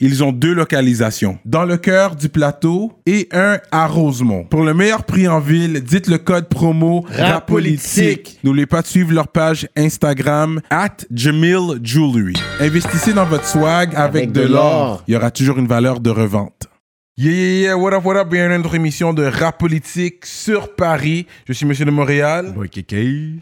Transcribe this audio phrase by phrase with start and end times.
[0.00, 1.38] ils ont deux localisations.
[1.44, 4.44] Dans le cœur du plateau et un à Rosemont.
[4.44, 8.38] Pour le meilleur prix en ville, dites le code promo RAPOLITIQUE.
[8.44, 12.34] N'oubliez pas de suivre leur page Instagram at Jamil Jewelry.
[12.60, 15.02] Investissez dans votre swag avec, de, de l'or.
[15.08, 16.68] Il y aura toujours une valeur de revente.
[17.16, 20.76] Yeah, yeah, yeah, what up, what up, bienvenue à notre émission de rap politique sur
[20.76, 21.26] Paris.
[21.48, 22.54] Je suis Monsieur de Montréal.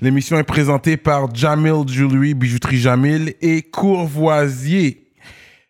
[0.00, 5.05] L'émission est présentée par Jamil Jewelry, bijouterie Jamil et Courvoisier.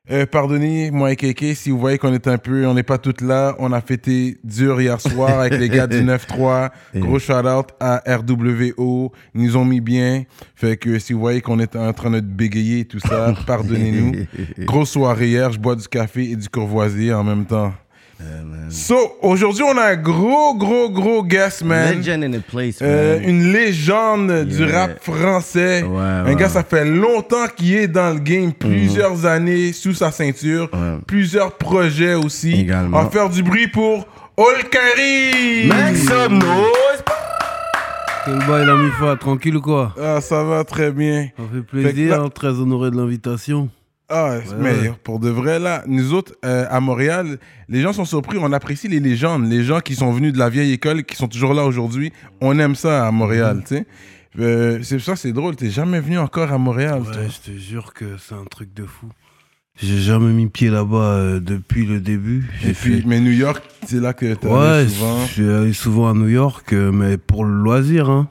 [0.08, 2.98] Euh, pardonnez, moi et Kéké, si vous voyez qu'on est un peu, on n'est pas
[2.98, 3.56] toutes là.
[3.58, 6.70] On a fêté dur hier soir avec les gars du 9-3.
[6.94, 9.12] Gros shout out à RWO.
[9.34, 10.22] Ils nous ont mis bien.
[10.54, 14.26] Fait que si vous voyez qu'on est en train de bégayer et tout ça, pardonnez-nous.
[14.64, 17.72] Grosse soirée hier, je bois du café et du courvoisier en même temps.
[18.68, 21.98] So, aujourd'hui, on a un gros, gros, gros guest, man.
[21.98, 25.82] Legend in the place, Euh, une légende du rap français.
[25.84, 29.94] Ouais, un ouais, gars, ça fait longtemps qu'il est dans le game, plusieurs années sous
[29.94, 30.98] sa ceinture, Ouais.
[31.06, 32.60] plusieurs projets aussi.
[32.60, 32.98] Également.
[32.98, 35.68] On va faire du bruit pour Olkari.
[35.68, 37.02] Make some noise.
[38.24, 39.94] Quel bail, l'ami Fa, tranquille ou quoi?
[40.02, 41.28] Ah, ça va très bien.
[41.36, 43.68] Ça fait Fait plaisir, hein, très honoré de l'invitation.
[44.08, 44.92] Ah, mais ouais.
[45.02, 48.38] pour de vrai, là, nous autres, euh, à Montréal, les gens sont surpris.
[48.40, 49.48] On apprécie les légendes.
[49.50, 52.12] Les gens qui sont venus de la vieille école, qui sont toujours là aujourd'hui.
[52.40, 53.86] On aime ça à Montréal, tu sais.
[54.38, 55.56] Euh, c'est ça, c'est drôle.
[55.56, 57.16] T'es jamais venu encore à Montréal, toi.
[57.22, 59.08] Ouais, je te jure que c'est un truc de fou.
[59.82, 62.48] J'ai jamais mis pied là-bas euh, depuis le début.
[62.64, 63.06] Et puis, fait...
[63.06, 65.26] mais New York, c'est là que t'es Ouais, souvent.
[65.26, 68.08] je suis allé souvent à New York, mais pour le loisir.
[68.08, 68.28] Hein.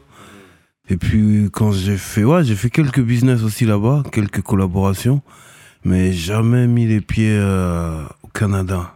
[0.89, 5.21] Et puis quand j'ai fait, ouais, j'ai fait quelques business aussi là-bas, quelques collaborations,
[5.85, 8.91] mais jamais mis les pieds euh, au Canada.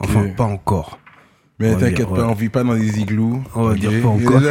[0.00, 0.98] Enfin, pas encore.
[1.58, 2.22] mais t'inquiète pas, ouais.
[2.28, 3.40] on vit pas dans des igloos.
[3.54, 4.40] On va dire pas encore.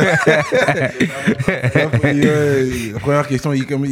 [2.03, 3.51] Ouais, Première question,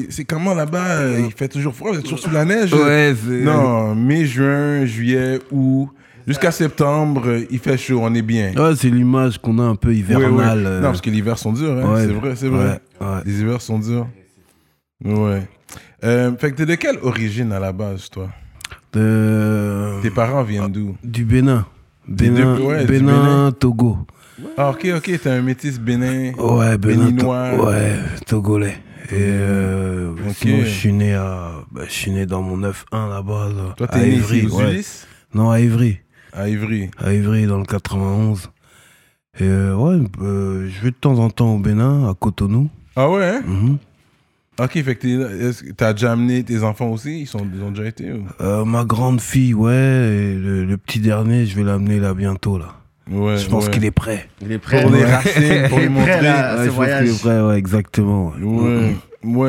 [0.10, 2.74] c'est comment là-bas euh, Il fait toujours froid, vous êtes toujours sous la neige?
[2.74, 3.14] Ouais.
[3.30, 5.90] Non, mai, juin, juillet, août,
[6.28, 8.54] jusqu'à septembre, il fait chaud, on est bien.
[8.56, 10.60] Ouais, c'est l'image qu'on a un peu hivernale.
[10.60, 10.66] ouais.
[10.68, 11.94] euh, Non, parce que l'hiver sont durs, hein.
[11.94, 12.82] ouais, c'est vrai, c'est vrai.
[13.02, 13.22] Ouais, ouais.
[13.26, 14.08] Les hivers sont durs.
[15.06, 15.48] Ouais.
[16.04, 18.30] Euh, fait que t'es de quelle origine à la base, toi?
[18.94, 20.96] De- Tes parents viennent d'où?
[21.04, 21.66] Du Bénin.
[22.08, 23.52] Bénin, deux- ouais, du Bénin, Bénin.
[23.52, 23.98] Togo.
[24.58, 26.32] Ah, ok, ok, t'es un métis bénin.
[26.38, 27.06] Ouais, Bénin.
[27.06, 27.66] To- Béninois.
[27.66, 27.94] Ouais,
[28.26, 28.78] Togolais.
[29.12, 33.50] Et euh, sinon, je suis né à, bah, je suis né dans mon 9-1 là-bas.
[33.50, 34.82] Là, Toi, à t'es né Ivry, aux ouais.
[35.34, 36.00] Non, à Ivry.
[36.32, 36.90] À Ivry.
[36.98, 38.50] À Ivry, dans le 91.
[39.40, 42.70] Et euh, ouais, euh, je vais de temps en temps au Bénin, à Cotonou.
[42.96, 43.42] Ah ouais, hein?
[43.46, 43.78] Mhm.
[44.60, 47.22] Ok, fait que t'as déjà amené tes enfants aussi?
[47.22, 48.26] Ils, sont, ils ont déjà été ou?
[48.42, 52.58] Euh, ma grande fille, ouais, et le, le petit dernier, je vais l'amener là bientôt.
[52.58, 52.76] là.
[53.10, 53.72] Ouais, je pense ouais.
[53.72, 54.28] qu'il est prêt.
[54.42, 54.82] Il est prêt.
[54.82, 55.12] Pour les ouais.
[55.16, 56.12] racines, pour les Il est montrer.
[56.12, 57.10] prêt, là, à Ouais, ce je pense qu'il voyage.
[57.10, 58.34] est prêt, ouais, exactement.
[58.40, 58.44] ouais.
[58.44, 58.96] Ouais,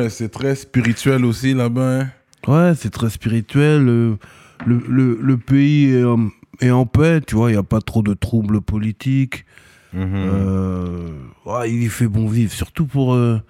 [0.02, 2.00] ouais c'est très spirituel aussi là-bas.
[2.00, 2.08] hein.
[2.46, 3.84] Ouais, c'est très spirituel.
[3.84, 4.18] Le,
[4.66, 6.28] le, le pays est en,
[6.60, 9.44] est en paix, tu vois, il n'y a pas trop de troubles politiques.
[9.92, 10.08] Mhm.
[10.14, 11.08] Euh,
[11.46, 13.40] ouais, il y fait bon vivre, surtout pour euh,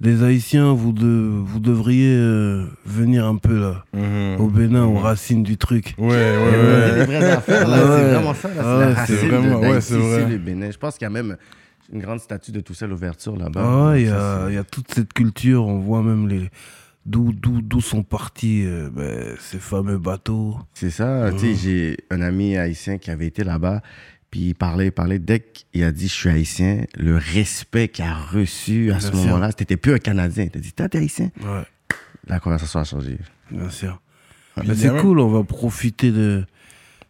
[0.00, 0.72] les Haïtiens.
[0.72, 4.40] Vous, de, vous devriez euh, venir un peu là, Mhm.
[4.40, 5.94] au Bénin, aux racines du truc.
[5.98, 6.94] Ouais, ouais, Il y a ouais.
[6.98, 7.76] des vraies affaires, là.
[7.76, 7.98] Ouais.
[8.00, 8.54] C'est vraiment ça, là.
[8.54, 10.22] C'est Ouais, la c'est racine vraiment- de ouais, c'est vrai.
[10.22, 10.70] ici, le Bénin.
[10.70, 11.36] Je pense qu'il y a même
[11.92, 13.90] une grande statue de Toussaint l'ouverture là-bas.
[13.90, 16.50] Ah il y, y a toute cette culture, on voit même les
[17.06, 20.56] d'où d'où d'où sont partis euh, ben, ces fameux bateaux.
[20.72, 21.30] C'est ça.
[21.32, 21.54] Tu sais, Mhm.
[21.56, 23.82] j'ai un ami haïtien qui avait été là-bas.
[24.34, 25.20] Puis il parlait, il parlait.
[25.20, 29.14] Dès qu'il a dit je suis haïtien, le respect qu'il a reçu à ce sûr.
[29.18, 30.48] moment-là, t'étais plus un Canadien.
[30.48, 31.30] T'as dit, t'es haïtien?
[31.40, 31.62] Ouais,
[32.26, 33.16] La conversation a changé.
[33.52, 34.00] bien sûr.
[34.56, 36.44] Il Mais y a c'est même- cool, on va profiter de,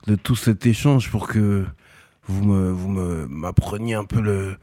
[0.06, 1.64] de tout cet échange pour que
[2.28, 4.58] vous me vous me m'appreniez un peu le,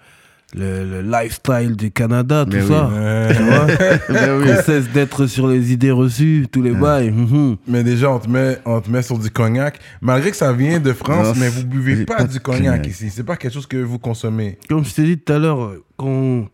[0.54, 2.68] le, le lifestyle du Canada, tout Mais oui.
[2.68, 2.88] ça.
[2.90, 3.36] Ouais.
[3.36, 4.46] Tu vois oui.
[4.56, 7.12] Qu'on cesse d'être sur les idées reçues, tous les bails.
[7.12, 7.58] mhm.
[7.68, 9.80] Mais déjà, on te, met, on te met sur du cognac.
[10.02, 12.88] Malgré que ça vient de France, Non, mais vous buvez pas, pas du cognac, cognac.
[12.88, 13.10] ici.
[13.10, 14.58] C'est pas quelque chose que vous consommez.
[14.70, 16.50] Comme je t'ai dit tout à l'heure, euh, quand on,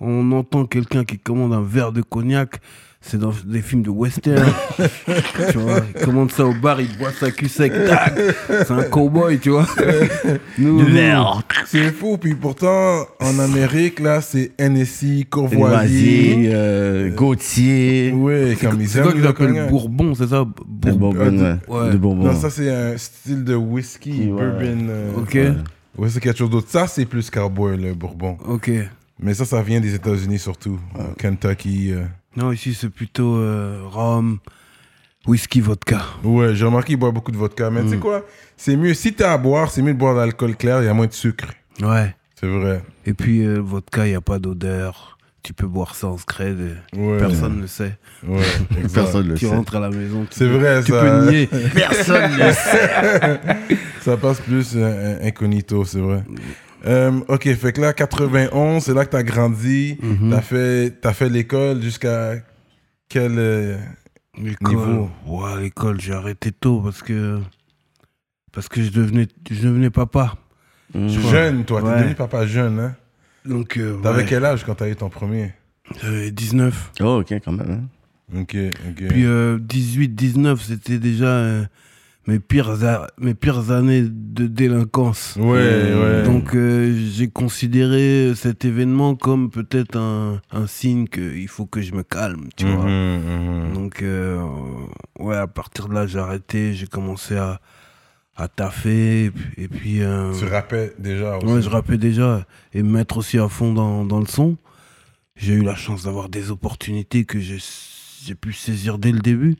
[0.00, 2.60] on entend quelqu'un qui commande un verre de cognac,
[3.00, 4.44] c'est dans des films de western.
[5.50, 8.14] tu vois, il commande ça au bar, il boit sa cul sec, tac,
[8.48, 9.66] c'est un cowboy, tu vois.
[10.58, 10.94] Nous, nous,
[11.66, 12.18] C'est fou.
[12.18, 16.34] Puis pourtant, en Amérique, là, c'est NSI, Courvoisier.
[16.34, 18.12] Voisier, euh, Gauthier.
[18.12, 19.02] Ouais, comme ils c'est.
[19.68, 20.44] Bourbon, c'est ça?
[20.66, 21.12] Bourbon.
[21.12, 21.56] Bourbon, ouais.
[21.68, 21.90] Ouais.
[21.92, 22.24] De Bourbon.
[22.24, 24.44] Non, ça, c'est un style de whisky, Ouais.
[24.50, 24.86] bourbon.
[24.90, 25.34] euh, Ok.
[25.34, 25.52] Ouais.
[25.96, 26.68] Ouais, c'est quelque chose d'autre.
[26.70, 28.36] Ça, c'est plus cowboy, le bourbon.
[28.46, 28.70] Ok.
[29.20, 30.78] Mais ça, ça vient des États-Unis surtout.
[30.98, 31.92] Euh, Kentucky.
[31.92, 32.04] euh.
[32.38, 34.38] Non, ici, c'est plutôt euh, rhum,
[35.26, 36.02] whisky, vodka.
[36.22, 37.68] Ouais, j'ai remarqué qu'il boit beaucoup de vodka.
[37.70, 38.00] Mais tu sais Mm.
[38.00, 38.24] quoi?
[38.56, 38.94] C'est mieux.
[38.94, 40.80] Si t'as à boire, c'est mieux de boire de l'alcool clair.
[40.82, 41.48] Il y a moins de sucre.
[41.82, 42.14] Ouais.
[42.40, 42.82] C'est vrai.
[43.06, 45.18] Et puis, euh, vodka, il n'y a pas d'odeur.
[45.42, 46.52] Tu peux boire ça en secret.
[46.52, 47.18] de- Ouais.
[47.18, 47.98] Personne ne sait.
[48.26, 48.42] Ouais.
[48.94, 49.54] Personne ne le tu sait.
[49.56, 50.22] rentres à la maison.
[50.30, 51.00] tu C'est peux- vrai, Tu ça.
[51.00, 51.46] peux nier.
[51.74, 53.40] Personne ne le sait.
[54.02, 56.22] Ça passe plus euh, incognito, c'est vrai.
[56.86, 59.98] Euh, ok, fait que là, 91, c'est là que t'as grandi.
[60.02, 60.30] Mhm.
[60.30, 62.34] T'as fait, t'as fait l'école jusqu'à
[63.08, 63.76] quel euh,
[64.62, 65.10] niveau?
[65.26, 67.40] Ouais, l'école, j'ai arrêté tôt parce que
[68.52, 70.34] parce que je devenais je devenais papa.
[70.94, 71.82] Jeune, toi.
[71.82, 71.98] T'es Ouais.
[72.00, 72.94] devenu papa jeune, hein?
[73.44, 75.52] Donc euh, T'avais ouais, quel âge quand t'as eu ton premier?
[76.02, 76.92] J'avais 19.
[77.00, 77.88] Oh, ok, quand même.
[78.34, 78.40] hein.
[78.40, 78.56] Ok,
[78.90, 79.08] ok.
[79.08, 81.64] Puis euh, 18 19, c'était déjà euh,
[82.28, 82.76] mes pires
[83.18, 85.34] mes pires années de délinquance.
[85.36, 86.22] ouais, ouais.
[86.24, 91.94] Donc euh, j'ai considéré cet événement comme peut-être un, un signe qu'il faut que je
[91.94, 92.84] me calme, tu vois.
[92.84, 93.72] Mhm, mhm.
[93.72, 94.42] Donc, euh,
[95.18, 97.60] ouais, à partir de là, j'ai arrêté, j'ai commencé à,
[98.36, 99.52] à taffer, et puis.
[99.64, 101.46] et puis, euh, Tu rappais déjà aussi.
[101.46, 102.44] ouais, je rappais déjà,
[102.74, 104.56] et me mettre aussi à fond dans, dans le son.
[105.34, 107.58] J'ai eu la chance d'avoir des opportunités que j'ai
[108.24, 109.56] j'ai pu saisir dès le début.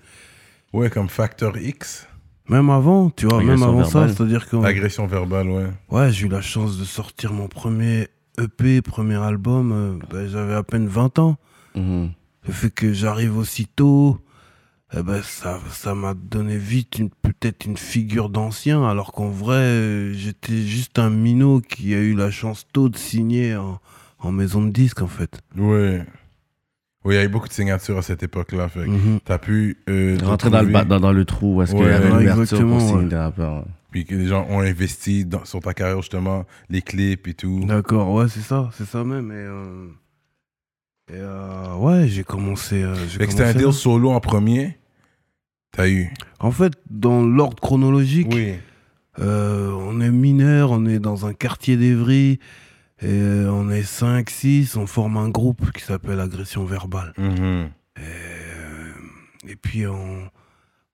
[0.73, 2.08] Ouais, comme Factor X.
[2.49, 4.57] Même avant, tu vois, même avant ça, c'est-à-dire que.
[4.57, 5.67] Agression verbale, ouais.
[5.91, 8.09] Ouais, j'ai eu la chance de sortir mon premier
[8.39, 11.37] EP, premier album, euh, ben, j'avais à peine 20 ans.
[11.75, 12.11] Mhm.
[12.47, 14.19] Le fait que j'arrive aussitôt,
[14.97, 19.57] eh ben, ça ça m'a donné vite une- peut-être une figure d'ancien, alors qu'en vrai,
[19.57, 23.79] euh, j'étais juste un minot qui a eu la chance tôt de signer en,
[24.21, 25.41] en maison de disque, en fait.
[25.57, 26.03] Ouais.
[27.05, 28.69] Oui, il y a eu beaucoup de signatures à cette époque-là.
[28.69, 29.21] Fait Mhm.
[29.25, 29.77] t'as pu.
[29.89, 32.81] euh, Rentrer dans le, trouver, ba- dans, dans le trou est-ce qu'il y avait pour
[32.81, 33.65] signer des rappeurs.
[33.91, 37.65] Puis que les gens ont investi dans- sur ta carrière, justement, les clips et tout.
[37.65, 39.31] D'accord, ouais, c'est ça, c'est ça même.
[39.31, 39.87] Et, euh,
[41.11, 42.83] et, euh, ouais, j'ai commencé.
[42.83, 44.77] euh, Fait que c'était un deal solo en premier.
[45.73, 46.13] T'as eu?
[46.41, 48.55] En fait, dans l'ordre chronologique, Oui.
[49.21, 52.39] Euh, on est mineur, on est dans un quartier d'Evry,
[53.01, 57.13] et euh, on est 5, 6, on forme un groupe qui s'appelle Agression Verbale.
[57.17, 57.71] Mhm.
[57.97, 58.93] Et, euh,
[59.49, 60.29] et puis on,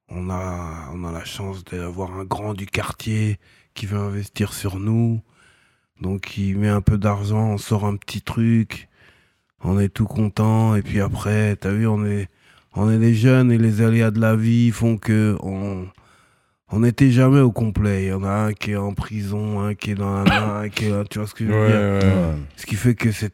[0.09, 3.39] on, a, on a la chance d'avoir un grand du quartier
[3.73, 5.23] qui veut investir sur nous.
[6.01, 8.89] Donc il met un peu d'argent, on sort un petit truc,
[9.63, 10.77] on est tout content.
[10.77, 12.29] Et puis après, t'as vu, on est,
[12.75, 15.87] on est les jeunes et les aléas de la vie font que on
[16.75, 18.05] on n'était jamais au complet.
[18.05, 20.61] Il y en a un qui est en prison, un qui est dans la main,
[20.63, 22.15] un qui est là, tu vois ce que je veux Ouais, dire ouais.
[22.15, 22.35] Ouais.
[22.57, 23.33] Ce qui fait que c'est-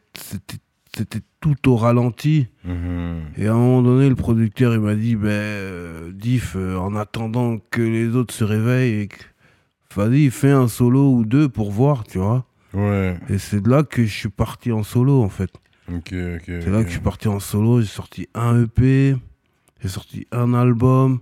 [0.95, 2.47] c'était tout au ralenti.
[2.65, 3.21] Mhm.
[3.37, 6.95] Et à un moment donné, le producteur, il m'a dit, ben, euh, Diff, euh, en
[6.95, 9.07] attendant que les autres se réveillent,
[9.95, 12.45] vas-y, fais un solo ou deux pour voir, tu vois.
[12.73, 13.17] Ouais.
[13.29, 15.49] Et c'est de là que je suis parti en solo, en fait.
[16.05, 17.81] C'est là que je suis parti en solo.
[17.81, 19.15] J'ai sorti un EP,
[19.81, 21.19] j'ai sorti un album.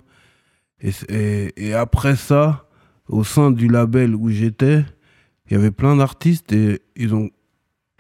[0.82, 2.68] Et, c- et, et après ça,
[3.08, 4.84] au sein du label où j'étais,
[5.50, 7.30] il y avait plein d'artistes et ils ont.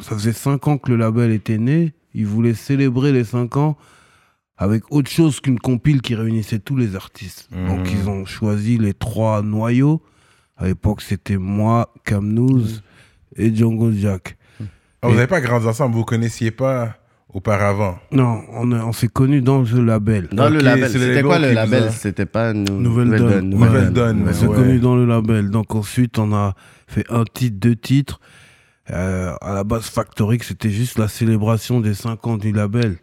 [0.02, 1.94] Ça faisait cinq ans que le label était né.
[2.14, 3.78] Ils voulaient célébrer les cinq ans
[4.58, 7.50] avec autre chose qu'une compile qui réunissait tous les artistes.
[7.52, 7.68] Mhm.
[7.68, 10.02] Donc ils ont choisi les trois noyaux.
[10.58, 12.82] À l'époque, c'était moi, Camnouz
[13.36, 14.38] et Django Jack.
[15.02, 16.98] Ah, vous n'avez pas grandi ensemble, vous ne connaissiez pas
[17.34, 18.00] auparavant.
[18.12, 20.28] Non, on, s'est connus dans le label.
[20.32, 21.84] Dans le label, c'était label quoi le label?
[21.84, 23.50] a- C'était pas nou- Nouvelle Donne.
[23.50, 23.92] Nouvelle.
[23.94, 24.56] Donne, On s'est ouais.
[24.56, 25.50] connus dans le label.
[25.50, 26.56] Donc ensuite, on a
[26.88, 28.20] fait un titre, deux titres.
[28.92, 32.98] Euh, à la base, Factory, c'était juste la célébration des 5 ans du label.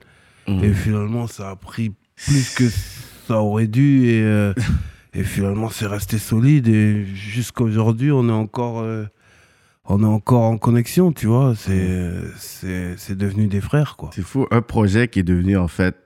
[0.48, 0.64] Mhm.
[0.64, 2.64] Et finalement, ça a pris plus que
[3.28, 4.08] ça aurait dû.
[4.08, 4.52] Et, euh,
[5.14, 6.66] et finalement, c'est resté solide.
[6.66, 8.80] Et jusqu'à aujourd'hui, on est encore...
[8.80, 9.04] euh,
[9.88, 11.54] on est encore en connexion, tu vois.
[11.56, 14.10] C'est c'est c'est devenu des frères, quoi.
[14.14, 15.96] C'est fou, un projet qui est devenu en fait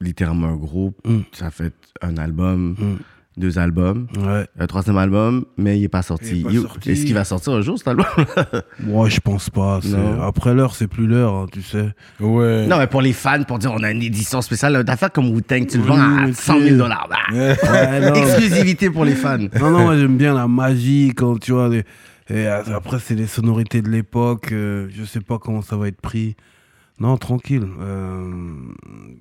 [0.00, 0.96] littéralement un groupe.
[1.06, 1.20] Mm.
[1.32, 2.96] Ça fait un album, Mm.
[3.36, 4.46] deux albums, Ouais.
[4.58, 6.30] un troisième album, mais il est pas sorti.
[6.36, 6.90] Il est pas You- sorti.
[6.92, 8.06] Est-ce qu'il va sortir un jour cet album?
[8.80, 9.80] Moi, je pense pas.
[10.22, 11.88] Après l'heure, c'est plus l'heure, hein, tu sais.
[12.20, 12.66] Ouais.
[12.68, 15.66] Non, mais pour les fans, pour dire on a une édition spéciale, d'affaires comme Wu-Tang,
[15.66, 17.08] tu le vends à mais 100 000 tu- dollars.
[17.32, 17.56] Ouais,
[18.08, 18.14] non.
[18.14, 19.38] Exclusivité pour les fans.
[19.38, 21.68] Non, non, moi j'aime bien la magie quand tu vois.
[21.68, 21.84] les-
[22.30, 24.52] Et après, c'est les sonorités de l'époque.
[24.52, 26.36] euh, je sais pas comment ça va être pris.
[27.00, 27.64] Non, tranquille.
[27.80, 28.32] Euh,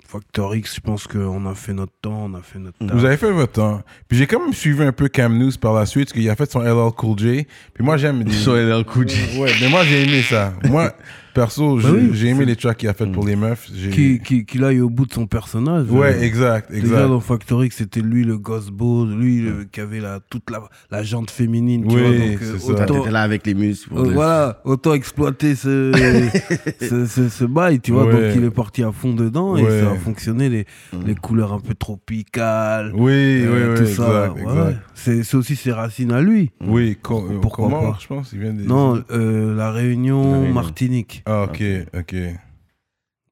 [0.08, 2.92] Factor X, je pense qu'on a fait notre temps, on a fait notre taf.
[2.98, 3.82] Vous avez fait votre temps.
[4.08, 6.36] Puis j'ai quand même suivi un peu Cam News par la suite, parce qu'il a
[6.36, 7.48] fait son LL Cool J.
[7.76, 8.24] Puis moi, j'aime.
[8.24, 9.40] des- Sur LL Cool J.
[9.40, 10.54] Ouais, mais moi, j'ai aimé ça.
[10.68, 10.92] Moi,
[11.38, 13.70] Perso, j'ai Bah oui, j'ai aimé les tracks qu'il a fait pour les meufs.
[13.94, 15.86] Qui, qui, qu'il aille au bout de son personnage.
[15.92, 17.08] Ouais, Euh, exact, Déjà exact.
[17.10, 21.04] dans Factory, c'était lui le gosse beau, lui le- qui avait la, toute la, la
[21.04, 21.86] jante féminine.
[21.88, 22.86] tu Oui, vois, donc, euh, c'est ça.
[22.86, 23.90] Toi, autant, là avec les muscles.
[23.96, 25.92] euh, voilà, autant exploiter ce,
[26.82, 28.06] ce, ce, ce bail, tu vois.
[28.08, 28.12] Ouais.
[28.14, 29.82] Donc il est parti à fond dedans et Ouais.
[29.82, 30.50] ça a fonctionné.
[30.50, 30.98] Les, Mm.
[31.06, 32.92] les couleurs un peu tropicales.
[32.96, 34.04] Oui, euh, oui, tout oui, ça.
[34.28, 34.42] exact, ouais.
[34.42, 34.80] exact.
[34.96, 36.52] C'est c'est aussi ses racines à lui.
[36.66, 38.64] Oui, euh, Pourquoi comment, pas je pense, il vient des...
[38.66, 40.54] Non, euh, la Réunion, La Réunion.
[40.54, 41.24] Martinique.
[41.28, 41.62] Ah, ok,
[41.94, 42.16] ok.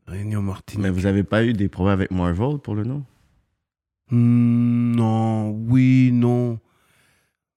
[0.08, 0.84] Réunion Martinique.
[0.84, 3.04] Mais vous avez pas eu des problèmes avec Marvel pour le nom?
[4.12, 6.60] Hmm, non, oui, non.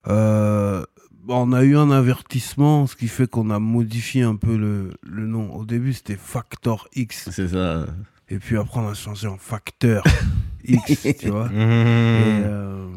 [0.07, 0.83] Euh,
[1.27, 5.27] on a eu un avertissement, ce qui fait qu'on a modifié un peu le, le
[5.27, 5.53] nom.
[5.53, 7.29] Au début, c'était Factor X.
[7.31, 7.85] C'est ça.
[8.29, 10.03] Et puis après, on a changé en Facteur
[10.63, 11.47] X, tu vois.
[11.51, 12.87] Et, euh,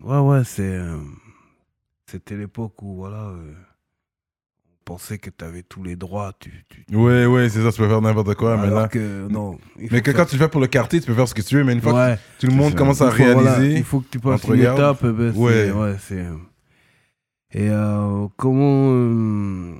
[0.00, 0.62] ouais, ouais, c'est.
[0.62, 0.96] euh,
[2.06, 3.28] C'était l'époque où, voilà.
[3.28, 3.52] euh,
[4.88, 6.32] on pensait que tu avais tous les droits.
[6.40, 8.88] Tu, tu- Ouais, ouais, c'est ça, tu peux faire n'importe quoi, mais là...
[8.88, 9.58] que, non.
[9.90, 11.56] Mais que quand tu le fais pour le quartier, tu peux faire ce que tu
[11.56, 12.16] veux, mais une fois Ouais.
[12.16, 12.78] que tout le monde ça.
[12.78, 13.78] commence à Il faut, voilà, réaliser...
[13.78, 15.00] il faut que tu passes une étape.
[15.04, 15.70] eh ben, Ouais.
[15.70, 16.24] ouais, c'est.
[17.52, 18.90] Et euh, comment.
[18.92, 19.74] euh,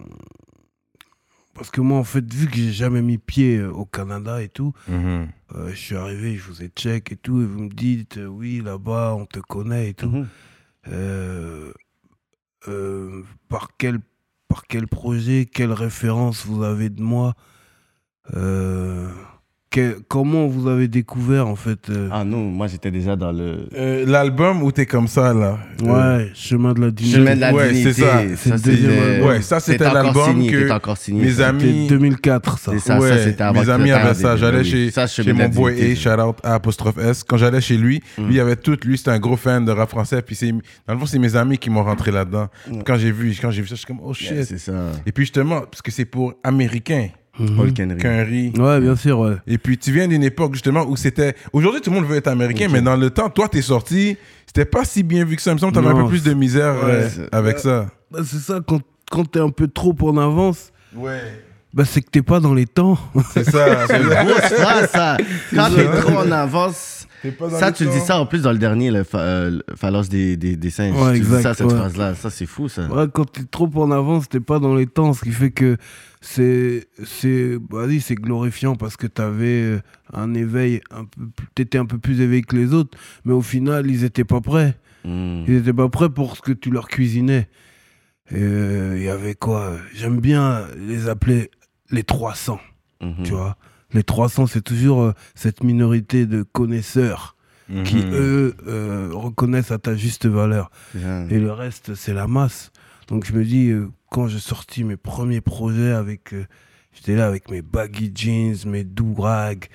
[1.55, 4.49] Parce que moi, en fait, vu que j'ai jamais mis pied euh, au Canada et
[4.49, 5.29] tout, Mhm.
[5.55, 8.27] euh, je suis arrivé, je vous ai check et tout, et vous me dites, euh,
[8.27, 10.09] oui, là-bas, on te connaît et tout.
[10.11, 10.29] Mhm.
[10.89, 11.73] Euh,
[12.69, 13.99] euh, par, quel,
[14.49, 17.35] par quel projet, quelle référence vous avez de moi?
[18.35, 19.11] Euh,
[19.71, 23.69] que- Comment vous avez découvert, en fait euh, Ah non, moi j'étais déjà dans le.
[23.77, 25.59] Euh, L'album où t'es comme ça, là?
[25.83, 27.19] Ouais, Euh, Chemin de la dignité.
[27.19, 27.93] Chemin de la Ouais, dignité.
[27.93, 28.23] c'est ça.
[28.37, 29.25] C'est le deuxième.
[29.27, 31.49] Ouais, ça, c'était l'album que signé, mes ça.
[31.49, 32.73] amis- C'était 2004, ça.
[32.73, 34.37] C'est ça, ouais, ça c'était avant mes amis avaient ça.
[34.37, 36.17] J'allais chez, ça, chez Chemin de mon la boy A, ça.
[36.17, 37.23] shout out à apostrophe S.
[37.25, 38.27] Quand j'allais chez lui, Mm.
[38.27, 38.77] lui, il avait tout.
[38.85, 40.23] Lui, c'était un gros fan de rap français.
[40.23, 42.49] Puis, c'est, dans le fond, c'est mes amis qui m'ont rentré là-dedans.
[42.71, 42.83] Mm.
[42.87, 44.45] Quand j'ai vu, quand j'ai vu ça, je suis comme, oh Yeah, shit.
[44.45, 44.73] C'est ça.
[45.05, 47.09] Et puis, justement, parce que c'est pour Américains.
[47.57, 48.53] Paul Kenry.
[48.59, 49.37] Ouais, bien sûr, ouais.
[49.47, 51.35] Et puis, tu viens d'une époque, justement, où c'était.
[51.53, 54.17] Aujourd'hui, tout le monde veut être américain, mais dans le temps, toi, t'es sorti,
[54.47, 55.53] c'était pas si bien vu que ça.
[55.53, 57.87] Il me semble que t'avais un peu plus de misère ouais, euh, avec ça.
[58.11, 58.81] Bah, c'est ça, quand,
[59.11, 61.21] quand t'es un peu trop en avance, Ouais.
[61.75, 62.99] bah, c'est que t'es pas dans les temps.
[63.35, 63.87] C'est ça.
[63.87, 65.17] C'est une grosse phrase, ça.
[65.55, 66.98] Quand t'es trop en avance.
[67.23, 69.51] T'es pas dans Ça, tu dis ça en plus dans le dernier, le, pha- euh,
[69.69, 70.95] le phalos des, des, des singes.
[70.95, 71.75] Ouais, tu dis exact, ça, cette ouais.
[71.77, 72.15] phrase-là.
[72.15, 72.87] Ça, c'est fou, ça.
[72.87, 75.77] Ouais, quand t'es trop en avance, t'es pas dans les temps, ce qui fait que
[76.21, 79.81] c'est, c'est, vas-y, c'est glorifiant parce que t'avais euh,
[80.13, 83.43] un éveil, un peu, plus- t'étais un peu plus éveillé que les autres, mais au
[83.43, 84.77] final, ils étaient pas prêts.
[85.05, 85.45] Mm.
[85.49, 87.49] Ils étaient pas prêts pour ce que tu leur cuisinais.
[88.31, 89.73] Et euh, il y avait quoi?
[89.95, 91.51] J'aime bien les appeler
[91.91, 92.61] les 300.
[93.01, 93.15] Mhm.
[93.25, 93.57] tu vois?
[93.95, 97.37] Les 300, c'est toujours euh, cette minorité de connaisseurs
[97.85, 98.13] qui, Mhm.
[98.15, 100.71] eux, euh, reconnaissent à ta juste valeur.
[101.31, 102.71] Et le reste, c'est la masse.
[103.09, 106.35] Donc je me dis, euh, quand j'ai sorti mes premiers projets avec...
[106.95, 109.67] J'étais là avec mes baggy jeans, mes do-rag,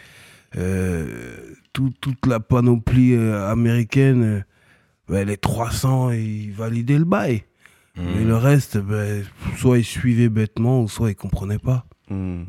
[1.73, 4.45] tout- toute la panoplie américaine.
[5.09, 7.43] ben, les 300, ils validaient le bail.
[7.97, 8.03] Mhm.
[8.15, 9.23] Mais le reste, ben,
[9.57, 11.85] soit ils suivaient bêtement, soit ils comprenaient pas.
[12.09, 12.43] Mm.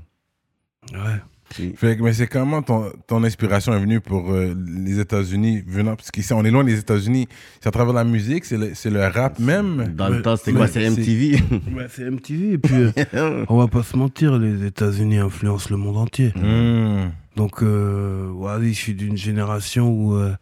[0.92, 1.21] Ouais.
[1.54, 1.73] Si.
[1.76, 5.94] Fait que, mais c'est comment ton, ton inspiration est venue pour euh, les États-Unis venant?
[5.96, 7.28] Parce qu'ici on est loin des États-Unis
[7.61, 9.92] c'est à travers la musique c'est le, c'est le rap même?
[9.96, 10.66] Dans le temps, c'était quoi?
[10.66, 11.42] C'est c'est- MTV
[11.76, 12.52] Ouais, c'est MTV.
[12.54, 12.75] Et puis,
[13.14, 16.32] euh, on va pas se mentir, les États-Unis influencent le monde entier.
[16.37, 17.12] Mhm.
[17.37, 20.34] Donc, euh, ouais, je suis d'une génération où, euh,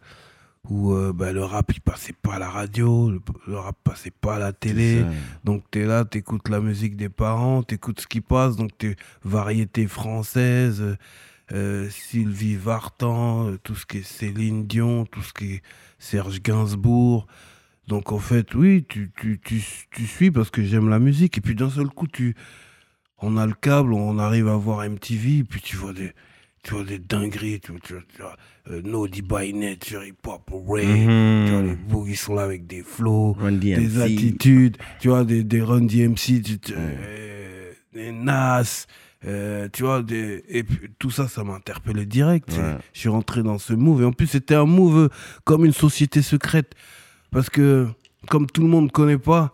[0.69, 4.11] où euh, bah, le rap, il passait pas à la radio, le, le rap passait
[4.11, 5.03] pas à la télé.
[5.43, 8.55] Donc, tu es là, tu écoutes la musique des parents, tu écoutes ce qui passe.
[8.55, 10.97] Donc, tu variété française,
[11.51, 15.61] euh, Sylvie Vartan, euh, tout ce qui est Céline Dion, tout ce qui est
[15.99, 17.27] Serge Gainsbourg.
[17.87, 21.37] Donc, en fait, oui, tu, tu, tu, tu suis parce que j'aime la musique.
[21.37, 22.35] Et puis, d'un seul coup, tu,
[23.17, 26.13] on a le câble, on arrive à voir MTV, et puis tu vois des,
[26.63, 27.59] tu vois des dingueries.
[27.59, 27.73] Tu
[28.19, 28.37] vois,
[28.69, 30.85] euh, Naughty by Nature, Hip Hop Ray.
[30.85, 33.35] Tu vois, les boogies sont là avec des flows
[33.77, 38.85] des attitudes, tu vois, des, des Run DMC, tu- euh, des Nas,
[39.25, 42.49] euh, tu vois, des, et puis, tout ça, ça m'a interpellé direct.
[42.53, 42.77] Ouais.
[42.93, 44.01] Je suis rentré dans ce move.
[44.01, 45.09] Et en plus, c'était un move euh,
[45.43, 46.73] comme une société secrète.
[47.31, 47.87] Parce que,
[48.29, 49.53] comme tout le monde ne connaît pas,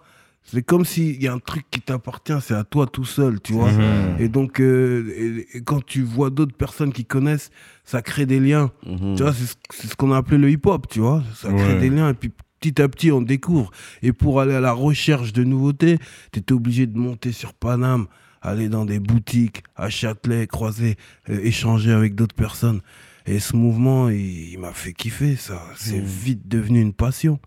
[0.52, 3.54] c'est comme s'il y a un truc qui t'appartient, c'est à toi tout seul, tu
[3.54, 3.72] vois.
[3.72, 4.16] Mhm.
[4.20, 7.50] Et donc, euh, et- et quand tu vois d'autres personnes qui connaissent,
[7.84, 8.72] ça crée des liens.
[8.86, 9.16] Mhm.
[9.16, 11.24] Tu vois, c'est ce, qu'on a appelé le hip-hop, tu vois.
[11.36, 11.80] Ça crée Ouais.
[11.80, 13.72] des liens et puis petit à petit, on découvre.
[14.02, 15.98] Et pour aller à la recherche de nouveautés,
[16.32, 18.08] tu étais obligé de monter sur Paname,
[18.42, 20.96] aller dans des boutiques, à Châtelet, croiser,
[21.30, 22.82] euh, échanger avec d'autres personnes.
[23.26, 25.62] Et ce mouvement, il, il m'a fait kiffer, ça.
[25.76, 27.40] C'est vite devenu une passion.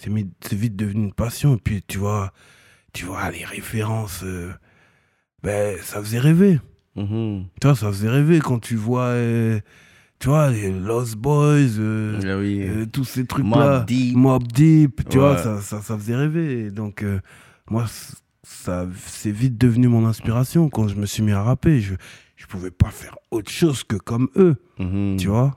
[0.00, 1.56] C'est vite devenu une passion.
[1.56, 2.32] Et puis, tu vois,
[2.92, 4.22] tu vois les références.
[4.24, 4.52] euh,
[5.42, 6.60] ben, ça faisait rêver.
[6.96, 7.46] Mhm.
[7.60, 9.60] Tu vois, ça faisait rêver quand tu vois, euh,
[10.18, 12.60] tu vois, les Lost Boys, euh, Ah oui.
[12.62, 13.78] euh, tous ces trucs-là.
[13.80, 14.16] Mobb Deep.
[14.16, 15.24] Mobb Deep, tu Ouais.
[15.24, 16.66] vois, ça, ça, ça faisait rêver.
[16.66, 17.20] Et donc, euh,
[17.70, 17.84] moi,
[18.42, 21.80] ça, c'est vite devenu mon inspiration quand je me suis mis à rapper.
[21.80, 21.94] Je,
[22.36, 25.16] je pouvais pas faire autre chose que comme eux, Mhm.
[25.18, 25.56] tu vois?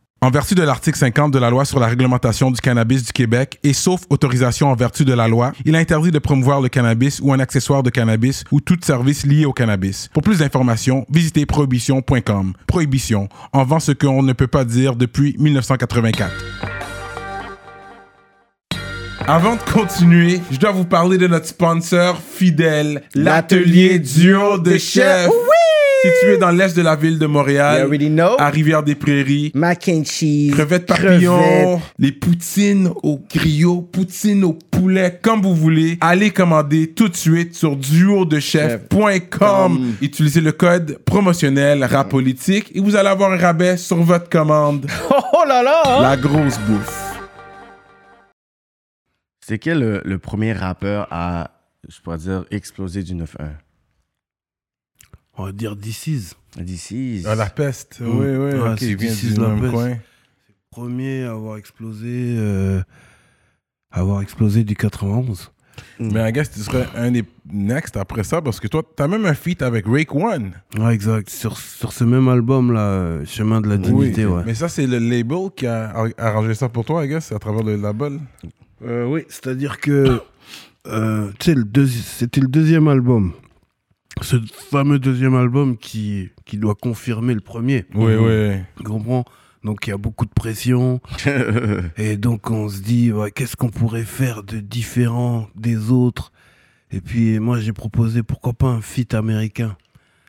[0.23, 3.57] En vertu de l'article 50 de la loi sur la réglementation du cannabis du Québec
[3.63, 7.33] et sauf autorisation en vertu de la loi, il interdit de promouvoir le cannabis ou
[7.33, 10.09] un accessoire de cannabis ou tout service lié au cannabis.
[10.13, 12.53] Pour plus d'informations, visitez prohibition.com.
[12.67, 16.31] Prohibition, en vend ce qu'on ne peut pas dire depuis 1984.
[19.27, 25.31] Avant de continuer, je dois vous parler de notre sponsor fidèle, l'atelier duo de chef.
[26.03, 28.35] Situé dans l'est de la ville de Montréal, You already know.
[28.39, 29.51] à Rivière-des-Prairies.
[29.53, 30.51] Mac and cheese.
[30.51, 31.79] Crevettes papillons, crevettes.
[31.99, 35.99] les poutines au griot, poutines au poulet, comme vous voulez.
[36.01, 39.93] Allez commander tout de suite sur duodechef.com.
[40.01, 44.87] Utilisez le code promotionnel rapolitique et vous allez avoir un rabais sur votre commande.
[45.33, 46.01] Oh là là!
[46.01, 47.13] La grosse bouffe.
[49.43, 51.49] C'est quel le, le premier rappeur à,
[51.89, 53.25] je pourrais dire, exploser du 9-1?
[55.37, 56.33] On va dire This Is.
[56.57, 57.23] D'ici.
[57.25, 58.01] Ah, la peste.
[58.01, 58.05] Mm.
[58.07, 59.73] Oui, oui, Ouais, ok, c'est il vient This is du la même peste.
[59.73, 59.97] coin.
[60.69, 62.81] Premier à avoir explosé, euh,
[63.91, 65.51] à avoir explosé du 91.
[65.99, 69.25] Mais I guess tu serais un des next après ça parce que toi, t'as même
[69.25, 70.51] un feat avec Rake One.
[70.77, 71.29] Ouais, exact.
[71.29, 74.43] Sur, sur ce même album là, Chemin de la dignité, ouais.
[74.45, 77.39] Mais ça, c'est le label qui a ar- arrangé ça pour toi, I guess, à
[77.39, 78.19] travers le label.
[78.85, 80.21] Euh, oui, c'est-à-dire que
[80.87, 83.33] euh, le c'était le deuxième album.
[84.21, 84.35] Ce
[84.69, 87.85] fameux deuxième album qui, qui doit confirmer le premier.
[87.93, 88.57] Oui, oui.
[88.77, 89.25] Tu comprends?
[89.63, 90.99] Donc il y a beaucoup de pression.
[91.97, 96.31] et donc on se dit, ouais, qu'est-ce qu'on pourrait faire de différent des autres?
[96.91, 99.77] Et puis moi j'ai proposé, pourquoi pas un feat américain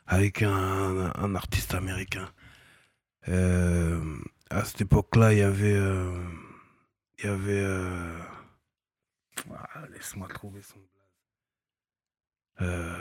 [0.06, 2.28] avec un, un artiste américain.
[3.28, 4.00] Euh,
[4.50, 5.72] à cette époque-là, il y avait...
[5.74, 6.12] euh,
[7.18, 7.62] il y avait...
[7.64, 8.18] euh,
[9.50, 10.78] ah, Laisse-moi trouver son.
[12.60, 12.98] Euh,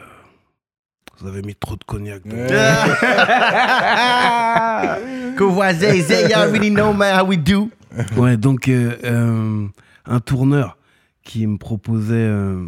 [1.21, 2.23] vous avez mis trop de cognac.
[6.01, 7.69] say, you already know, man, how we do?
[8.17, 9.67] Ouais, donc euh, euh,
[10.05, 10.77] un tourneur
[11.23, 12.63] qui me proposait, euh,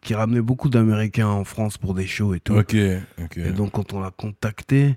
[0.00, 2.54] qui ramenait beaucoup d'Américains en France pour des shows et tout.
[2.54, 2.74] Ok,
[3.22, 3.36] ok.
[3.36, 4.96] Et donc quand on l'a contacté,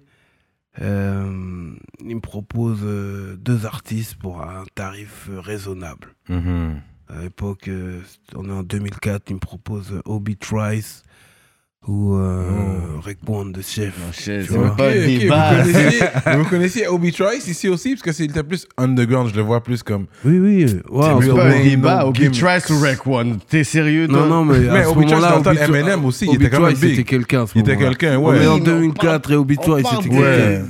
[0.82, 6.16] euh, il me propose euh, deux artistes pour un tarif raisonnable.
[6.30, 6.82] Mhm.
[7.10, 8.02] À l'époque, euh,
[8.36, 11.04] on est en 2004, il me propose euh, Obi Trice
[11.88, 12.44] ou euh,
[12.98, 13.02] Oh.
[13.02, 13.94] Rick Bond de Chef.
[14.12, 14.66] C'est Tu vois.
[14.66, 15.54] même pas Ok, un ok, débat.
[15.54, 17.92] Vous connaissiez, vous connaissiez Obi Trice ici aussi?
[17.92, 20.06] Parce que c'est il plus underground, je le vois plus comme.
[20.26, 20.64] Oui, oui.
[20.66, 22.00] euh, ouais, en C'est ce C'est pas un débat.
[22.04, 22.30] no Obi.
[22.32, 23.40] Trice ou Rec One.
[23.48, 24.20] T'es sérieux, toi?
[24.20, 26.50] Non, non, mais, Mais à ce Obi Trice, dans le Eminem aussi, il Obi était
[26.50, 26.90] quand même Trice, big.
[26.92, 28.62] C'était quelqu'un Il était quelqu'un, On est en ouais.
[28.62, 30.22] 2004 et Obi Trice, c'était quelqu'un.
[30.22, 30.62] Ouais.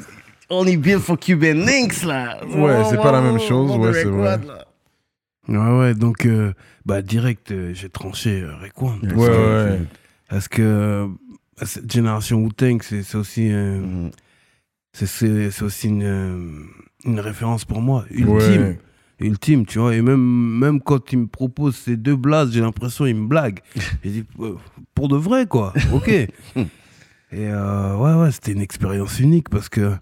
[0.51, 2.37] On est built for Cuban Links, là.
[2.55, 4.39] Ouais, c'est pas la même chose, ouais, c'est vrai.
[5.47, 6.53] Ouais, ouais, donc, euh,
[6.85, 8.99] bah, direct, euh, j'ai tranché Rick One.
[9.15, 9.79] Ouais, ouais.
[10.29, 11.07] Parce que euh,
[11.63, 14.11] cette génération Wu-Tang, c'est c'est aussi, euh, Mm.
[14.93, 16.63] c'est- aussi une, euh,
[17.05, 18.33] une référence pour moi, ultime.
[18.61, 18.79] Ouais.
[19.21, 19.95] Ultime, tu vois.
[19.95, 23.59] Et même, même quand il me propose ces deux blases, j'ai l'impression qu'il me blague.
[24.03, 24.55] J'ai dit, euh,
[24.95, 25.73] pour de vrai, quoi.
[25.93, 26.07] Ok.
[27.31, 29.93] Et euh, ouais, ouais, c'était une expérience unique parce que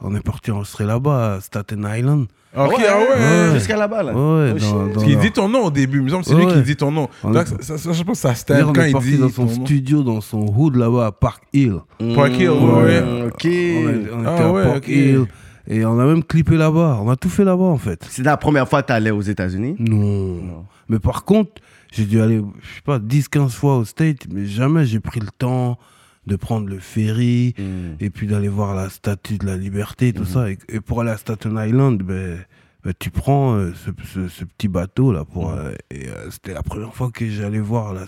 [0.00, 2.26] on est parti enregistrer là-bas, à Staten Island.
[2.56, 3.48] Ok, Ouais, ah ouais.
[3.50, 3.54] ouais.
[3.54, 4.12] Jusqu'à là-bas, là.
[4.12, 4.72] Ouais, Oh, dans, shit.
[4.74, 6.46] dans Parce qu'il leur- dit ton nom au début, il me semble que c'est lui
[6.46, 6.52] Ouais.
[6.54, 7.08] qui dit ton nom.
[7.22, 9.10] On Donc, est- ça, ça, je pense que ça se tape quand est il parti
[9.12, 9.18] dit.
[9.18, 9.64] dans son ton nom.
[9.66, 11.76] studio, dans son hood là-bas à Park Hill.
[12.16, 13.02] Park Hill, ouais, ouais.
[13.26, 13.46] Ok.
[13.46, 14.88] On, Ah était à ouais, Park ok.
[14.88, 15.24] Hill.
[15.68, 16.98] Et on a même clippé là-bas.
[17.00, 18.04] On a tout fait là-bas, en fait.
[18.10, 19.76] C'est la première fois que t'allais aux États-Unis?
[19.78, 19.96] Non.
[19.96, 20.64] Non.
[20.88, 21.52] Mais par contre,
[21.92, 25.28] j'ai dû aller, je sais pas, 10-15 fois au State, mais jamais j'ai pris le
[25.38, 25.78] temps
[26.26, 27.96] de prendre le ferry Mm.
[28.00, 30.26] et puis d'aller voir la statue de la liberté, tout Mhm.
[30.28, 30.50] ça.
[30.50, 32.38] Et, et pour aller à Staten Island, ben,
[32.84, 35.50] ben, tu prends euh, ce, ce- ce petit bateau là pour.
[35.50, 38.06] euh, et euh, c'était la première fois que j'allais voir la,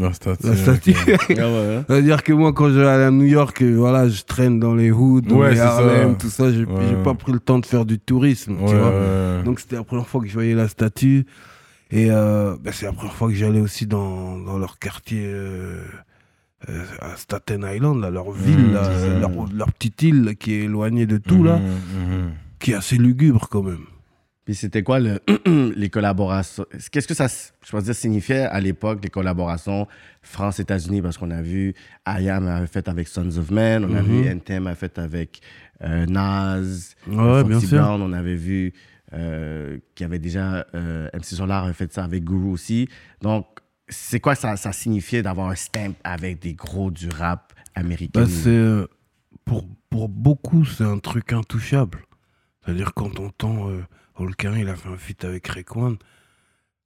[0.00, 0.46] La statue.
[0.46, 0.94] la statue.
[1.06, 1.12] Ah
[1.50, 1.82] ouais.
[1.88, 4.74] C'est-à-dire que moi, quand je vais aller à New York, euh, voilà, je traîne dans
[4.74, 5.76] les hoods, dans Ouais, les ça.
[5.76, 6.50] Harlem, tout ça.
[6.52, 7.02] J'ai Ouais.
[7.02, 9.42] pas pris le temps de faire du tourisme, tu vois.
[9.44, 11.26] Donc c'était la première fois que je voyais la statue.
[11.90, 15.76] Et euh, bah, c'est la première fois que j'allais aussi dans, dans leur quartier euh,
[15.76, 15.82] euh,
[17.00, 18.88] à Staten Island, là, leur ville, là,
[19.20, 23.48] leur, leur petite île qui est éloignée de tout, là, Mhm, qui est assez lugubre
[23.48, 23.84] quand même.
[24.44, 25.20] Puis c'était quoi le,
[25.76, 26.66] les collaborations?
[26.92, 29.86] Qu'est-ce que ça, je pense dire, signifiait à l'époque, les collaborations
[30.22, 31.00] France-États-Unis?
[31.00, 31.74] Parce qu'on a vu
[32.06, 35.40] IAM avait fait avec Sons of Men, on a vu NTM a fait avec
[35.82, 36.60] euh, Nas,
[37.08, 37.78] Ouais, Foxy bien sûr.
[37.82, 38.74] Brown, on avait vu
[39.14, 42.86] euh, qu'il y avait déjà euh, MC Solar avait fait ça avec Guru aussi.
[43.22, 43.46] Donc,
[43.88, 48.22] c'est quoi ça, ça signifiait d'avoir un stamp avec des gros du rap américain?
[48.22, 48.86] Bah, c'est, euh,
[49.44, 52.00] pour, pour beaucoup, c'est un truc intouchable.
[52.64, 53.82] C'est-à-dire quand on entend euh,
[54.16, 55.96] Holkin, il a fait un feat avec Rayquan.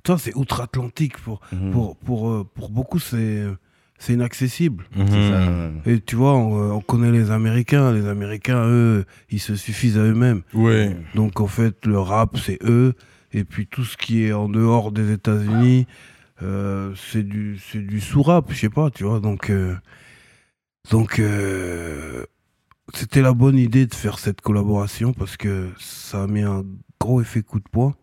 [0.03, 1.19] Toi, c'est outre-Atlantique.
[1.19, 1.71] Pour, Mhm.
[1.71, 3.45] pour, pour, euh, pour beaucoup, c'est,
[3.99, 4.85] c'est inaccessible.
[4.97, 5.07] mhm.
[5.09, 5.71] C'est ça.
[5.87, 7.93] Et tu vois, on, euh, on connaît les Américains.
[7.93, 10.43] Les Américains, eux, ils se suffisent à eux-mêmes.
[10.55, 10.97] Ouais.
[11.15, 12.95] Donc en fait, le rap, c'est eux.
[13.33, 15.87] Et puis tout ce qui est en dehors des États-Unis,
[16.43, 19.21] euh, c'est du, c'est du sous-rap, je sais pas, tu vois.
[19.21, 19.75] Donc, euh,
[20.91, 22.25] donc euh,
[22.95, 26.65] c'était la bonne idée de faire cette collaboration parce que ça a mis un
[27.01, 27.95] gros effet coup de poing.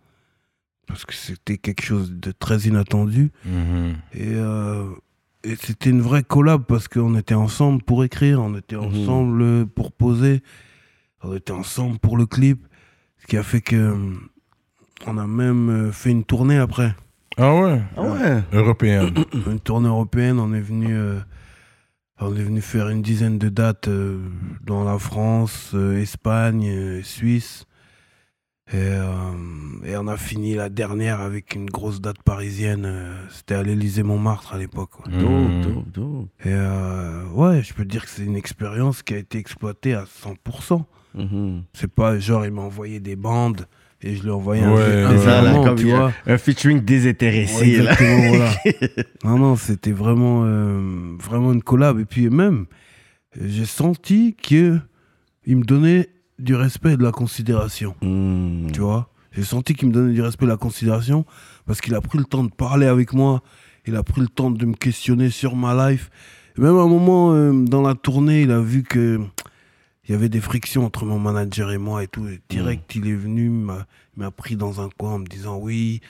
[0.87, 3.31] Parce que c'était quelque chose de très inattendu.
[3.43, 3.95] Mhm.
[4.13, 4.33] Et,
[5.49, 8.83] et c'était une vraie collab parce qu'on était ensemble pour écrire, on était Mhm.
[8.83, 10.43] ensemble pour poser,
[11.23, 12.67] on était ensemble pour le clip.
[13.17, 13.95] Ce qui a fait que
[15.07, 16.95] on a même fait une tournée après.
[17.37, 17.81] Ah ouais?
[17.97, 19.13] Ah ouais Européenne.
[19.47, 21.19] Une tournée européenne, on est venu, euh,
[22.19, 24.19] on est venu faire une dizaine de dates euh,
[24.65, 27.65] dans la France, euh, Espagne, euh, Suisse.
[28.71, 29.05] Et, euh,
[29.83, 32.85] et on a fini la dernière avec une grosse date parisienne.
[32.85, 34.91] euh, C'était à l'Élysée Montmartre à l'époque.
[35.93, 36.27] dope.
[36.43, 40.05] Et euh, ouais, je peux dire que c'est une expérience qui a été exploitée à
[40.05, 40.83] 100%.
[41.13, 41.63] Mhm.
[41.73, 43.67] C'est pas genre, il m'a envoyé des bandes
[44.01, 44.73] et je lui ai envoyé Ouais, un,
[45.15, 45.27] ouais.
[45.27, 46.11] un là, tu vois.
[46.37, 47.77] Featuring désintéressé.
[47.77, 47.91] Ouais, là.
[47.93, 48.51] exactement, voilà.
[49.23, 51.99] Non, non, c'était vraiment, euh, vraiment une collab.
[51.99, 52.65] Et puis même,
[53.41, 54.79] j'ai senti que
[55.45, 57.95] il me donnait du respect et de la considération.
[58.01, 58.71] Mhm.
[58.73, 59.09] Tu vois?
[59.31, 61.25] J'ai senti qu'il me donnait du respect et de la considération
[61.65, 63.41] parce qu'il a pris le temps de parler avec moi.
[63.87, 66.09] Il a pris le temps de me questionner sur ma life.
[66.57, 69.19] Et même à un moment, euh, dans la tournée, il a vu que
[70.07, 72.27] il y avait des frictions entre mon manager et moi et tout.
[72.27, 76.01] Et direct, il est venu, il m'a- pris dans un coin en me disant Oui,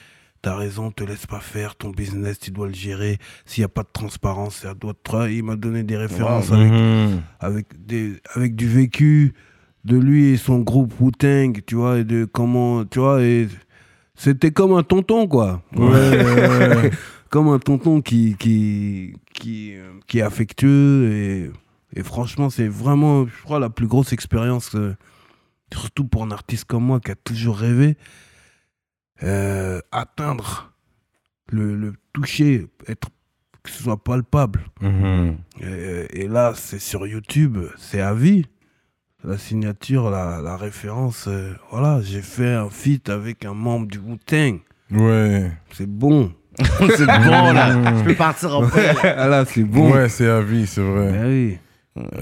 [0.41, 3.17] t'as raison, te laisse pas faire, ton business, tu dois le gérer.
[3.45, 5.29] S'il n'y a pas de transparence, ça doit te.
[5.31, 7.21] Il m'a donné des références avec Mhm.
[7.39, 9.33] avec, des, avec du vécu
[9.85, 13.47] de lui et son groupe Wu-Tang, tu vois, et de comment, tu vois, et
[14.15, 15.61] c'était comme un tonton, quoi.
[15.75, 15.81] Ouais,
[17.29, 19.73] comme un tonton qui, qui, qui,
[20.07, 21.51] qui est affectueux et,
[21.95, 24.95] et franchement, c'est vraiment, je crois, la plus grosse expérience, euh,
[25.73, 27.97] surtout pour un artiste comme moi qui a toujours rêvé,
[29.23, 30.73] euh, atteindre
[31.49, 33.09] le, le toucher, être,
[33.63, 34.61] que ce soit palpable.
[34.81, 35.37] Mhm.
[35.61, 38.45] Et, et là, c'est sur YouTube, c'est à vie.
[39.23, 43.97] La signature, la, la référence, euh, voilà, j'ai fait un feat avec un membre du
[43.97, 44.59] Wu-Tang.
[44.91, 45.51] Ouais.
[45.71, 46.31] C'est bon.
[46.59, 47.71] c'est bon, là.
[47.97, 48.93] Je peux partir en paix.
[49.01, 49.27] là.
[49.29, 49.91] là, c'est bon.
[49.93, 51.11] Ouais, c'est à vie, c'est vrai.
[51.11, 51.57] Ben oui.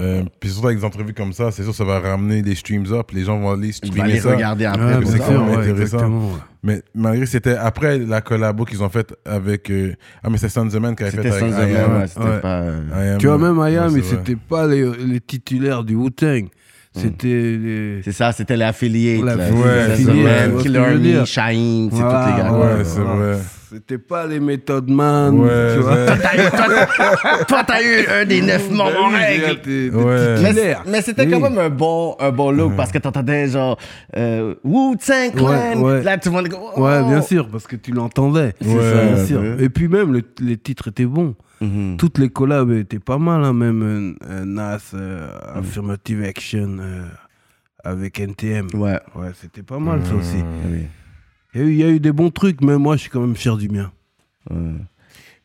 [0.00, 2.86] Euh, puis surtout avec des entrevues comme ça, c'est sûr ça va ramener les streams
[2.92, 4.30] up, les gens vont aller streamer aller ça.
[4.30, 4.98] regarder après.
[4.98, 5.82] Ouais, c'est sûr, mais ouais, intéressant.
[5.82, 6.30] exactement.
[6.62, 10.68] Mais malgré c'était après la collabo qu'ils ont faite avec euh, ah mais c'est Sons
[10.72, 12.00] of Man qui avait fait avec sans I Am.
[12.00, 12.60] ouais, pas.
[12.60, 14.02] euh, I Am, Tu vois, même c'est mais vrai.
[14.02, 16.46] c'était pas les, les titulaires du Wu-Tang.
[16.96, 18.00] C'était les...
[18.04, 18.56] C'est ça, c'était.
[18.56, 22.52] L'affiliate, Ouais, c'est Killer Shine, c'est tous les gars.
[22.52, 23.38] ouais, c'est vrai.
[23.70, 25.96] C'était pas les Method Man, Ouais, tu vois.
[27.48, 29.60] toi- t'as eu un des neuf membres en règle.
[29.96, 30.76] Ouais.
[30.86, 31.30] Mais, c'était Oui.
[31.32, 33.78] quand même un bon, un bon look parce que t'entendais genre
[34.16, 35.48] euh, Wu-Tang Clan.
[35.48, 36.02] Ouais, ouais.
[36.02, 36.48] Là, tout le monde.
[36.76, 36.80] oh.
[36.80, 38.54] Ouais, bien sûr, parce que tu l'entendais.
[38.60, 39.26] Ouais, bien ouais.
[39.26, 39.42] sûr.
[39.60, 41.34] Et puis même, le- les titres étaient bons.
[41.60, 41.96] Mhm.
[41.98, 47.04] Toutes les collabs étaient pas mal, hein, même euh, euh, Nas, euh, Affirmative Action euh,
[47.82, 48.66] avec NTM.
[48.74, 48.98] Ouais.
[49.14, 50.42] Ouais, c'était pas mal ça aussi.
[50.70, 50.82] Oui.
[51.54, 53.10] Il y, a eu, il y a eu des bons trucs, mais moi je suis
[53.10, 53.92] quand même fier du mien.
[54.50, 54.72] Ouais.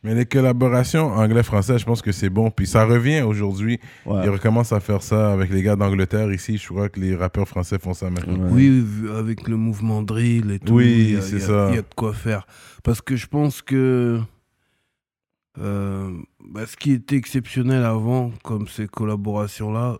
[0.02, 2.50] Mais les collaborations anglais-français, je pense que c'est bon.
[2.50, 3.78] Puis ça revient aujourd'hui.
[4.06, 4.22] Ouais.
[4.24, 6.56] Ils recommencent à faire ça avec les gars d'Angleterre ici.
[6.56, 8.48] Je crois que les rappeurs français font ça maintenant.
[8.50, 8.82] Oui,
[9.14, 10.74] avec le mouvement drill et tout.
[10.74, 11.68] Oui, c'est ça.
[11.70, 12.46] Il y a de quoi faire.
[12.82, 14.20] Parce que je pense que
[15.58, 16.10] euh,
[16.48, 19.98] bah, ce qui était exceptionnel avant, comme ces collaborations-là,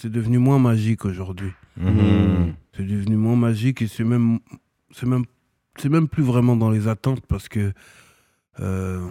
[0.00, 1.52] c'est devenu moins magique aujourd'hui.
[1.76, 2.54] Mhm.
[2.74, 4.38] C'est devenu moins magique et c'est même,
[4.92, 5.24] c'est même,
[5.76, 7.72] c'est même plus vraiment dans les attentes parce que
[8.60, 9.06] euh,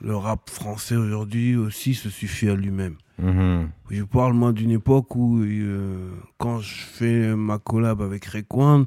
[0.00, 2.96] le rap français aujourd'hui aussi se suffit à lui-même.
[3.18, 3.68] Mhm.
[3.90, 8.84] Je parle moi d'une époque où euh, quand je fais ma collab avec Rayquan,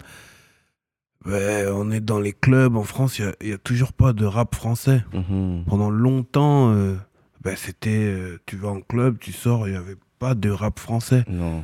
[1.25, 4.56] ben, on est dans les clubs en France, il n'y a, toujours pas de rap
[4.56, 5.06] français.
[5.13, 5.63] Mhm.
[5.67, 6.95] Pendant longtemps, euh,
[7.41, 8.17] ben, c'était.
[8.45, 11.23] tu vas en club, tu sors, il n'y avait pas de rap français.
[11.27, 11.63] Non.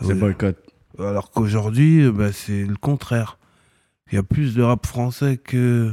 [0.00, 0.56] C'est boycott.
[0.98, 3.38] Alors qu'aujourd'hui, ben, c'est le contraire.
[4.14, 5.92] Il y a plus de rap français que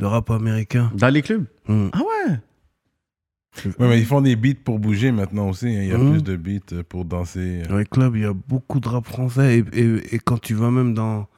[0.00, 0.90] de rap américain.
[0.96, 1.46] Dans les clubs?
[1.68, 1.86] Hmm.
[1.92, 2.34] Ah ouais?
[3.78, 5.68] Ouais, mais ils font des beats pour bouger maintenant aussi.
[5.68, 5.80] hein.
[5.82, 6.10] Il y a Mhm.
[6.10, 7.62] plus de beats euh, pour danser.
[7.68, 9.58] Dans les clubs, il y a beaucoup de rap français.
[9.58, 11.28] Et, et- et quand tu vas même dans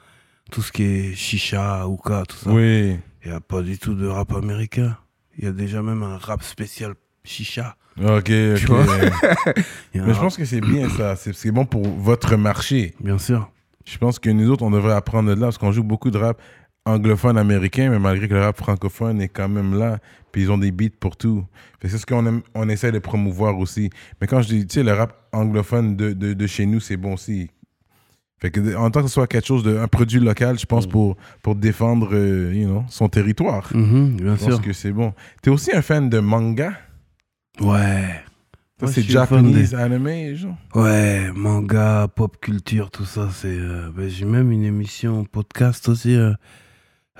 [0.51, 2.97] tout ce qui est chicha, hookah, tout ça, Oui.
[3.23, 4.97] il n'y a pas du tout de rap américain.
[5.37, 7.77] Il y a déjà même un rap spécial chicha.
[7.99, 8.63] Ok, ok.
[8.67, 8.87] vois?
[9.93, 11.17] Il y a un mais je pense que c'est bien ça.
[11.17, 12.95] C'est c'est bon pour votre marché.
[13.01, 13.51] Bien sûr.
[13.85, 16.19] Je pense que nous autres, on devrait apprendre de là parce qu'on joue beaucoup de
[16.19, 16.41] rap
[16.85, 19.99] anglophone américain, mais malgré que le rap francophone est quand même là,
[20.33, 21.45] puis ils ont des beats pour tout.
[21.83, 23.91] C'est ce qu'on on essaie de promouvoir aussi.
[24.21, 26.97] Mais quand je dis, tu sais, le rap anglophone de, de, de chez nous, c'est
[26.97, 27.51] bon aussi.
[28.41, 30.89] Fait que en tant que ce soit quelque chose de un produit local, je pense
[30.89, 33.71] pour pour défendre, euh, you know, son territoire.
[33.73, 34.63] Mhm, bien Je pense sûr.
[34.63, 35.15] que c'est bon.
[35.43, 36.73] T'es aussi un fan de manga?
[37.61, 38.21] Ouais.
[38.87, 40.57] Ça, c'est suis fan des- Japanese anime, genre.
[40.75, 43.49] Ouais, manga, pop culture, tout ça, c'est.
[43.49, 46.33] euh, ben, J'ai même une émission podcast aussi euh,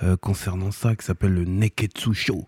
[0.03, 2.47] euh, concernant ça qui s'appelle le Neketsu Show.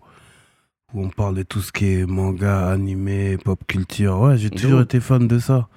[0.94, 4.20] Où on parle de tout ce qui est manga, animé, pop culture.
[4.20, 5.68] Ouais, j'ai toujours été fan de ça.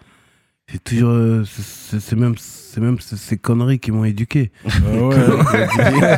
[0.72, 1.46] J'ai toujours.
[1.48, 4.52] c'est- c'est c'est même, c'est même ces- conneries qui m'ont éduqué.
[4.66, 4.70] Ah
[5.08, 6.18] ouais.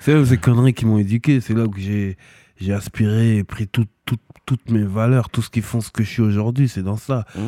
[0.00, 1.40] C'est même ces conneries qui m'ont éduqué.
[1.42, 2.16] C'est là où j'ai
[2.60, 6.02] j'ai aspiré et pris tout- tout- toutes mes valeurs, tout ce qui font ce que
[6.02, 6.68] je suis aujourd'hui.
[6.68, 7.24] C'est dans ça.
[7.36, 7.40] Mm.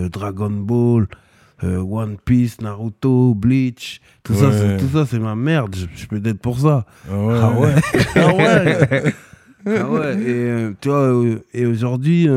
[0.00, 1.06] Euh, Dragon Ball,
[1.64, 4.76] euh, One Piece, Naruto, Bleach, tout ça, Ouais.
[4.76, 5.74] tout ça, c'est ma merde.
[5.76, 6.84] Je, je peux être pour ça.
[7.10, 7.38] Ah ouais.
[7.40, 7.74] Ah ouais.
[8.16, 9.14] ah ouais.
[9.66, 10.14] Ah ouais.
[10.22, 12.28] Et euh, tu vois, euh, et aujourd'hui,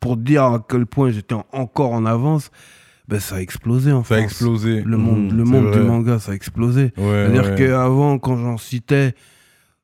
[0.00, 2.50] pour dire à quel point j'étais en- encore en avance,
[3.08, 4.30] ben ça a explosé en Ça a France.
[4.32, 4.82] explosé.
[4.82, 6.92] Le monde, Mhm, le monde du manga, ça a explosé.
[6.96, 9.14] C'est-à-dire qu'avant, quand j'en citais,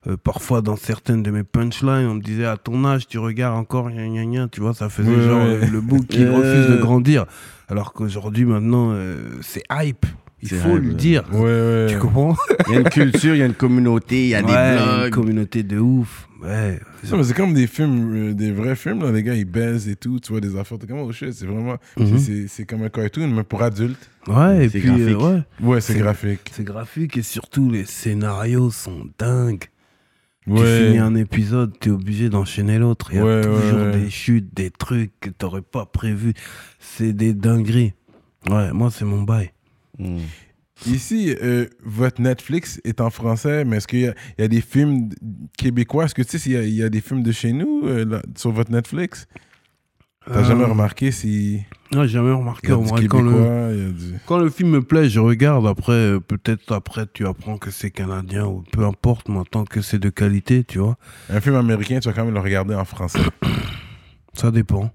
[0.07, 3.57] euh, parfois dans certaines de mes punchlines, on me disait à ton âge, tu regardes
[3.59, 5.61] encore, gna gna gna, tu vois, ça faisait Ouais, genre ouais.
[5.63, 7.27] euh, le bouc qui refuse de grandir.
[7.69, 10.07] Alors qu'aujourd'hui, maintenant, euh, c'est hype.
[10.43, 11.23] Il faut hype, le dire.
[11.33, 11.87] Ouais, ouais.
[11.91, 12.35] Tu comprends?
[12.69, 14.99] Il y a une culture, il y a une communauté, il y a des une
[15.01, 15.11] blogs.
[15.13, 16.29] communauté de ouf.
[16.43, 16.81] Ouais.
[17.03, 20.19] C'est comme des films, euh, des vrais films, là, les gars, ils baisent et tout,
[20.19, 22.47] tu vois, des affaires, t'es comme, oh shit, c'est vraiment, Mhm.
[22.49, 24.09] c'est- comme un cartoon, mais pour adultes.
[24.27, 25.21] Ouais, et puis, graphique.
[25.21, 26.51] ouais, Ouais, C'est- graphique.
[26.53, 29.65] c'est graphique et surtout, les scénarios sont dingues.
[30.53, 30.87] Tu Ouais.
[30.87, 33.11] finis un épisode, t'es obligé d'enchaîner l'autre.
[33.13, 34.01] Il y a Ouais, toujours ouais, ouais.
[34.01, 36.33] des chutes, des trucs que t'aurais pas prévu.
[36.81, 37.93] C'est des dingueries.
[38.49, 39.53] Ouais, moi, c'est mon bail.
[39.99, 40.19] Mm.
[40.87, 44.49] Ici, euh, votre Netflix est en français, mais est-ce qu'il y, a- il y a
[44.49, 45.11] des films
[45.59, 46.07] québécois?
[46.07, 47.83] Est-ce que tu sais s'il y, a- il y a des films de chez nous
[47.85, 49.27] euh, là, sur votre Netflix?
[50.33, 51.63] T'as Euh, jamais remarqué si
[51.93, 52.73] Non, j'ai jamais remarqué.
[52.73, 54.15] En vrai, quand, le, du...
[54.27, 55.67] quand le film me plaît, je regarde.
[55.67, 59.81] Après, euh, peut-être après, tu apprends que c'est canadien ou peu importe, moi, tant que
[59.81, 60.97] c'est de qualité, tu vois.
[61.31, 63.21] Un film américain, tu vas quand même le regarder en français.
[64.35, 64.91] Ça dépend.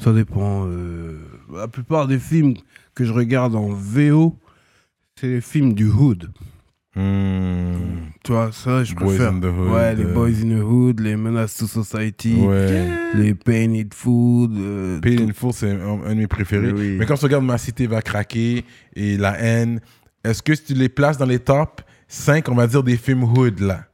[0.00, 0.66] Ça dépend.
[0.66, 1.18] euh,
[1.54, 2.54] La plupart des films
[2.94, 4.36] que je regarde en VO,
[5.16, 6.30] c'est les films du Hood.
[6.96, 8.08] Hmm.
[8.24, 9.28] Tu vois, ça, je Boys préfère.
[9.30, 10.12] in the Hood, ouais, les euh.
[10.12, 12.84] Boys in the Hood, les Menaces to Society, Ouais.
[13.14, 14.52] les Pain It Food.
[14.58, 16.72] euh, Paid tout- in Full, c'est un, un de mes préférés.
[16.72, 16.96] Oui.
[16.98, 18.64] Mais quand tu regardes Ma Cité va craquer
[18.96, 19.80] et La haine,
[20.24, 23.22] est-ce que si tu les places dans les top 5, on va dire, des films
[23.24, 23.84] hood, là?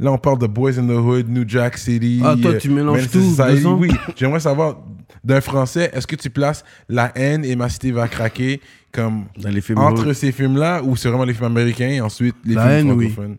[0.00, 2.20] Là, on parle de Boys in the Hood, New Jack City.
[2.24, 3.66] Ah, toi, euh, tu mélanges Menace tout Society.
[3.66, 4.78] Oui, j'aimerais savoir,
[5.24, 8.60] d'un français, est-ce que tu places La haine et Ma Cité va craquer
[8.92, 12.36] comme Dans les films entre ces films-là ou c'est vraiment les films américains et ensuite
[12.44, 13.08] les La films haine, oui.
[13.10, 13.36] francophones?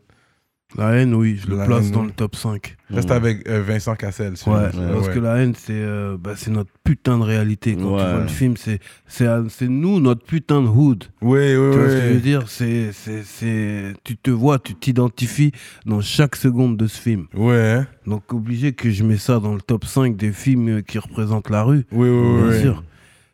[0.78, 2.08] La haine, oui, je le La place haine, dans oui.
[2.08, 2.76] le top 5.
[2.92, 4.34] Reste avec euh, Vincent Cassel.
[4.34, 4.70] Ouais, celui-là.
[4.94, 5.14] parce Ouais.
[5.16, 7.74] que la haine, c'est euh, bah, c'est notre putain de réalité.
[7.74, 8.12] Quand tu Ouais.
[8.12, 11.06] vois le film, c'est c'est c'est nous, notre putain de hood.
[11.24, 12.22] Oui, oui, Tu vois ce que je veux oui.
[12.22, 12.44] dire?
[12.50, 15.54] C'est c'est c'est Tu te vois, tu t'identifies
[15.88, 17.26] dans chaque seconde de ce film.
[17.36, 17.82] Ouais.
[18.06, 21.50] Donc, obligé que je mets ça dans le top 5 des films euh, qui représentent
[21.50, 21.88] la rue.
[21.92, 22.62] oui, oui, Bien oui.
[22.62, 22.84] sûr.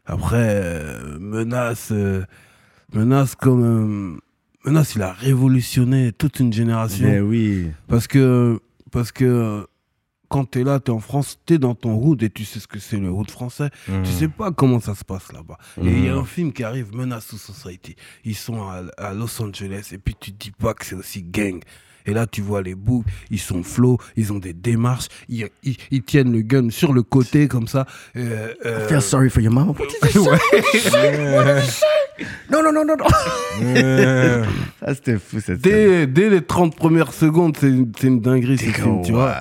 [0.05, 2.23] Après, euh, Menace, euh,
[2.93, 3.63] Menace comme.
[4.15, 4.19] euh,
[4.65, 7.05] Menace, il a révolutionné toute une génération.
[7.07, 7.67] Ben oui.
[7.87, 8.59] Parce que,
[8.91, 9.67] parce que
[10.27, 12.79] quand t'es là, t'es en France, t'es dans ton hood et tu sais ce que
[12.79, 13.69] c'est le hood français.
[13.87, 14.01] Mhm.
[14.03, 15.57] Tu sais pas comment ça se passe là-bas.
[15.81, 16.19] Et il y a Mhm.
[16.21, 17.95] un film qui arrive, Menace to Society.
[18.23, 21.21] Ils sont à, à Los Angeles et puis tu te dis pas que c'est aussi
[21.21, 21.61] gang.
[22.05, 25.77] Et là, tu vois les boucs, ils sont flots, ils ont des démarches, ils, ils-
[25.91, 27.85] ils tiennent le gun sur le côté comme ça.
[28.15, 29.71] Euh, euh, Feel sorry for your mama.
[29.71, 31.81] What did you say?
[32.49, 33.05] Non, non, non, non, non.
[33.61, 34.41] Ouais.
[34.79, 38.57] Ça, c'était fou, cette dès, dès les 30 premières secondes, c'est une, c'est une dinguerie
[38.57, 39.33] ce film, tu vois.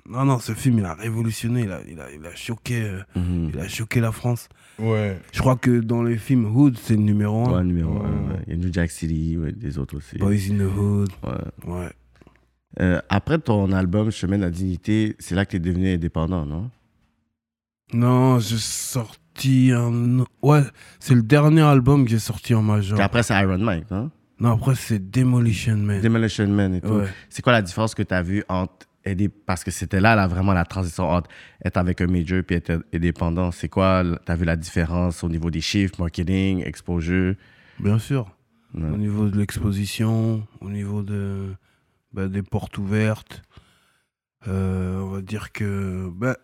[0.08, 3.00] non, non, ce film, il a révolutionné, il a, il a, il a choqué, euh,
[3.16, 3.50] Mhm.
[3.52, 4.48] il a choqué la France.
[4.78, 5.18] Ouais.
[5.32, 7.64] Je crois que dans les films Hood, c'est le numéro Ouais, 1.
[7.64, 8.40] numéro un, ouais.
[8.46, 10.18] Il y a New Jack City, ouais, des autres aussi.
[10.18, 11.72] Boys in the Hood, Ouais.
[11.72, 11.88] ouais.
[12.80, 16.44] Euh, après ton album Chemin de la dignité, c'est là que tu es devenu indépendant,
[16.46, 16.70] non?
[17.92, 20.24] Non, j'ai sorti un.
[20.42, 20.62] Ouais,
[21.00, 23.00] c'est le dernier album que j'ai sorti en major.
[23.00, 26.00] Après, c'est Iron Mike, non Non, après, c'est Demolition Man.
[26.02, 26.88] Demolition Man et tout.
[26.88, 27.08] Ouais.
[27.30, 28.86] C'est quoi la différence que tu as vue entre
[29.46, 31.30] parce que c'était là, là vraiment la transition entre
[31.64, 33.50] être avec un major puis être indépendant.
[33.50, 37.34] C'est quoi tu as vu la différence au niveau des chiffres, marketing, exposure?
[37.80, 38.26] Bien sûr.
[38.78, 38.90] Ouais.
[38.90, 41.54] Au niveau de l'exposition, au niveau de,
[42.12, 43.42] bah, des portes ouvertes.
[44.46, 46.08] Euh, on va dire que.
[46.14, 46.36] Bah,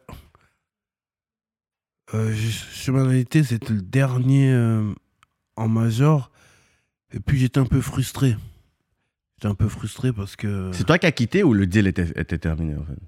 [2.12, 4.92] euh, Cheminalité, c'était le dernier euh,
[5.56, 6.30] en major.
[7.12, 8.36] Et puis j'étais un peu frustré.
[9.36, 10.70] J'étais un peu frustré parce que.
[10.72, 12.98] C'est toi qui as quitté ou le deal était, était terminé en fait?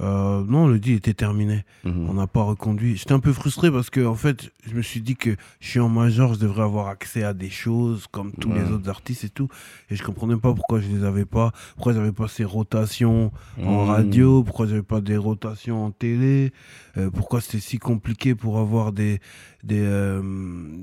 [0.00, 1.64] Euh, non, le deal était terminé.
[1.84, 2.08] Mhm.
[2.08, 2.96] On n'a pas reconduit.
[2.96, 5.80] J'étais un peu frustré parce que, en fait, je me suis dit que je suis
[5.80, 8.62] en major, je devrais avoir accès à des choses comme tous Ouais.
[8.62, 9.48] les autres artistes et tout.
[9.90, 11.50] Et je comprenais pas pourquoi je les avais pas.
[11.74, 13.88] Pourquoi j'avais pas ces rotations en Mhm.
[13.90, 16.52] radio, pourquoi j'avais pas des rotations en télé,
[16.96, 19.18] euh, pourquoi c'était si compliqué pour avoir des,
[19.64, 20.22] des, euh,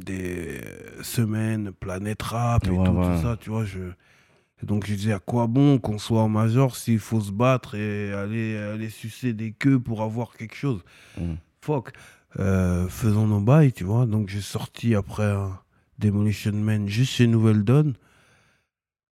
[0.04, 0.60] des
[1.02, 3.06] semaines planète rap et Ouais, tout, ouais.
[3.16, 3.64] tout ça, tu vois.
[3.64, 3.80] Je...
[4.64, 8.12] Donc je disais à quoi bon qu'on soit en major s'il faut se battre et
[8.14, 10.84] aller, aller sucer des queues pour avoir quelque chose?
[11.20, 11.38] Mhm.
[11.62, 11.92] Fuck.
[12.40, 14.06] Euh, faisons nos bails, tu vois.
[14.06, 15.60] Donc j'ai sorti après un
[16.00, 17.94] Demolition Man juste chez Nouvelle Donne.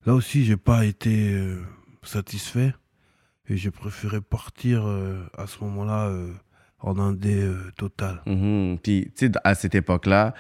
[0.06, 1.62] Là aussi, j'ai pas été euh,
[2.04, 2.74] satisfait
[3.48, 6.12] et j'ai préféré partir euh, à ce moment-là
[6.80, 8.22] en indé total.
[8.26, 8.80] Mhm.
[8.82, 10.34] Puis, tu sais, à cette époque-là,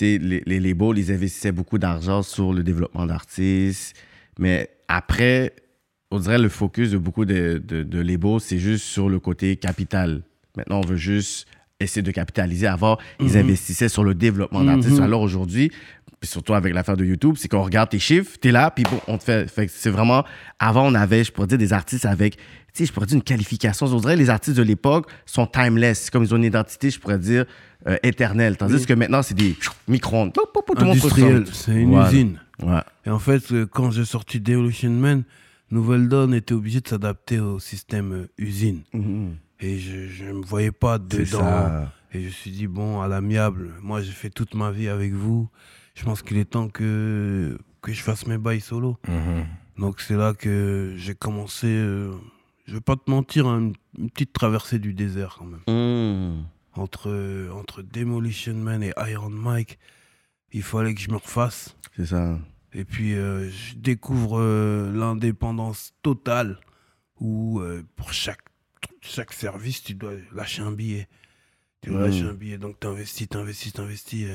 [0.00, 3.96] les, les labels, ils investissaient beaucoup d'argent sur le développement d'artistes.
[4.40, 5.54] Mais après,
[6.10, 9.54] on dirait le focus de beaucoup de, de, de labels, c'est juste sur le côté
[9.56, 10.22] capital.
[10.56, 11.46] Maintenant, on veut juste
[11.78, 12.66] essayer de capitaliser.
[12.66, 13.36] Avant, ils Mhm.
[13.36, 14.96] investissaient sur le développement d'artistes.
[14.98, 15.02] Mhm.
[15.04, 15.70] Alors aujourd'hui,
[16.22, 19.16] surtout avec l'affaire de YouTube, c'est qu'on regarde tes chiffres, t'es là, puis bon, on
[19.18, 19.68] te fait.
[19.68, 20.24] c'est vraiment.
[20.58, 22.42] Avant, on avait, je pourrais dire, des artistes avec, tu
[22.74, 23.86] sais, je pourrais dire une qualification.
[23.86, 26.10] On dirait que les artistes de l'époque sont timeless.
[26.10, 27.44] Comme ils ont une identité, je pourrais dire,
[27.86, 28.56] euh, éternelle.
[28.58, 28.86] Tandis Oui.
[28.86, 29.54] que maintenant, c'est des
[29.88, 30.32] micro-ondes.
[30.34, 30.42] Tout
[30.76, 32.08] le monde c'est une Voilà.
[32.12, 32.38] usine.
[32.62, 32.82] Ouais.
[33.06, 35.24] Et en fait, euh, quand j'ai sorti Demolition Man,
[35.70, 38.82] Nouvelle Donne était obligé de s'adapter au système euh, usine.
[38.92, 39.36] Mhm.
[39.60, 41.86] Et je ne me voyais pas dedans.
[42.12, 45.12] Et je me suis dit, bon, à l'amiable, moi j'ai fait toute ma vie avec
[45.12, 45.48] vous.
[45.94, 48.96] Je pense qu'il est temps que, que je fasse mes bails solo.
[49.06, 49.44] Mhm.
[49.78, 52.12] Donc c'est là que j'ai commencé, euh,
[52.66, 55.60] je vais pas te mentir, hein, une, une petite traversée du désert quand même.
[55.68, 56.44] Mhm.
[56.74, 59.78] Entre, euh, entre Demolition Man et Iron Mike,
[60.52, 61.74] il fallait que je me refasse.
[61.96, 62.38] C'est ça.
[62.72, 66.58] Et puis euh, je découvre euh, l'indépendance totale
[67.20, 68.40] où euh, pour chaque,
[69.00, 71.08] chaque service, tu dois lâcher un billet.
[71.82, 72.04] Tu dois Mm.
[72.04, 74.26] lâcher un billet, donc tu investis, tu investis, tu investis.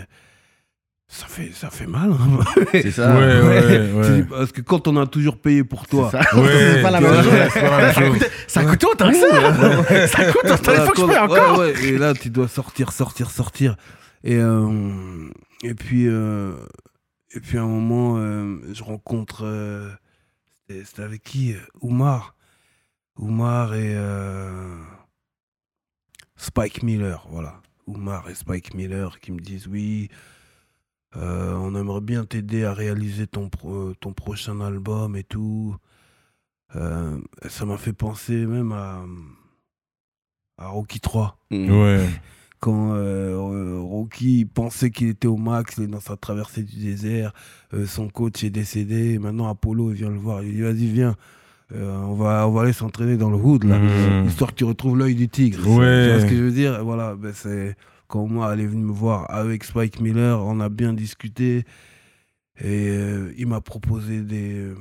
[1.07, 2.11] ça, fait, ça fait mal.
[2.11, 2.39] hein.
[2.71, 3.15] C'est ça.
[3.15, 4.21] Ouais, ouais, Tu ouais.
[4.21, 6.37] dis, Parce que quand on a toujours payé pour toi, C'est ça.
[6.39, 7.33] Ouais, c'est pas la même chose.
[7.53, 8.27] c'est pas la même chose.
[8.47, 10.07] Ça coûte autant que ça.
[10.07, 10.71] ça coûte autant.
[10.73, 11.59] Il faut que je paye Ouais, encore.
[11.59, 13.75] ouais, et là, tu dois sortir, sortir, sortir.
[14.23, 15.29] Et, euh,
[15.69, 16.55] et, puis, euh,
[17.33, 19.43] et puis, à un moment, euh, je rencontre.
[19.45, 19.89] euh,
[20.67, 22.35] c'était c'était avec qui euh, Oumar.
[23.17, 24.77] Oumar et euh,
[26.35, 27.61] Spike Miller, voilà.
[27.87, 30.09] Oumar et Spike Miller qui me disent Oui,
[31.15, 35.75] euh, on aimerait bien t'aider à réaliser ton, pro- ton prochain album et tout.
[36.75, 39.05] Euh, ça m'a fait penser même à,
[40.57, 41.37] à Rocky 3.
[41.69, 42.09] Ouais.
[42.65, 47.31] Quand euh, euh, Rocky pensait qu'il était au max, dans sa traversée du désert,
[47.75, 50.87] euh, son coach est décédé, et maintenant Apollo vient le voir, il lui dit vas-y
[50.87, 51.15] viens,
[51.75, 54.27] euh, on, va, on va aller s'entraîner dans le hood là, Mhm.
[54.27, 55.59] histoire que tu retrouves l'œil du tigre.
[55.77, 56.05] Ouais.
[56.07, 56.83] Tu vois ce que je veux dire?
[56.83, 57.75] Voilà, ben c'est
[58.07, 61.65] quand moi elle est venue me voir avec Spike Miller, on a bien discuté
[62.63, 62.89] et
[63.37, 64.73] il m'a proposé des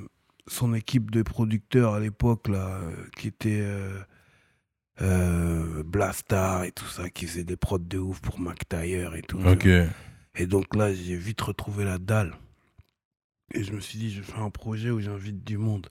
[0.47, 2.81] son équipe de producteurs à l'époque là
[3.17, 3.63] qui était
[5.01, 9.23] euh, Blastar et tout ça qui faisait des prods de ouf pour Mac Taylor et
[9.23, 9.39] tout.
[10.37, 12.35] Et donc là, j'ai vite retrouvé la dalle.
[13.53, 15.89] Et je me suis dit, je fais un projet où j'invite du monde.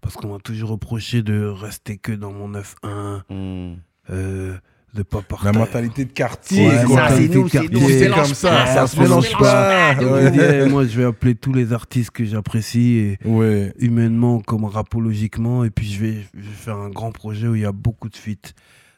[0.00, 3.78] Parce qu'on m'a toujours reproché de rester que dans mon 9-1, Mhm.
[4.10, 4.58] euh,
[4.94, 5.58] de pas La partager.
[5.58, 7.08] mentalité de quartier, Ouais, quoi.
[7.08, 7.58] ça, c'est nous, c'est.
[7.98, 9.94] C'est comme ça, ça se se mélange pas.
[10.00, 10.68] Ouais.
[10.68, 13.72] moi, je vais appeler tous les artistes que j'apprécie, et Ouais.
[13.78, 17.62] humainement comme rapologiquement, et puis je vais, je vais faire un grand projet où il
[17.62, 18.52] y a beaucoup de feats.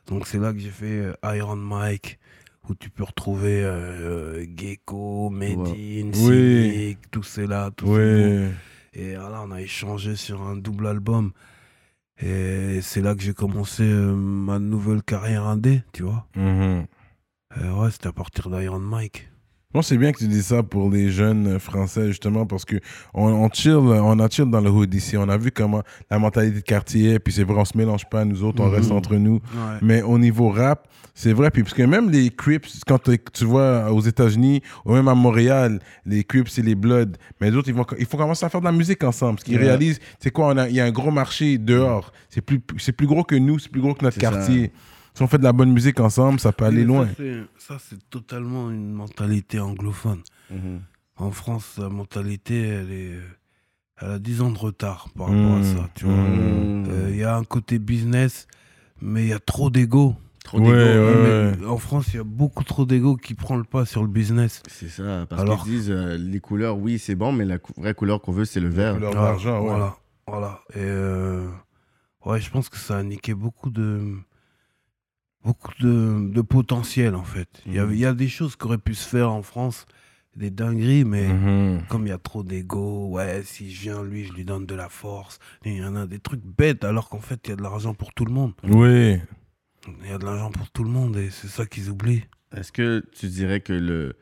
[0.09, 0.85] Donc c'est là que j'ai fait
[1.25, 2.19] euh, Iron Mike,
[2.69, 6.71] où tu peux retrouver euh, euh, Gecko, Medine, Oui.
[6.73, 7.93] Cynic, tout cela, tout ça.
[7.93, 8.49] Ouais.
[8.95, 11.33] Et là, on a échangé sur un double album.
[12.21, 16.27] Et c'est là que j'ai commencé euh, ma nouvelle carrière indé, tu vois.
[16.37, 16.87] Mhm.
[17.59, 19.32] Euh, ouais, c'était à partir d'Iron Mike.
[19.75, 22.77] Moi, c'est bien que tu dis ça pour les jeunes français, justement, parce que
[23.15, 25.17] on, on chill, on a chill dans le hood ici.
[25.17, 28.09] On a vu comment la mentalité de quartier est, puis c'est vrai, on se mélange
[28.11, 28.75] pas, nous autres, on Mhm.
[28.75, 29.35] reste entre nous.
[29.37, 29.79] Ouais.
[29.81, 32.99] Mais au niveau rap, c'est vrai, puis parce que même les Crips, quand
[33.33, 37.69] tu vois aux États-Unis, ou même à Montréal, les Crips et les Bloods, mais d'autres,
[37.69, 39.65] ils vont, il faut commencer à faire de la musique ensemble, parce qu'ils Ouais.
[39.65, 42.13] réalisent, c'est quoi, on a- il y a un gros marché dehors.
[42.29, 44.31] C'est plus, c'est plus gros que nous, c'est plus gros que notre ça.
[45.15, 47.07] Si on fait de la bonne musique ensemble, ça peut aller loin.
[47.59, 50.21] Ça, c'est- totalement une mentalité anglophone.
[50.51, 50.81] Mhm.
[51.17, 53.19] En France, la mentalité, elle, est,
[54.01, 55.65] elle a 10 ans de retard par rapport à Mmh.
[55.77, 55.89] ça.
[55.95, 56.15] Tu vois.
[56.15, 56.85] Mmh.
[56.89, 58.47] Euh, Il y a un côté business,
[59.01, 60.15] mais il y a trop d'ego.
[60.45, 61.63] Trop Ouais, d'ego.
[61.63, 64.09] ouais, En France, il y a beaucoup trop d'ego qui prend le pas sur le
[64.09, 64.63] business.
[64.69, 65.27] C'est ça.
[65.29, 68.21] Parce Alors- qu'ils disent euh, les couleurs, oui, c'est bon, mais la cou- vraie couleur
[68.21, 68.95] qu'on veut, c'est le vert.
[68.95, 69.69] Couleur Voilà, d'argent, ouais.
[69.69, 69.97] Voilà,
[70.27, 70.61] voilà.
[70.75, 71.47] Et euh,
[72.25, 74.17] ouais, je pense que ça a niqué beaucoup de
[75.45, 77.49] beaucoup de, de potentiel en fait.
[77.67, 79.87] Il y, avait- il y a des choses qui auraient pu se faire en France,
[80.37, 81.83] des dingueries, mais Mhm.
[81.89, 84.75] comme il y a trop d'ego, ouais, si je viens lui, je lui donne de
[84.75, 85.39] la force.
[85.65, 87.93] Il y en a des trucs bêtes alors qu'en fait, il y a de l'argent
[87.95, 88.53] pour tout le monde.
[88.65, 89.19] Oui.
[90.05, 92.25] Il y a de l'argent pour tout le monde et c'est ça qu'ils oublient.
[92.57, 94.17] Est-ce que tu dirais que le,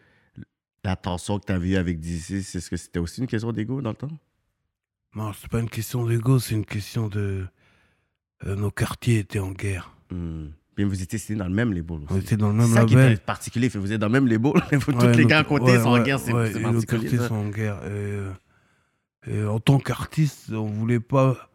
[0.85, 3.83] la tension que tu as vue avec DC, est-ce que c'était aussi une question d'ego
[3.83, 4.19] dans le temps?
[5.15, 7.47] Non, c'est pas une question d'ego, c'est une question de
[8.47, 9.93] euh, nos quartiers étaient en guerre.
[10.11, 10.47] Hmm.
[10.77, 12.19] Bien, vous étiez signé dans le même label aussi.
[12.21, 13.13] était dans le C'est même ça qui label.
[13.13, 13.69] est particulier.
[13.69, 14.53] Vous êtes dans le même label.
[14.81, 16.19] Tous Ouais, les gars à côté ouais, sont en guerre.
[16.21, 17.19] C'est c'est particulier.
[17.19, 17.77] sont en guerre.
[17.85, 18.31] Et, euh,
[19.27, 21.51] et en tant qu'artiste, on voulait pas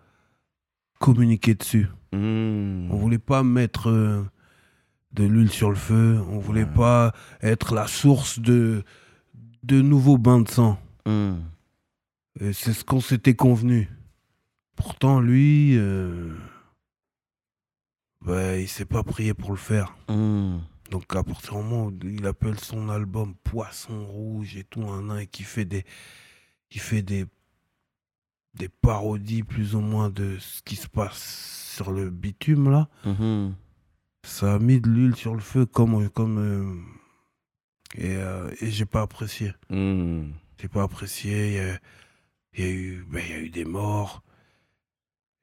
[0.99, 1.88] communiquer dessus.
[2.13, 2.89] Hmm.
[2.91, 4.24] On voulait pas mettre euh,
[5.13, 6.20] de l'huile sur le feu.
[6.30, 8.84] On voulait pas être la source de,
[9.63, 10.78] de nouveaux bains de sang.
[11.05, 11.36] Hmm.
[12.39, 13.89] Et c'est ce qu'on s'était convenu.
[14.76, 16.34] Pourtant, lui, euh,
[18.28, 19.96] ouais, il s'est pas prié pour le faire.
[20.10, 20.60] Hmm.
[20.92, 25.10] Donc à partir du moment où il appelle son album Poisson Rouge et tout un
[25.10, 25.84] an et qui fait des
[26.70, 27.26] qui fait des
[28.54, 33.54] des parodies plus ou moins de ce qui se passe sur le bitume là, Mhm.
[34.24, 36.76] ça a mis de l'huile sur le feu comme comme euh,
[37.98, 39.54] et, euh, et j'ai pas apprécié.
[39.70, 40.30] Hmm.
[40.62, 41.48] J'ai pas apprécié.
[41.48, 41.80] Il y a,
[42.54, 44.22] il y a eu ben, il y a eu des morts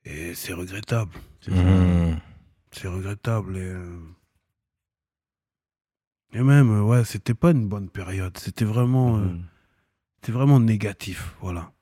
[0.04, 1.12] et c'est regrettable.
[1.40, 1.62] C'est ça.
[2.72, 3.56] C'est regrettable.
[3.56, 3.98] Et, euh,
[6.32, 8.36] et même, euh, ouais, c'était pas une bonne période.
[8.38, 9.44] C'était vraiment, euh, Mhm.
[10.16, 11.34] c'était vraiment négatif.
[11.40, 11.72] Voilà.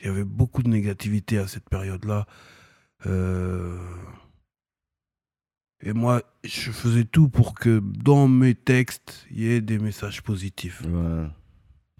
[0.00, 2.26] Il y avait beaucoup de négativité à cette période-là.
[3.06, 3.78] Euh,
[5.82, 10.22] Et moi, je faisais tout pour que dans mes textes, il y ait des messages
[10.22, 10.80] positifs.
[10.86, 11.26] Ouais.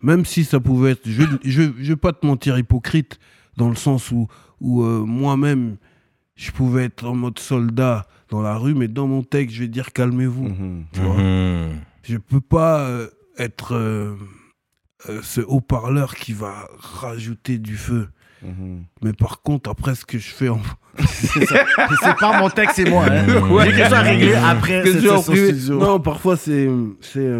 [0.02, 3.18] Même si ça pouvait être, je je, je vais pas te mentir, hypocrite,
[3.58, 4.28] dans le sens où,
[4.60, 5.76] où euh, moi-même,
[6.36, 9.68] je pouvais être en mode soldat dans la rue, mais dans mon texte, je vais
[9.68, 10.48] dire calmez-vous.
[10.48, 10.84] Mhm.
[10.92, 11.80] Tu vois Mhm.
[12.02, 13.08] Je peux pas euh,
[13.38, 14.14] être euh,
[15.08, 18.08] euh, ce haut-parleur qui va rajouter du feu.
[18.42, 18.84] Mhm.
[19.02, 20.60] Mais par contre, après ce que je fais en.
[20.98, 23.04] C'est pas mon texte, c'est moi.
[23.10, 23.26] Hein.
[23.50, 23.66] Ouais.
[23.66, 25.78] J'ai quelque chose à régler après que cette studio.
[25.78, 26.68] Non, parfois c'est.
[27.00, 27.30] C'est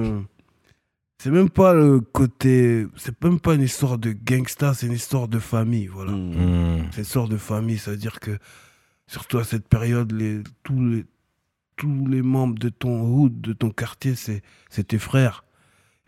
[1.22, 2.86] c'est même pas le côté.
[2.96, 5.86] C'est même pas une histoire de gangsta, c'est une histoire de famille.
[5.86, 6.12] Voilà.
[6.12, 6.84] Mhm.
[6.90, 7.78] C'est une histoire de famille.
[7.78, 8.32] C'est-à-dire que,
[9.06, 11.04] surtout à cette période, les, tous, les,
[11.76, 14.42] tous les membres de ton hood, de ton quartier, c'est
[14.86, 15.44] tes frères.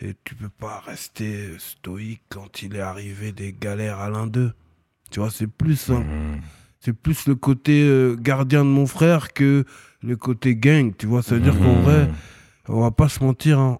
[0.00, 4.52] Et tu peux pas rester stoïque quand il est arrivé des galères à l'un d'eux.
[5.10, 6.40] Tu vois, c'est plus, Mhm.
[6.80, 9.64] c'est plus le côté euh, gardien de mon frère que
[10.02, 10.92] le côté gang.
[10.96, 12.08] Tu vois, ça veut dire qu'en vrai,
[12.68, 13.78] on va pas se mentir, hein,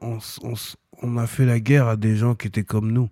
[1.03, 3.09] on, a fait la guerre à des gens qui étaient comme nous.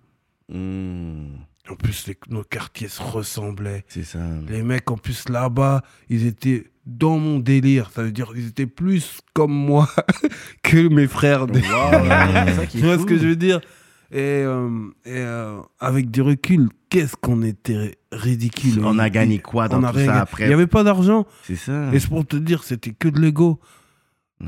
[0.49, 1.37] Mhm.
[1.69, 3.83] En plus, les- nos quartiers se ressemblaient.
[3.87, 4.19] C'est ça.
[4.47, 7.91] Les mecs, en plus, là-bas, ils étaient dans mon délire.
[7.93, 9.89] Ça veut dire qu'ils étaient plus comme moi
[10.63, 11.45] que mes frères.
[12.55, 13.01] ça qui est tu vois fou.
[13.01, 13.59] ce que je veux dire?
[14.09, 14.69] Et, euh,
[15.03, 18.79] et, euh, avec du recul, qu'est-ce qu'on était ridicule.
[18.85, 20.19] On a gagné quoi dans On tout ça gagné.
[20.19, 20.43] après?
[20.45, 21.25] Il n'y avait pas d'argent.
[21.43, 21.91] C'est ça.
[21.93, 23.59] Et c'est pour te dire, c'était que de l'ego.
[24.39, 24.47] Il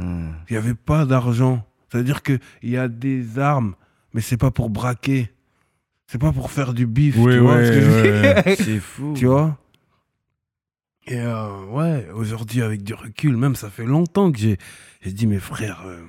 [0.51, 1.65] n'y avait pas d'argent.
[1.91, 3.73] C'est-à-dire qu'il y a des armes,
[4.13, 5.31] mais c'est pas pour braquer.
[6.11, 7.15] C'est pas pour faire du bif.
[7.19, 8.43] Oui, tu vois ouais, ce que je veux ouais.
[8.43, 9.13] dire C'est fou.
[9.15, 9.59] Tu vois
[11.05, 14.57] Et euh, ouais, aujourd'hui, avec du recul, même ça fait longtemps que j'ai
[15.01, 16.01] j'ai dit, mes frères, euh,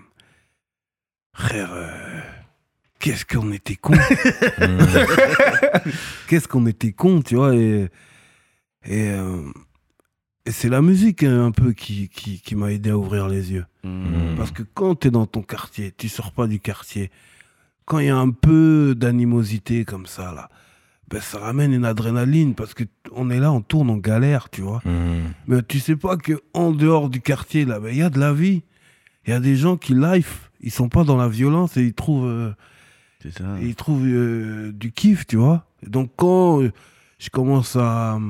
[1.34, 2.18] frère, euh,
[2.98, 3.92] qu'est-ce qu'on était cons
[6.28, 7.90] Qu'est-ce qu'on était cons, tu vois Et,
[8.86, 9.52] et, euh,
[10.46, 13.52] et c'est la musique hein, un peu qui, qui, qui m'a aidé à ouvrir les
[13.52, 13.66] yeux.
[13.84, 14.36] Mhm.
[14.38, 17.10] Parce que quand tu es dans ton quartier, tu sors pas du quartier,
[17.90, 20.48] quand il y a un peu d'animosité comme ça, là,
[21.08, 24.60] ben, ça ramène une adrénaline parce que on est là, on tourne, on galère, tu
[24.60, 24.80] vois.
[24.84, 25.32] Mhm.
[25.48, 28.20] Mais tu sais pas que en dehors du quartier, là, ben, il y a de
[28.20, 28.62] la vie.
[29.26, 31.92] Il y a des gens qui life, ils sont pas dans la violence et ils
[31.92, 32.52] trouvent, euh,
[33.22, 33.60] C'est ça.
[33.60, 35.66] Et ils trouvent euh, du kiff, tu vois.
[35.84, 36.70] Et donc quand euh,
[37.18, 38.20] je commence à,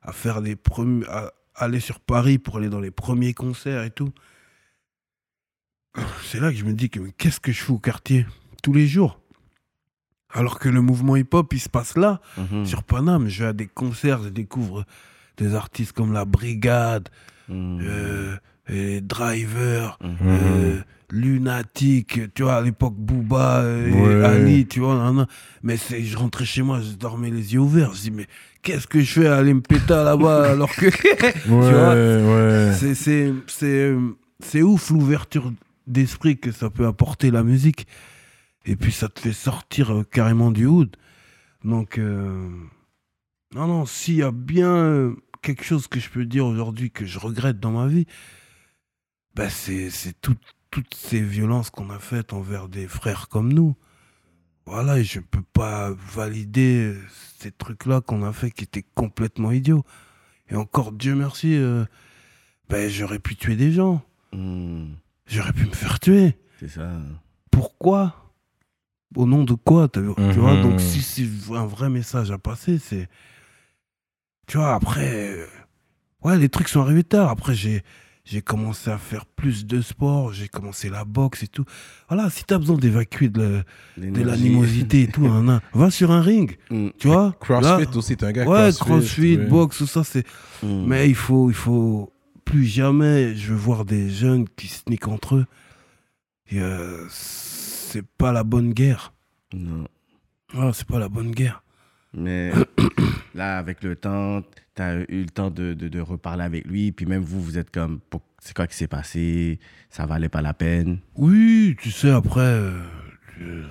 [0.00, 3.90] à faire les premiers, à aller sur Paris pour aller dans les premiers concerts et
[3.90, 4.14] tout,
[6.22, 8.24] c'est là que je me dis que qu'est-ce que je fais au quartier?
[8.64, 9.20] Tous les jours
[10.36, 12.64] alors que le mouvement hip-hop, il se passe là, Mhm.
[12.66, 13.28] sur Paname.
[13.28, 14.84] Je vais à des concerts, je découvre
[15.36, 17.08] des artistes comme La Brigade,
[17.48, 17.78] Mhm.
[17.84, 18.36] euh,
[18.68, 20.80] et Driver, euh,
[21.12, 24.24] Lunatic, tu vois, à l'époque Booba euh, et Ouais.
[24.24, 25.26] Ali, tu vois, nan, nan.
[25.62, 28.26] mais c'est, je rentrais chez moi, je dormais les yeux ouverts, je dis, mais
[28.62, 30.86] qu'est-ce que je fais à aller me péter là-bas alors que.
[31.44, 32.72] tu Ouais, vois, ouais.
[32.76, 34.00] c'est, c'est, c'est, euh,
[34.40, 35.52] c'est ouf l'ouverture
[35.86, 37.86] d'esprit que ça peut apporter la musique.
[38.64, 40.96] Et puis ça te fait sortir euh, carrément du hood.
[41.64, 42.48] Donc, euh,
[43.54, 47.04] non, non, s'il y a bien euh, quelque chose que je peux dire aujourd'hui que
[47.04, 48.06] je regrette dans ma vie,
[49.34, 50.36] bah c'est, c'est tout-
[50.70, 53.76] toutes ces violences qu'on a faites envers des frères comme nous.
[54.66, 56.94] Voilà, et je peux pas valider
[57.38, 59.84] ces trucs-là qu'on a fait qui étaient complètement idiots.
[60.48, 61.84] Et encore, Dieu merci, euh,
[62.70, 64.02] ben, j'aurais pu tuer des gens.
[64.32, 64.96] Mhm.
[65.26, 66.38] J'aurais pu me faire tuer.
[66.60, 66.90] C'est ça.
[67.50, 68.23] Pourquoi?
[69.16, 70.62] Au nom de quoi Tu vois, Mhm.
[70.62, 73.08] donc si c'est un vrai message à passer, c'est.
[74.46, 75.12] Tu vois, après.
[75.38, 75.46] euh,
[76.22, 77.28] Ouais, les trucs sont arrivés tard.
[77.30, 77.82] Après, j'ai.
[78.26, 81.66] J'ai commencé à faire plus de sport, j'ai commencé la boxe et tout.
[82.08, 83.62] Voilà, si t'as besoin d'évacuer de,
[83.98, 86.92] la- l'animosité et tout, nan, va sur un ring, Mhm.
[86.98, 87.36] tu vois.
[87.38, 88.78] CrossFit Là- aussi, t'es un gars Ouais, CrossFit.
[88.80, 89.44] crossfit, ouais.
[89.46, 90.24] boxe, tout ça, c'est.
[90.62, 90.86] Mhm.
[90.86, 92.14] Mais il faut, il faut
[92.46, 95.46] plus jamais, je veux voir des jeunes qui se niquent entre eux.
[96.50, 97.06] Et, euh,
[97.94, 99.12] c'est pas la bonne guerre.
[99.52, 99.86] Non.
[100.52, 101.62] Voilà, c'est pas la bonne guerre.
[102.12, 102.52] Mais
[103.34, 104.42] là, avec le temps,
[104.74, 106.90] tu as eu le temps de, de, de reparler avec lui.
[106.90, 109.58] Puis même vous, vous êtes comme, pour- c'est quoi qui s'est passé?
[109.90, 110.98] Ça valait pas la peine?
[111.16, 112.80] Oui, tu sais, après, euh,
[113.40, 113.64] le,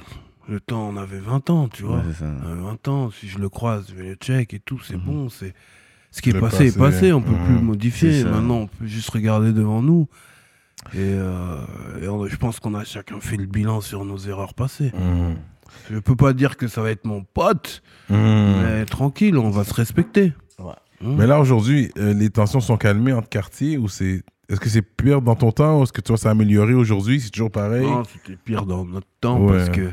[0.47, 1.97] le temps, on avait 20 ans, tu vois.
[1.97, 2.32] Ouais, c'est ça.
[2.45, 4.95] On avait 20 ans, si je le croise, je vais le check et tout, c'est
[4.97, 5.03] Mhm.
[5.05, 5.30] bon.
[5.30, 5.53] c'est
[6.11, 7.11] Ce qui est Le passé est passé.
[7.11, 8.24] on peut plus le modifier.
[8.24, 10.07] Maintenant, on peut juste regarder devant nous.
[10.93, 11.57] Et, euh,
[12.01, 14.91] et on- je pense qu'on a chacun fait le bilan sur nos erreurs passées.
[14.93, 15.36] Mhm.
[15.91, 18.61] Je peux pas dire que ça va être mon pote, Mhm.
[18.63, 20.34] mais tranquille, on va se respecter.
[20.59, 20.71] Ouais.
[21.03, 21.15] Hein?
[21.17, 24.23] Mais là, aujourd'hui, euh, les tensions sont calmées entre quartiers ou c'est.
[24.49, 26.73] Est-ce que c'est pire dans ton temps ou est-ce que tu vois ça a amélioré
[26.73, 27.86] aujourd'hui C'est toujours pareil?
[27.86, 29.57] Non, c'était pire dans notre temps Ouais.
[29.57, 29.91] parce que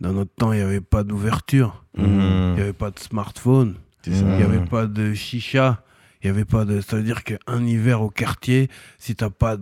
[0.00, 2.54] dans notre temps, il n'y avait pas d'ouverture, il Mhm.
[2.56, 3.76] n'y avait pas de smartphone,
[4.06, 5.82] il n'y avait pas de chicha,
[6.22, 6.80] il y avait pas de.
[6.82, 8.68] Ça veut dire qu'un hiver au quartier,
[8.98, 9.56] si t'as pas,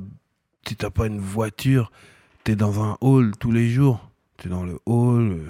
[0.66, 1.90] si t'as pas une voiture,
[2.44, 4.08] t'es dans un hall tous les jours.
[4.36, 5.32] T'es dans le hall.
[5.32, 5.46] euh,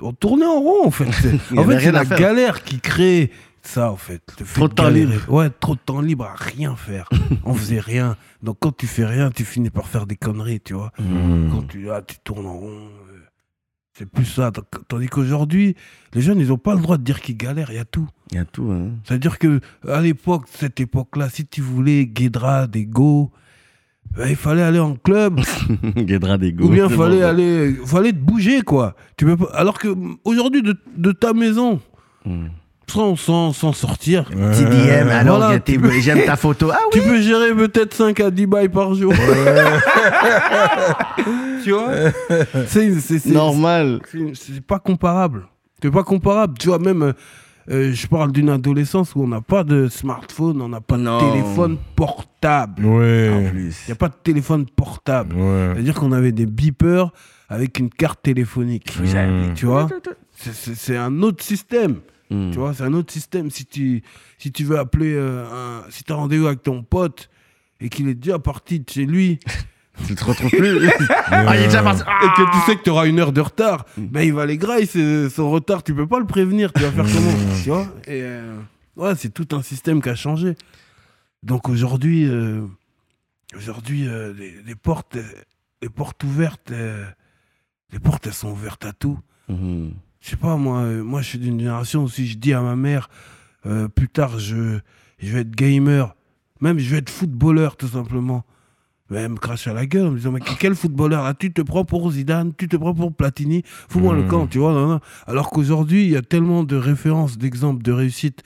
[0.00, 1.10] On tournait en rond en fait.
[1.12, 2.18] C'est- Il y en fait, c'est rien à la faire.
[2.18, 3.30] galère qui crée
[3.62, 4.22] ça en fait.
[4.38, 5.12] le fait Trop de temps galérer.
[5.14, 5.32] libre.
[5.32, 7.08] Ouais, trop de temps libre à rien faire.
[7.44, 8.16] On faisait rien.
[8.42, 10.92] Donc quand tu fais rien, tu finis par faire des conneries, tu vois.
[10.98, 11.50] Mhm.
[11.50, 12.78] Quand tu, ah, tu tournes en rond.
[12.78, 13.18] euh,
[13.94, 14.52] C'est plus ça.
[14.86, 15.74] Tandis qu'aujourd'hui,
[16.14, 18.08] les jeunes, ils n'ont pas le droit de dire qu'ils galèrent, il y a tout.
[18.30, 18.90] Il y a tout, hein.
[19.04, 23.32] C'est-à-dire que à l'époque, cette époque-là, si tu voulais Guédra, des go,
[24.28, 25.40] il fallait aller en club,
[25.96, 27.26] Guédra des ou bien fallait bon.
[27.26, 28.94] aller, fallait te bouger, quoi.
[29.16, 29.88] Tu peux pas- Alors que
[30.24, 31.80] aujourd'hui, de, de ta maison,
[32.24, 32.50] Mhm.
[32.88, 35.60] sans, sans, sans sortir, Petit DM, alors Voilà,
[36.00, 36.70] j'aime ta photo.
[36.72, 39.12] Ah oui tu peux gérer peut-être 5 à 10 bails par jour.
[41.64, 41.88] tu vois?
[42.66, 44.00] C'est- c'est- c'est- Normal.
[44.10, 45.46] c'est c'est pas comparable.
[45.82, 46.54] C'est pas comparable.
[46.58, 47.12] Tu vois, même,
[47.70, 51.18] euh, je parle d'une adolescence où on n'a pas de smartphone, on n'a pas Non.
[51.18, 52.84] de téléphone portable.
[52.86, 53.48] En Ouais.
[53.50, 53.76] plus.
[53.86, 55.36] Il n'y a pas de téléphone portable.
[55.36, 55.70] Ouais.
[55.74, 57.10] C'est-à-dire qu'on avait des beepers
[57.48, 58.96] avec une carte téléphonique.
[59.00, 59.54] Mhm.
[59.54, 59.88] Tu vois
[60.36, 61.96] C'est- un autre système.
[62.30, 62.50] Mhm.
[62.52, 63.50] Tu vois, c'est un autre système.
[63.50, 64.02] Si tu,
[64.38, 65.90] si tu veux appeler euh, un.
[65.90, 67.30] Si tu as rendez-vous avec ton pote
[67.80, 69.38] et qu'il est déjà parti de chez lui
[70.06, 70.88] Tu te retrouves plus.
[71.26, 72.02] ah, il est déjà parti.
[72.02, 74.56] et que tu sais que tu auras une heure de retard, ben il va les
[74.56, 74.86] grailler,
[75.28, 77.32] son retard, tu peux pas le prévenir, tu vas faire comment
[77.62, 78.58] Tu vois Et euh,
[78.96, 80.54] ouais, c'est tout un système qui a changé.
[81.42, 82.62] Donc aujourd'hui, euh,
[83.56, 85.22] aujourd'hui euh, les, les portes, euh,
[85.82, 87.04] les portes ouvertes, euh,
[87.92, 89.18] les portes elles sont ouvertes à tout.
[89.48, 89.92] Mhm.
[90.20, 92.60] Je sais pas, moi, euh, moi je suis d'une génération où si je dis à
[92.60, 93.08] ma mère,
[93.66, 94.78] euh, plus tard je,
[95.20, 96.14] je vais être gamer,
[96.60, 98.44] même je vais être footballeur tout simplement.
[99.10, 101.24] Mais elle me crache à la gueule en me disant Mais quel footballeur?
[101.24, 104.28] Là Tu te prends pour Zidane, tu te prends pour Platini, fous-moi le Mhm.
[104.28, 104.72] camp, tu vois.
[104.72, 105.00] non, non.
[105.26, 108.42] Alors qu'aujourd'hui, il y a tellement de références, d'exemples de réussite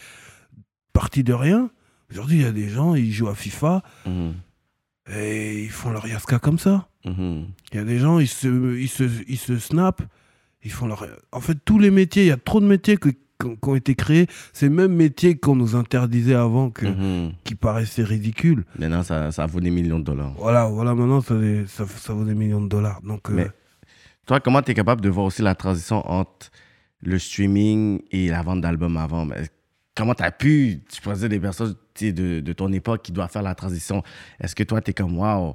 [0.92, 1.70] partis de rien.
[2.10, 4.34] Aujourd'hui, il y a des gens, ils jouent à FIFA Mhm.
[5.14, 6.88] et ils font leur Yaska comme ça.
[7.04, 7.46] Mhm.
[7.72, 10.02] Il y a des gens, ils se, ils se, ils se snap,
[10.62, 11.06] ils font leur...
[11.32, 13.08] En fait, tous les métiers, il y a trop de métiers que-
[13.42, 14.26] qui ont- été créés.
[14.52, 17.32] Ces mêmes métiers qu'on nous interdisait avant, que, Mhm.
[17.44, 18.64] qui paraissaient ridicules.
[18.78, 20.32] Maintenant, ça, ça vaut des millions de dollars.
[20.38, 23.00] Voilà, voilà maintenant, ça, les- ça, ça vaut des millions de dollars.
[23.02, 23.46] Donc, euh,
[24.26, 26.50] Toi, comment tu es capable de voir aussi la transition entre
[27.02, 29.26] le streaming et la vente d'albums avant?
[29.96, 33.54] Comment tu as pu, tu pensais des personnes de ton époque qui doivent faire la
[33.56, 34.02] transition?
[34.40, 35.54] Est-ce que toi, tu es comme, waouh,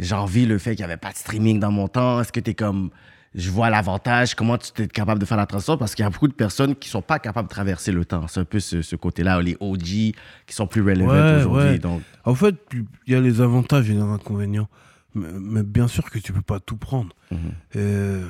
[0.00, 2.20] j'envie le fait qu'il n'y avait pas de streaming dans mon temps?
[2.20, 2.90] Est-ce que tu es comme,
[3.34, 4.34] je vois l'avantage?
[4.34, 5.76] Comment tu es capable de faire la transition?
[5.76, 8.26] Parce qu'il y a beaucoup de personnes qui sont pas capables de traverser le temps.
[8.28, 10.14] C'est un peu ce, ce côté-là, les OG qui
[10.50, 11.70] sont plus relevant Ouais, aujourd'hui.
[11.70, 11.78] ouais.
[11.78, 12.54] Donc, En fait,
[13.06, 14.68] il y a les avantages et les inconvénients.
[15.14, 17.14] Mais, mais bien sûr que tu peux pas tout prendre.
[17.30, 17.38] Mhm.
[17.76, 18.28] Euh,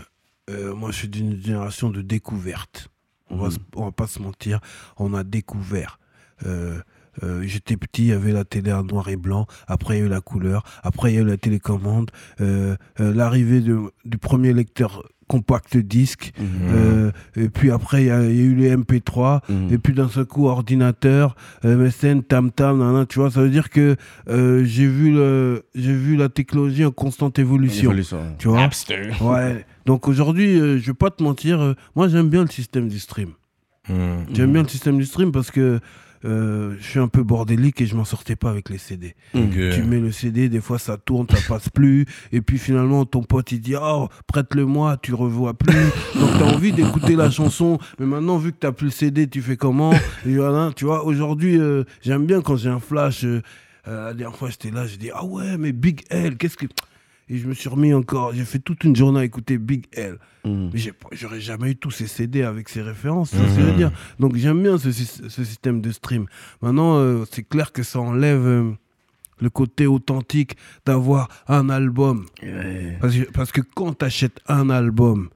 [0.51, 2.89] euh, moi, je suis d'une génération de découverte.
[3.31, 4.61] On, va, se- on va pas se mentir,
[4.97, 5.99] on a découvert.
[6.47, 6.81] Euh,
[7.23, 9.47] euh, J'étais petit, il y avait la télé en noir et blanc.
[9.67, 10.63] Après, il y a eu la couleur.
[10.83, 12.11] Après, il y a eu la télécommande.
[12.41, 16.33] Euh, euh, L'arrivée du premier lecteur compact disque.
[16.41, 19.43] Euh, et puis après, il y, a il y a eu les MP3.
[19.49, 19.73] Mhm.
[19.73, 23.71] Et puis d'un seul coup, ordinateur, MSN, tam tam, nanana, tu vois, ça veut dire
[23.71, 23.95] que
[24.29, 27.91] euh, j'ai vu le, j'ai vu la technologie en constante évolution.
[27.91, 28.19] évolution.
[28.39, 28.69] Tu vois.
[29.21, 29.65] Ouais.
[29.87, 32.99] Donc aujourd'hui, euh, je vais pas te mentir, euh, moi j'aime bien le système du
[32.99, 33.31] stream.
[33.89, 34.25] Hmm.
[34.33, 35.81] J'aime bien le système du stream parce que
[36.25, 39.15] euh, je suis un peu bordélique et je m'en sortais pas avec les CD.
[39.75, 42.07] Tu mets le CD, des fois ça tourne, ça passe plus.
[42.33, 45.73] Et puis finalement, ton pote il dit Oh, prête-le-moi, tu revois plus.
[46.19, 47.79] Donc tu as envie d'écouter la chanson.
[47.99, 49.93] Mais maintenant, vu que tu plus le CD, tu fais comment?
[50.27, 53.25] Et voilà, Tu vois, aujourd'hui, euh, j'aime bien quand j'ai un flash.
[53.25, 53.41] euh,
[53.87, 56.67] la dernière fois, j'étais là, j'ai dit Ah ouais, mais Big L, qu'est-ce que.
[57.31, 60.19] Et je me suis remis encore, j'ai fait toute une journée à écouter Big L.
[60.45, 60.71] Mhm.
[60.73, 60.81] Mais
[61.13, 63.93] j'aurais jamais eu tous ces CD avec ces références, je veux dire.
[64.19, 66.27] Donc j'aime bien ce, ce système de stream.
[66.63, 68.71] Maintenant, euh, c'est clair que ça enlève euh,
[69.41, 70.57] le côté authentique
[70.87, 72.25] d'avoir un album.
[72.43, 72.97] Ouais.
[73.01, 75.29] Parce que, parce que quand tu achètes un album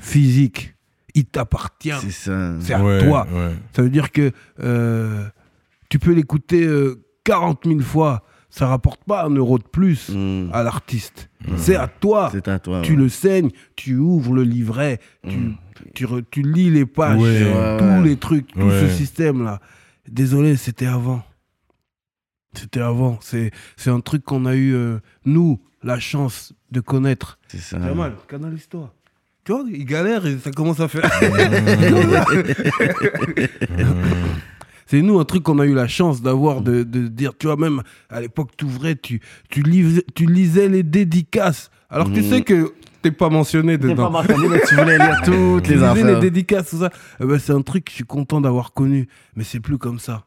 [0.00, 0.74] physique,
[1.14, 1.92] il t'appartient.
[2.00, 2.54] C'est ça.
[2.60, 3.26] C'est à Ouais, toi.
[3.32, 3.52] ouais.
[3.74, 5.26] Ça veut dire que euh,
[5.88, 8.24] tu peux l'écouter euh, 40 000 fois.
[8.50, 10.50] Ça rapporte pas un euro de plus Mhm.
[10.52, 11.28] à l'artiste.
[11.56, 12.28] C'est à toi.
[12.32, 12.82] C'est à toi.
[12.82, 12.98] Tu ouais.
[12.98, 15.52] le saignes, tu ouvres le livret, tu,
[15.94, 19.60] tu, re- tu lis les pages, Ouais, ouais, tous les trucs, tout ce système-là.
[20.08, 21.22] Désolé, c'était avant.
[22.54, 23.18] C'était avant.
[23.22, 23.52] C'est
[23.86, 27.38] un truc qu'on a eu, euh, nous, la chance de connaître.
[27.48, 27.78] C'est ça.
[27.82, 28.92] C'est mal, canalise-toi.
[29.44, 31.08] Tu vois, il galère et ça commence à faire.
[34.86, 37.56] C'est nous un truc qu'on a eu la chance d'avoir, de, de dire, tu vois,
[37.56, 39.20] même à l'époque, tu ouvrais, tu,
[39.50, 41.70] tu, lisais, tu lisais les dédicaces.
[41.90, 42.30] Alors tu Mhm.
[42.30, 42.72] sais que
[43.02, 44.10] t'es pas mentionné T'es pas dedans.
[44.10, 46.20] mentionné, mais tu voulais lire toutes Tu les lisais les affaires.
[46.20, 46.90] dédicaces, tout ça.
[47.20, 49.98] Eh ben, c'est un truc que je suis content d'avoir connu, mais c'est plus comme
[49.98, 50.24] ça.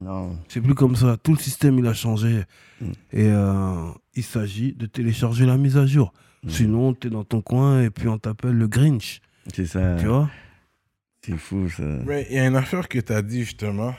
[0.00, 0.36] Non.
[0.48, 1.16] C'est plus comme ça.
[1.22, 2.42] Tout le système, il a changé.
[2.80, 2.84] Mm.
[3.12, 3.74] Et euh,
[4.14, 6.12] il s'agit de télécharger la mise à jour.
[6.44, 6.48] Mm.
[6.50, 9.20] Sinon, t'es dans ton coin et puis on t'appelle le Grinch.
[9.54, 9.96] C'est ça.
[9.98, 10.28] Tu vois?
[11.26, 11.82] C'est fou, ça.
[11.82, 13.94] Mais il y a une affaire que tu as dit justement.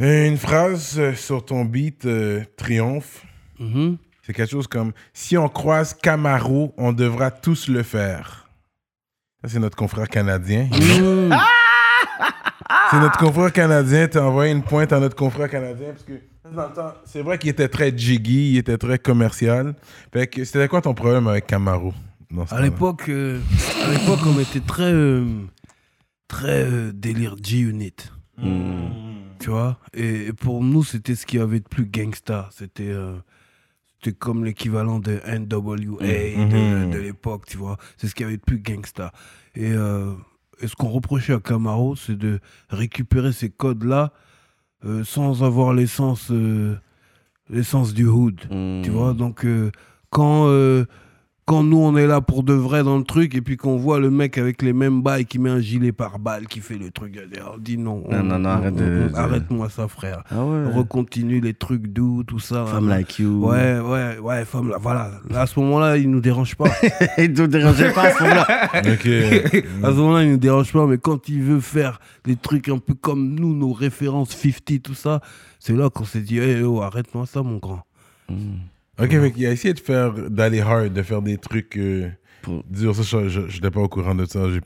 [0.00, 3.24] Euh, Une phrase euh, sur ton beat euh, Triomphe.
[3.60, 3.96] Mhm.
[4.22, 8.48] C'est quelque chose comme Si on croise Camaro, on devra tous le faire.
[9.40, 10.64] Ça, c'est notre confrère canadien.
[10.72, 11.32] Mm.
[12.90, 14.08] C'est notre confrère canadien.
[14.08, 16.14] Tu as envoyé une pointe à notre confrère canadien parce que
[16.52, 19.74] dans le temps, c'est vrai qu'il était très jiggy, il était très commercial.
[20.12, 21.92] Fait que c'était quoi ton problème avec Camaro
[22.30, 23.40] dans ce À l'époque, euh,
[23.84, 25.24] à l'époque, on était très, euh,
[26.28, 27.94] très euh, délire G-Unit.
[29.38, 29.78] Tu vois?
[29.94, 32.48] Et, et pour nous, c'était ce qu'il y avait de plus gangsta.
[32.52, 33.14] C'était euh,
[34.02, 36.90] c'était comme l'équivalent de NWA de, Mhm.
[36.90, 37.76] de l'époque, tu vois?
[37.96, 39.12] C'est ce qu'il y avait de plus gangsta.
[39.54, 40.12] Et, euh,
[40.60, 44.12] et ce qu'on reprochait à Camaro, c'est de récupérer ces codes-là
[45.04, 46.30] sans avoir l'essence
[47.50, 48.40] l'essence du hood.
[48.50, 48.82] Mm.
[48.82, 49.44] Tu vois, donc
[50.10, 50.46] quand,
[51.46, 54.00] quand nous on est là pour de vrai dans le truc et puis qu'on voit
[54.00, 56.90] le mec avec les mêmes bails qui met un gilet par balle, qui fait le
[56.90, 57.16] truc,
[57.54, 58.02] on dit non.
[58.10, 60.24] Non, on- non, non, on- arrête de- on- Arrête-moi ça, frère.
[60.30, 60.72] Ah ouais.
[60.72, 62.66] Recontinue les trucs doux, tout ça.
[62.66, 62.98] Femme là.
[62.98, 63.46] like you.
[63.46, 65.12] Ouais, ouais, ouais, femme là, voilà.
[65.30, 66.68] Là, à ce moment-là, il nous dérange pas.
[67.16, 68.46] Et ne dérangeait pas à ce moment-là.
[68.76, 69.06] Ok.
[69.84, 72.78] à ce moment-là, il nous dérange pas, mais quand il veut faire des trucs un
[72.78, 75.20] peu comme nous, nos références 50, tout ça,
[75.60, 77.82] c'est là qu'on s'est dit, hey, oh, arrête-moi ça, mon grand.
[78.98, 82.08] Ok, fait qu'il a essayé de faire, d'aller hard, de faire des trucs euh,
[82.42, 82.94] Pour- durs.
[82.94, 84.48] Ça, je- je n'étais pas au courant de ça.
[84.50, 84.60] j'ai-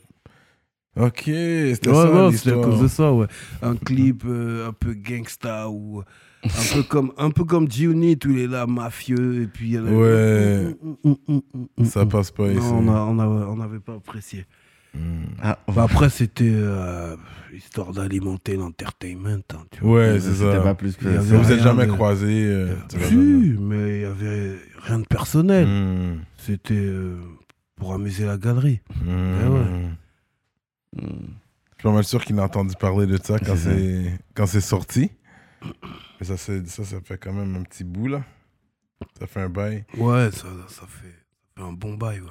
[0.97, 2.61] Ok, c'était Ouais, ça ouais, c'était à l'histoire.
[2.63, 3.27] cause de ça, ouais.
[3.63, 6.03] Un clip euh, un peu gangsta ou
[6.45, 9.73] un peu comme un peu comme G-Unit où il est là mafieux et puis il
[9.73, 10.75] y a le- Ouais.
[10.83, 12.09] Mm, mm, mm, mm, mm, Ça mm.
[12.09, 12.59] passe pas ici.
[12.61, 14.47] Non, on a- on a- on n'avait pas apprécié.
[15.43, 17.17] Ah, Bah, après, c'était euh,
[17.53, 19.43] histoire d'alimenter l'entertainment.
[19.55, 19.65] hein.
[19.83, 20.61] Ouais, c'est C'était ça.
[20.61, 22.45] pas plus que Ça, vous êtes jamais de- croisés.
[22.47, 25.67] euh, Si, mais il y avait rien de personnel.
[25.67, 27.19] Hmm, C'était euh,
[27.77, 28.81] pour amuser la galerie.
[29.07, 29.65] Eh ouais.
[29.65, 29.97] mm.
[31.03, 34.61] Je suis pas mal sûr qu'il a entendu parler de ça quand C'est quand c'est
[34.61, 35.11] sorti.
[36.21, 38.23] Mais ça, c'est- ça, ça fait quand même un petit bout, là.
[39.19, 39.85] Ça fait un bail.
[39.97, 41.15] Ouais, ça, ça fait
[41.63, 42.29] un bon bail, ouais.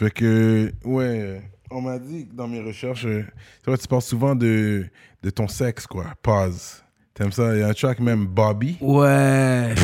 [0.00, 3.22] Fait que, ouais, on m'a dit dans mes recherches, euh,
[3.62, 4.86] c'est vrai, tu parles souvent de,
[5.22, 6.06] de ton sexe, quoi.
[6.22, 6.82] Pause.
[7.12, 7.54] T'aimes ça?
[7.54, 8.78] Il y a un track même, Bobby?
[8.80, 9.74] Ouais.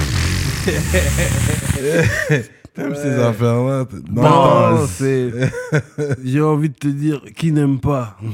[2.73, 3.85] T'aimes ces affaires-là?
[4.11, 5.33] Non, c'est.
[6.25, 8.17] J'ai envie de te dire, qui n'aime pas?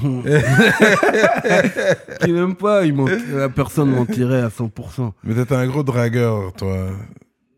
[2.20, 2.84] Qui n'aime pas?
[2.84, 2.94] Il
[3.34, 5.10] La personne mentirait à 100%.
[5.24, 6.90] Mais t'es un gros dragueur, toi.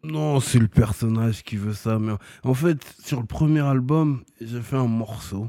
[0.05, 1.99] Non, c'est le personnage qui veut ça.
[1.99, 5.49] Mais en fait, sur le premier album, j'ai fait un morceau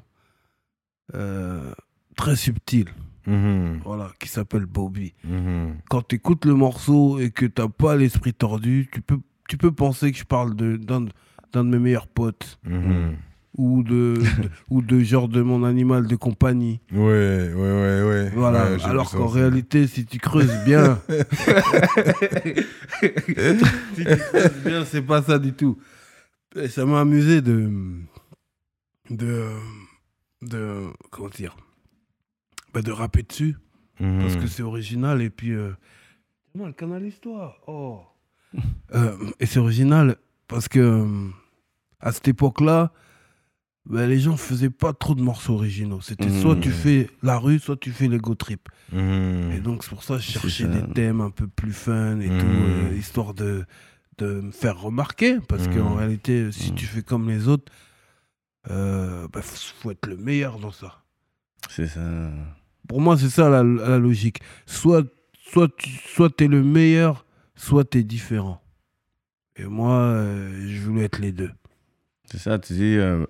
[1.14, 1.74] euh,
[2.16, 2.88] très subtil,
[3.28, 5.14] Mhm, voilà, qui s'appelle Bobby.
[5.24, 5.76] mhm.
[5.90, 9.72] Quand tu écoutes le morceau et que t'as pas l'esprit tordu, tu peux, tu peux
[9.72, 11.10] penser que je parle de- d'un de,
[11.52, 13.16] d'un de mes meilleurs potes Mhm.
[13.58, 16.80] Ou de, de- ou de genre de mon animal de compagnie.
[16.92, 18.30] Ouais, ouais, ouais, ouais.
[18.36, 18.72] Voilà.
[18.72, 21.00] Ouais, Alors qu'en réalité, si tu creuses bien,
[23.96, 25.78] si tu creuses bien, c'est pas ça du tout.
[26.56, 27.70] Et ça m'a amusé de,
[29.10, 29.50] de,
[30.42, 31.56] de, comment dire,
[32.74, 33.56] Bah, de rapper dessus
[34.02, 34.20] Mhm.
[34.20, 35.72] parce que c'est original et puis, euh,
[36.54, 37.58] non, le canal histoire.
[37.68, 38.02] Oh.
[38.94, 40.16] Euh, et c'est original
[40.48, 41.28] parce que euh,
[42.00, 42.92] à cette époque-là.
[43.86, 46.02] Bah, les gens faisaient pas trop de morceaux originaux.
[46.02, 46.42] C'était Mhm.
[46.42, 48.68] soit tu fais la rue, soit tu fais l'ego trip.
[48.92, 49.52] Mhm.
[49.56, 52.28] Et donc, c'est pour ça que je cherchais des thèmes un peu plus fun et
[52.28, 53.66] tout, euh, histoire de,
[54.18, 55.38] de me faire remarquer.
[55.48, 57.72] Parce qu'en réalité, si tu fais comme les autres,
[58.72, 61.04] euh, bah, faut, être le meilleur dans ça.
[61.70, 62.02] C'est ça.
[62.88, 64.40] Pour moi, c'est ça la, la logique.
[64.66, 65.06] Soit,
[65.52, 67.26] soit tu soit es le meilleur,
[67.56, 68.62] soit tu es différent.
[69.58, 71.52] Et moi, euh, je voulais être les deux.
[72.26, 73.26] C'est ça, tu dis, euh,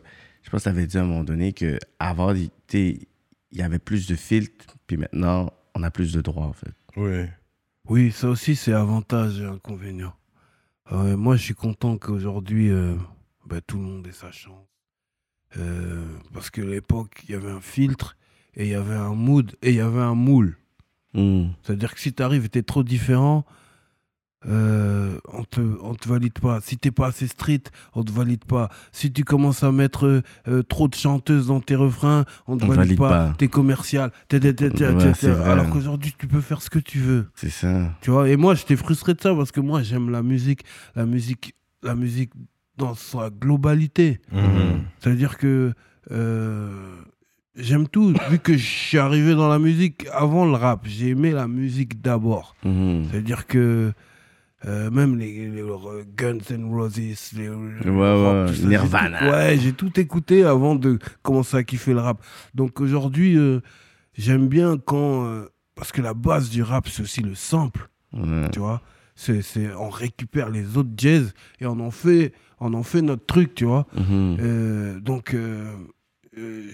[0.46, 3.00] je pense que tu avais dit à un moment donné qu'avant, il t'sais,
[3.52, 6.74] il y avait plus de filtres, puis maintenant, on a plus de droits, en fait.
[6.96, 7.32] Ouais.
[7.89, 10.14] Oui, ça aussi, c'est avantage et inconvénient.
[10.91, 12.96] Euh, moi, je suis content qu'aujourd'hui, euh,
[13.48, 14.68] bah, tout le monde ait sa chance.
[15.58, 18.16] Euh, parce que à l'époque, il y avait un filtre,
[18.54, 20.58] et il y avait un mood, et il y avait un moule.
[21.16, 21.48] Hmm.
[21.64, 23.46] C'est-à-dire que si tu arrives et tu es trop différent,
[24.48, 26.60] euh, on te, on te valide pas.
[26.62, 28.70] Si t'es pas assez street, on te valide pas.
[28.91, 32.68] Si tu commences à mettre euh, trop de chanteuses dans tes refrains, on te On
[32.68, 33.10] valide, valide pas.
[33.30, 33.34] pas.
[33.38, 34.12] T'es commercial.
[34.28, 35.50] T'es- t'es- t'es- t'es- Ouais, t'es- c'est vrai.
[35.50, 37.28] Alors qu'aujourd'hui, tu peux faire ce que tu veux.
[37.36, 37.91] C'est ça.
[38.02, 40.64] Tu vois, et moi, j'étais frustré de ça parce que moi, j'aime la musique,
[40.96, 42.32] la musique, la musique
[42.78, 44.20] dans sa globalité.
[44.32, 44.84] Mhm.
[45.00, 45.74] C'est-à-dire que
[46.12, 46.96] euh,
[47.56, 48.14] j'aime tout.
[48.30, 52.02] Vu que je suis arrivé dans la musique avant le rap, j'ai aimé la musique
[52.02, 52.56] d'abord.
[52.64, 53.06] Mhm.
[53.10, 53.91] C'est-à-dire que
[54.66, 59.20] euh, même les, les, euh, Guns N' Roses, les, le ouais, ça, j'ai Nirvana.
[59.20, 62.22] tout- ouais, j'ai tout écouté avant de commencer à kiffer le rap.
[62.55, 63.59] Donc aujourd'hui, euh,
[64.18, 65.26] j'aime bien quand.
[65.26, 65.45] euh,
[65.76, 68.49] parce que la base du rap, c'est aussi le sample Ouais.
[68.51, 68.82] tu vois.
[69.18, 73.26] C'est, c'est, on récupère les autres jazz et on en fait, on en fait notre
[73.26, 73.86] truc, tu vois.
[73.95, 74.99] Mhm.
[75.01, 75.36] Donc,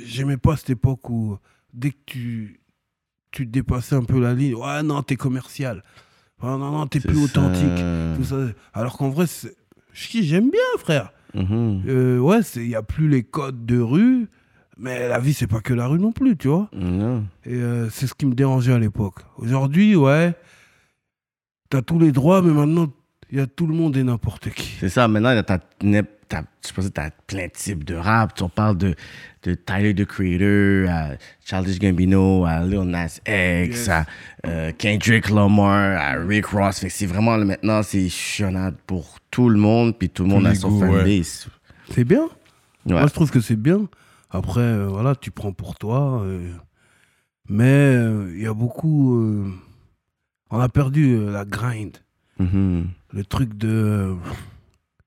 [0.06, 1.38] j'aimais pas cette époque où
[1.74, 2.62] dès que tu,
[3.32, 5.84] tu dépassais un peu la ligne, ouais, non, t'es commercial.
[6.44, 7.84] Ah, non, non, t'es plus authentique.
[8.18, 8.36] Tout ça.
[8.74, 9.26] Alors qu'en vrai,
[9.94, 11.12] j'aime bien, frère.
[11.34, 11.84] Mhm.
[11.88, 14.28] Euh, ouais, il n'y a plus les codes de rue,
[14.78, 16.70] mais la vie, c'est pas que la rue non plus, tu vois.
[17.46, 19.20] Et euh, c'est ce qui me dérangeait à l'époque.
[19.38, 20.34] Aujourd'hui, ouais,
[21.70, 22.88] t'as tous les droits, mais maintenant,
[23.32, 24.76] il y a tout le monde et n'importe qui.
[24.80, 28.34] C'est ça, maintenant, t'as, t'as, je pense que t'as plein de types de rap.
[28.36, 28.96] Tu- On parle de,
[29.44, 31.10] de Tyler, the Creator, à
[31.46, 33.90] Childish Gambino, à Lil Nas X, Yes.
[33.90, 34.06] à
[34.46, 36.80] euh, Kendrick Lamar, à Rick Ross.
[36.80, 40.46] Fait que c'est vraiment, maintenant, c'est chionnade pour tout le monde, puis tout le monde
[40.48, 40.88] a son ouais.
[40.88, 41.48] fanbase.
[41.92, 42.24] C'est bien.
[42.86, 42.94] Ouais.
[42.94, 43.88] Moi, je trouve que c'est bien.
[44.30, 46.22] Après, euh, voilà, tu prends pour toi.
[46.24, 46.52] euh,
[47.50, 47.96] mais
[48.36, 49.46] il y a beaucoup.
[50.50, 51.98] on a perdu la grind.
[52.42, 52.88] Mhm.
[53.14, 53.68] Le truc de.
[53.70, 54.16] euh,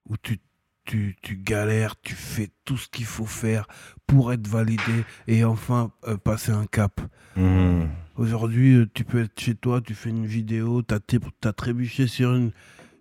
[0.09, 0.39] où tu,
[0.85, 3.67] tu, tu galères, tu fais tout ce qu'il faut faire
[4.07, 7.01] pour être validé et enfin euh, passer un cap.
[7.37, 7.89] Mhm.
[8.17, 11.01] Aujourd'hui, euh, tu peux être chez toi, tu fais une vidéo, t'as
[11.41, 12.53] t'as trébuché sur une,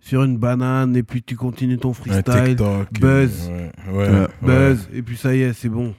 [0.04, 2.24] sur une banane et puis tu continues ton freestyle.
[2.48, 2.92] TikTok.
[3.00, 3.48] buzz.
[3.50, 5.94] euh, Ouais, ouais, Buzz, et puis ça y est, c'est bon.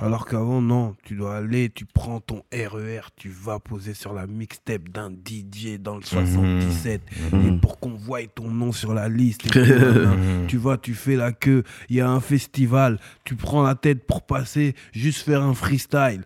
[0.00, 4.26] Alors qu'avant, non, tu dois aller, tu prends ton RER, tu vas poser sur la
[4.26, 7.02] mixtape d'un DJ dans le 77,
[7.32, 7.60] et Mhm.
[7.60, 9.54] pour qu'on voie ton nom sur la liste.
[9.54, 9.58] et.
[9.60, 10.46] Mhm.
[10.48, 14.06] tu vois, tu fais la queue, il y a un festival, tu prends la tête
[14.06, 16.22] pour passer, juste faire un freestyle.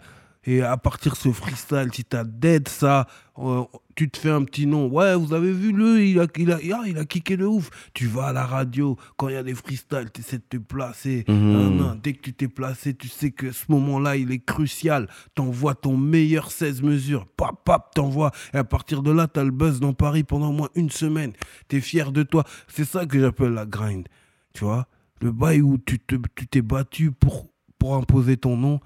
[0.47, 3.07] Et à partir de ce freestyle, si t'as dead ça,
[3.39, 3.63] euh,
[3.95, 4.89] tu te fais un petit nom.
[4.89, 7.71] Ouais, vous avez vu le, il a, il a, ah, il a kické de ouf.
[7.95, 10.57] Tu vas à la radio, quand il y a des freestyles, tu essaies de te
[10.59, 11.25] placer.
[11.29, 11.35] Mhm.
[11.53, 15.09] Non, non, dès que tu t'es placé, tu sais que ce moment-là, il est crucial.
[15.35, 17.27] T'envoies ton meilleur 16 mesures.
[17.37, 18.31] Pap, pap, t'envoies.
[18.53, 21.33] Et à partir de là, t'as le buzz dans Paris pendant au moins une semaine.
[21.69, 22.45] T'es fier de toi.
[22.69, 24.07] C'est ça que j'appelle la grind.
[24.53, 24.89] Tu vois?
[25.23, 28.81] Le bail où tu te- tu t'es battu pour, pour imposer ton nom,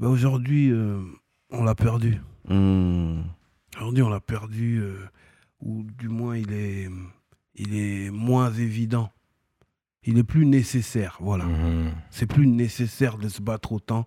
[0.00, 1.02] aujourd'hui, euh,
[1.50, 2.20] on l'a perdu.
[2.48, 3.22] Hmm.
[3.76, 5.06] Aujourd'hui, on l'a perdu, euh,
[5.60, 6.88] ou du moins, il est,
[7.54, 9.10] il est moins évident.
[10.04, 11.44] Il est plus nécessaire, voilà.
[11.44, 11.92] Mhm.
[12.10, 14.06] C'est plus nécessaire de se battre autant.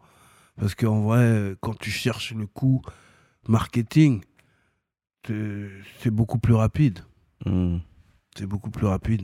[0.56, 2.82] Parce qu'en vrai, quand tu cherches le coût
[3.48, 4.22] marketing,
[5.26, 5.70] c'est
[6.00, 7.00] c'est beaucoup plus rapide.
[7.46, 7.80] Hmm.
[8.38, 9.24] C'est beaucoup plus rapide.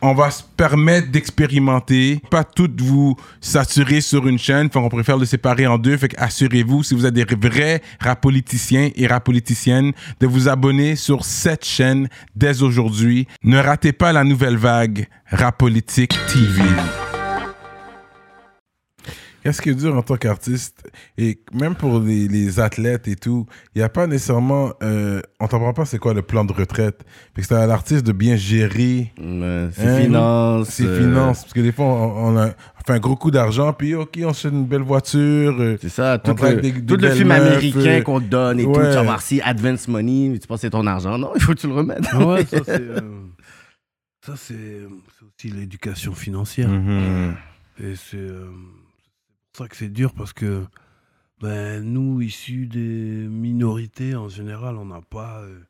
[0.00, 5.16] On va se permettre d'expérimenter, pas toutes vous saturer sur une chaîne, fait qu'on préfère
[5.16, 10.26] le séparer en deux, fait assurez-vous, si vous êtes des vrais rapoliticiens et rapoliticiennes, de
[10.26, 13.26] vous abonner sur cette chaîne dès aujourd'hui.
[13.42, 16.62] Ne ratez pas la nouvelle vague Rapolitique TV.
[19.48, 20.86] Qu'est-ce qui est dur en tant qu'artiste?
[21.16, 25.46] Et même pour les, les athlètes et tout, il n'y a pas nécessairement, euh, on
[25.48, 27.00] t'apprend pas c'est quoi le plan de retraite.
[27.34, 29.72] Fait que c'est à l'artiste de bien gérer C'est Hein?
[30.02, 30.68] finance.
[30.68, 31.40] ses euh, finances.
[31.44, 32.48] Parce que des fois, on, on a
[32.86, 35.56] fait un gros coup d'argent, puis ok, on se fait une belle voiture.
[35.58, 38.20] euh, C'est ça, tout, le, des- des tout le belles film meufs, américain euh, qu'on
[38.20, 40.86] te donne et tout, tu vas voir si advance money, tu penses que c'est ton
[40.86, 41.16] argent.
[41.16, 42.12] Non, il faut que tu le remettes.
[42.12, 43.00] Ouais, ça c'est euh,
[44.26, 46.68] ça, c'est c'est aussi l'éducation financière.
[46.68, 47.34] mhm.
[47.80, 48.50] Et c'est euh,
[49.58, 50.64] c'est que c'est dur parce que
[51.40, 55.40] ben, nous, issus des minorités, en général, on n'a pas.
[55.40, 55.60] euh,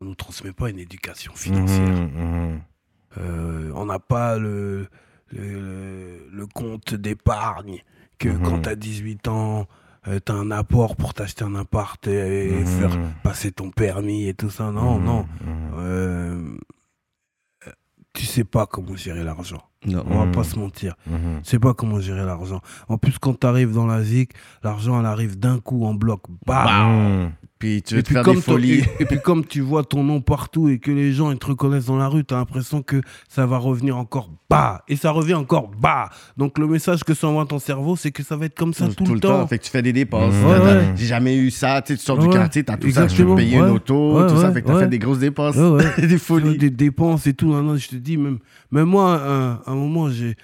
[0.00, 1.94] on nous transmet pas une éducation financière.
[1.94, 2.60] Mhm, mhm.
[3.18, 4.86] Euh, on n'a pas le,
[5.32, 7.82] le, le compte d'épargne
[8.18, 8.42] que Mhm.
[8.42, 9.66] quand tu as 18 ans,
[10.04, 12.66] tu as un apport pour t'acheter un appart et, et Mhm.
[12.66, 14.70] faire passer ton permis et tout ça.
[14.72, 15.22] Non, Mhm, non.
[15.22, 15.28] mhm.
[15.74, 16.58] Euh, euh,
[18.12, 19.62] tu sais pas comment gérer l'argent.
[19.86, 20.04] Non.
[20.10, 20.32] On va Mhm.
[20.32, 20.94] pas se mentir.
[21.06, 21.40] Mhm.
[21.42, 22.60] Tu sais pas comment gérer l'argent.
[22.88, 24.32] En plus, quand tu arrives dans la ZIC,
[24.62, 26.22] l'argent, elle arrive d'un coup en bloc.
[26.46, 27.32] Bam Mhm.
[27.60, 28.80] Puis tu et veux te puis, faire comme des folies.
[28.98, 31.44] et, et puis comme tu vois ton nom partout et que les gens ils te
[31.44, 34.82] reconnaissent dans la rue, tu as l'impression que ça va revenir encore bas.
[34.88, 36.08] Et ça revient encore bas.
[36.38, 38.88] Donc le message que ça envoie ton cerveau, c'est que ça va être comme ça
[38.88, 39.46] tout, le temps.
[39.46, 40.34] Fait que tu fais des dépenses.
[40.36, 40.92] Ouais, ouais.
[40.96, 41.82] J'ai jamais eu ça.
[41.82, 43.06] Tu sais, tu sors du quartier, t'as tout ça.
[43.06, 44.50] Tu veux payer une auto, tout ça.
[44.52, 44.82] Fait que t'as ouais.
[44.84, 45.56] fait des grosses dépenses.
[45.98, 46.56] Des Tu folies.
[46.56, 47.52] Des dépenses et tout.
[47.52, 48.38] Non, non, je te dis, même,
[48.72, 50.34] même moi, un, un moment, j'ai,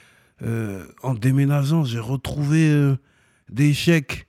[0.43, 2.97] euh, en déménageant, j'ai retrouvé euh,
[3.51, 4.27] des chèques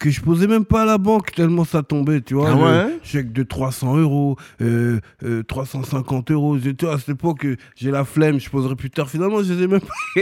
[0.00, 2.50] que je posais même pas à la banque tellement ça tombait, tu vois.
[2.50, 6.58] Ah ouais Chèque de 300 euros, euh, euh, 350 euros.
[6.58, 9.08] Je- Tu vois, à cette époque, euh, j'ai la flemme, je poserai plus tard.
[9.08, 9.94] Finalement, je les ai même pas.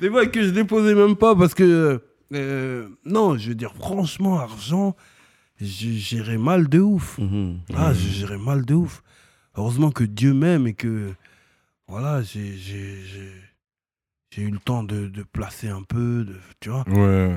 [0.00, 2.00] des fois que je déposais même pas parce que,
[2.34, 4.94] euh, non, je veux dire, franchement, argent,
[5.60, 7.18] je gérais mal de ouf.
[7.18, 7.58] Mhm.
[7.74, 9.02] Ah, je gérais mal de ouf.
[9.56, 11.10] Heureusement que Dieu m'aime et que,
[11.88, 12.54] voilà, j'ai,
[14.34, 16.84] j'ai, eu le temps de, de placer un peu, de, tu vois.
[16.88, 17.36] Ouais.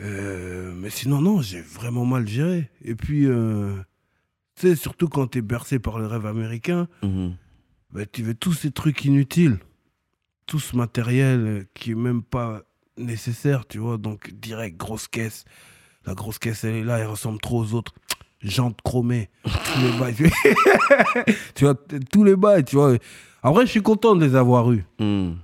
[0.00, 2.70] Euh, mais sinon, non, j'ai vraiment mal géré.
[2.84, 3.74] Et puis, euh,
[4.56, 7.34] tu sais, surtout quand t'es bercé par le rêve américain, Mhm.
[7.92, 9.58] bah, tu veux tous ces trucs inutiles,
[10.46, 12.62] tout ce matériel euh, qui est même pas
[12.96, 13.98] nécessaire, tu vois.
[13.98, 15.44] Donc, direct, grosse caisse.
[16.06, 17.92] La grosse caisse, elle est là, elle ressemble trop aux autres.
[18.42, 20.14] Jantes chromées, tous les bails.
[21.54, 21.74] tu vois,
[22.10, 22.96] tous les bails, tu vois.
[23.42, 24.82] En vrai, je suis content de les avoir eus.
[24.98, 25.36] Mhm.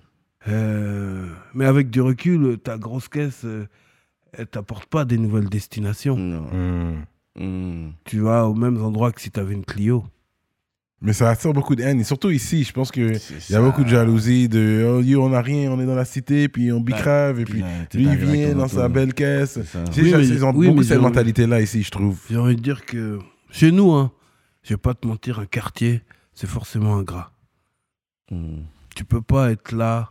[0.48, 3.66] Euh, mais avec du recul, ta grosse caisse, euh,
[4.32, 6.16] elle t'apporte pas des nouvelles destinations.
[6.16, 6.46] Non.
[6.52, 7.04] Mhm.
[7.38, 7.92] Mhm.
[8.04, 10.04] Tu vas aux mêmes endroits que si tu avais une Clio.
[11.02, 12.00] Mais ça attire beaucoup de haine.
[12.00, 13.60] Et surtout ici, je pense qu'il y a ça.
[13.60, 16.72] beaucoup de jalousie, de oh, yo, on n'a rien, on est dans la cité, puis
[16.72, 19.58] on bicrave, et puis là, lui, il vient dans sa belle caisse.
[19.98, 22.18] Oui, mais- ils ont oui, beaucoup cette mentalité-là ici, je trouve.
[22.30, 23.18] J'ai envie de dire que
[23.50, 24.10] chez nous, hein,
[24.62, 26.00] je vais pas te mentir, un quartier,
[26.32, 27.30] c'est forcément ingrat.
[28.30, 28.64] Mhm.
[28.94, 30.08] Tu peux pas être là,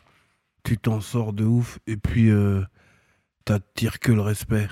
[0.65, 2.61] tu t'en sors de ouf, et puis euh,
[3.45, 4.67] t'attires que le respect.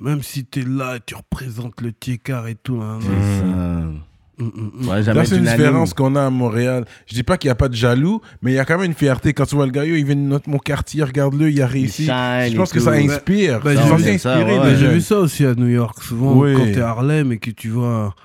[0.00, 2.80] Même si tu es là et tu représentes le tiers et tout.
[2.82, 3.40] hein, C'est non.
[3.40, 3.44] ça.
[4.36, 4.88] Mm, mm, mm.
[4.88, 6.84] Ouais, Là, c'est une différence qu'on a à Montréal.
[7.06, 8.86] Je dis pas qu'il n'y a pas de jaloux, mais il y a quand même
[8.90, 9.32] une fierté.
[9.32, 12.06] Quand tu vois le gars, il vient de notre, mon quartier, regarde-le, il a réussi.
[12.06, 13.60] Je pense que ça inspire.
[13.60, 14.94] Bah, ça j'ai ouais.
[14.94, 16.02] vu ça aussi à New York.
[16.02, 16.54] Souvent, Oui.
[16.56, 18.16] quand t'es à Harlem et que tu vois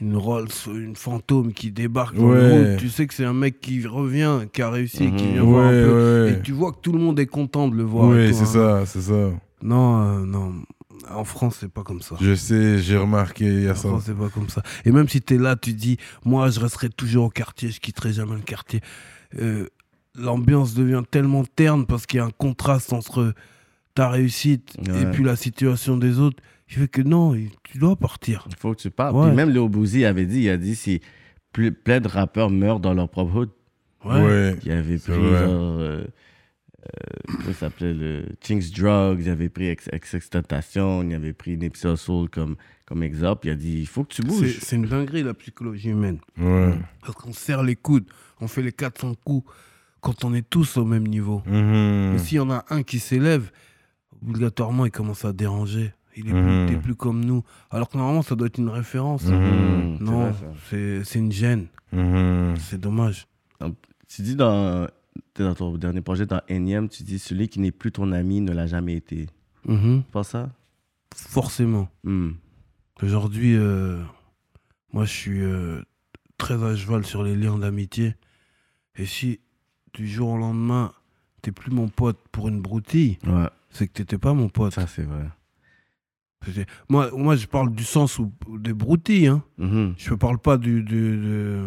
[0.00, 2.36] une Rolls, une fantôme qui débarque dans Ouais.
[2.64, 5.32] le route, tu sais que c'est un mec qui revient, qui a réussi, et qui
[5.32, 6.24] vient voir un peu.
[6.24, 6.32] ouais.
[6.32, 8.08] Et tu vois que tout le monde est content de le voir.
[8.08, 8.46] Oui, c'est hein.
[8.46, 9.30] ça, c'est ça.
[9.62, 10.54] Non, euh, non.
[11.10, 12.16] En France, c'est pas comme ça.
[12.20, 13.88] Je sais, j'ai remarqué, il y a En ça.
[13.88, 14.62] France, c'est pas comme ça.
[14.84, 17.80] Et même si tu es là, tu dis, moi, je resterai toujours au quartier, je
[17.80, 18.80] quitterai jamais le quartier.
[19.38, 19.66] Euh,
[20.18, 23.32] L'ambiance devient tellement terne parce qu'il y a un contraste entre
[23.94, 28.46] ta réussite et puis la situation des autres, il fait que non, tu dois partir.
[28.48, 28.88] Il faut que tu.
[28.88, 29.26] Ouais.
[29.26, 31.00] Puis même Léo Bouzy avait dit, il a dit, si
[31.52, 33.50] ple- plein de rappeurs meurent dans leur propre hood,
[34.04, 34.56] Ouais.
[34.64, 35.44] il avait pris vrai.
[35.46, 36.04] genre, euh,
[37.48, 39.66] euh, s'appelait, le Chinks Drugs, il avait pris
[40.24, 42.56] Extentation, il avait pris Nipsey Soul comme,
[42.86, 43.46] comme exemple.
[43.48, 44.58] Il a dit, il faut que tu bouges.
[44.60, 46.18] c'est une dinguerie, la psychologie humaine.
[46.38, 46.72] Ouais.
[47.02, 48.06] Parce qu'on serre les coudes,
[48.40, 49.50] on fait les 400 coups
[50.00, 51.42] quand on est tous au même niveau.
[51.46, 52.12] Mhm.
[52.12, 53.50] Mais s'il y en a un qui s'élève,
[54.22, 55.92] obligatoirement, il commence à déranger.
[56.16, 56.80] Il est Mhm.
[56.82, 57.42] plus, comme nous.
[57.70, 59.24] Alors que normalement, ça doit être une référence.
[59.24, 59.34] Mhm.
[60.00, 60.32] Mmh, Non,
[60.68, 61.66] c'est c'est une gêne.
[61.92, 62.54] Mhm.
[62.58, 63.26] C'est dommage.
[64.08, 64.88] Tu dis dans,
[65.36, 68.52] dans ton dernier projet, dans Enyem, tu dis celui qui n'est plus ton ami ne
[68.52, 69.28] l'a jamais été.
[69.66, 69.72] Tu
[70.10, 70.50] penses ça?
[71.14, 71.88] Forcément.
[72.04, 72.30] Hmm.
[73.02, 74.02] Aujourd'hui, euh,
[74.92, 75.80] moi, je suis euh,
[76.38, 78.14] très à cheval sur les liens d'amitié.
[78.96, 79.38] Et si
[79.94, 80.92] du jour au lendemain,
[81.42, 84.74] t'es plus mon pote pour une broutille, Ouais, c'est que t'étais pas mon pote.
[84.74, 85.26] ça c'est vrai.
[86.88, 89.26] Moi, moi, je parle du sens où, des broutilles.
[89.28, 89.42] Hein.
[89.58, 89.94] Mhm.
[89.98, 91.66] Je ne parle pas du, du- de,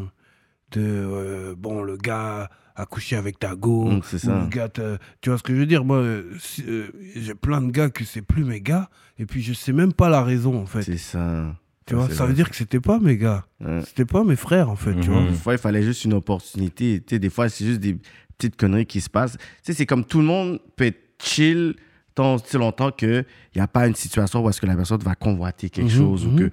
[0.72, 3.86] de, euh, bon, le gars a couché avec ta go.
[3.86, 4.40] Mm, c'est ou ça.
[4.42, 5.86] le gars tu vois ce que je veux dire?
[5.86, 8.90] Moi, euh, si- euh, j'ai plein de gars que c'est plus mes gars.
[9.20, 10.82] Et puis, je sais même pas la raison, en fait.
[10.82, 11.56] C'est ça.
[11.86, 12.28] Tu vois, ça vrai.
[12.28, 13.46] veut dire que c'était pas mes gars.
[13.60, 13.82] Ouais.
[13.86, 15.22] C'était pas mes frères, en fait, tu vois.
[15.24, 17.02] Des fois, il fallait juste une opportunité.
[17.06, 17.98] Tu sais, des fois, c'est juste des
[18.38, 19.38] petites conneries qui se passent.
[19.38, 21.76] Tu sais, c'est comme tout le monde peut être chill
[22.16, 25.16] tant si longtemps qu'il n'y a pas une situation où est-ce que la personne va
[25.16, 26.40] convoiter quelque Mhm, chose ou mhm.
[26.40, 26.52] que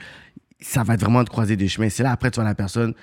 [0.61, 1.89] ça va être vraiment de croiser des chemins.
[1.89, 2.95] C'est là, après, tu vois la personne,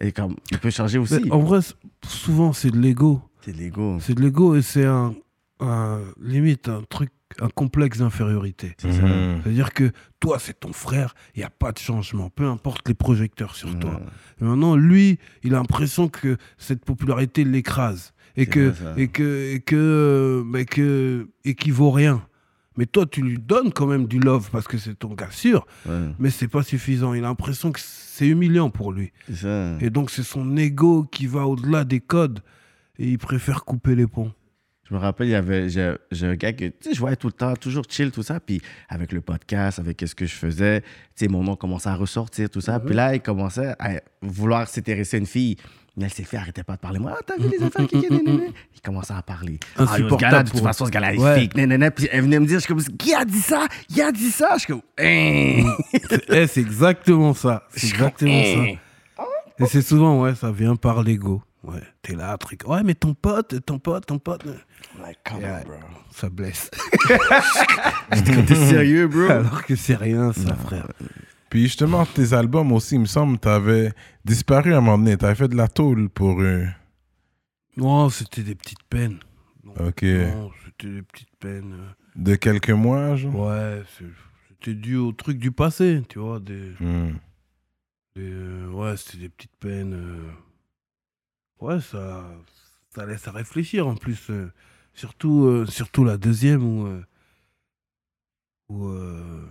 [0.00, 1.20] et comme, il peut changer aussi.
[1.24, 1.60] Mais en vrai,
[2.06, 3.20] souvent, c'est de l'ego.
[3.42, 3.98] C'est l'ego.
[4.00, 5.14] C'est de l'ego et c'est un,
[5.60, 8.74] un- limite un truc, un complexe d'infériorité.
[8.78, 9.02] C'est ça.
[9.02, 9.40] Mhm.
[9.42, 9.90] C'est-à-dire que
[10.20, 13.78] toi, c'est ton frère, il n'y a pas de changement, peu importe les projecteurs sur
[13.78, 14.00] toi.
[14.40, 18.94] Et maintenant, lui, il a l'impression que cette popularité l'écrase et que, ça.
[18.96, 22.22] et que, et que, euh, mais que, et qu'il vaut rien.
[22.76, 25.66] Mais toi, tu lui donnes quand même du love parce que c'est ton gars sûr,
[25.86, 27.14] Ouais, mais c'est pas suffisant.
[27.14, 29.12] Il a l'impression que c'est humiliant pour lui.
[29.34, 29.76] ça.
[29.80, 32.40] Et donc, c'est son ego qui va au-delà des codes
[32.98, 34.32] et il préfère couper les ponts.
[34.90, 37.28] Je me rappelle, il y avait, j'ai, un gars que, tu sais, je voyais tout
[37.28, 38.40] le temps, toujours chill, tout ça.
[38.40, 41.94] Puis avec le podcast, avec ce que je faisais, tu sais, mon nom commençait à
[41.94, 42.80] ressortir, tout ça.
[42.80, 45.56] Puis là, il commençait à vouloir s'intéresser à une fille.
[45.96, 46.98] Mais elle s'est fait, arrêtait pas de parler.
[46.98, 49.58] Moi, ah, t'as vu les affaires qui Il commençait à parler.
[49.76, 51.40] Ah, yo, ce gars-là, de toute façon, ce gars-là, il Ouais.
[51.40, 51.56] fake.
[51.56, 51.90] nanana.
[51.90, 53.66] Puis elle venait me dire, je suis comme, qui a dit ça?
[53.90, 54.54] Il a dit ça?
[54.54, 55.64] Je suis comme, hein?
[56.28, 57.64] Eh, c'est exactement ça.
[57.74, 58.74] C'est exactement hein?
[59.18, 59.64] ça.
[59.64, 61.42] Et c'est souvent, ouais, ça vient par l'ego.
[61.62, 62.62] Ouais, t'es là, truc.
[62.66, 64.44] Ouais, mais ton pote, ton pote, ton pote.
[65.02, 65.60] Like, come Yeah.
[65.62, 65.76] on, bro.
[66.10, 66.70] Ça blesse.
[68.46, 70.88] T'es sérieux, bro Alors que c'est rien, ça, frère.
[71.50, 73.92] Puis justement, tes albums aussi, il me semble, t'avais
[74.24, 75.16] disparu à un moment donné.
[75.16, 76.66] T'avais fait de la tôle pour eux.
[77.76, 79.18] Non, c'était des petites peines.
[79.64, 80.02] Non, Ok.
[80.04, 81.76] non, c'était des petites peines.
[82.16, 83.34] De quelques mois, genre?
[83.34, 83.82] Ouais,
[84.48, 86.38] c'était dû au truc du passé, tu vois.
[86.40, 87.12] Des, Hmm.
[88.16, 89.94] des, euh, ouais, c'était des petites peines.
[89.94, 90.30] euh.
[91.60, 92.24] Ouais, ça,
[92.94, 94.30] ça laisse à réfléchir en plus.
[94.30, 94.50] euh.
[94.94, 96.86] Surtout, euh, surtout la deuxième où.
[98.68, 98.88] où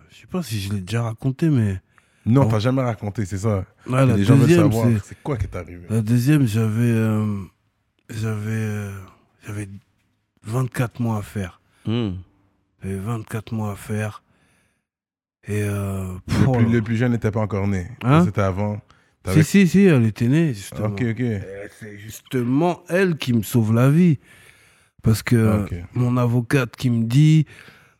[0.09, 1.81] je sais pas si je l'ai déjà raconté, mais.
[2.25, 3.65] Non, t'as jamais raconté, c'est ça.
[3.87, 4.87] Ouais, la Les gens veulent deuxième, savoir.
[5.03, 6.83] c'est- quoi qui est arrivé La deuxième, j'avais.
[6.91, 7.37] euh,
[8.09, 8.51] j'avais.
[8.51, 8.91] euh,
[9.45, 9.67] j'avais
[10.43, 11.61] 24 mois à faire.
[11.85, 12.11] Hmm.
[12.83, 14.21] J'avais 24 mois à faire.
[15.47, 15.63] Et.
[15.63, 17.89] Euh, le, oh plus, le plus jeune n'était pas encore né.
[18.03, 18.79] Hein C'était avant.
[19.27, 20.87] Si, si, si, elle était née, justement.
[20.87, 21.19] Ok, ok.
[21.19, 21.41] Et
[21.79, 24.17] C'est justement elle qui me sauve la vie.
[25.03, 25.75] Parce que Ok.
[25.93, 27.45] mon avocate qui me dit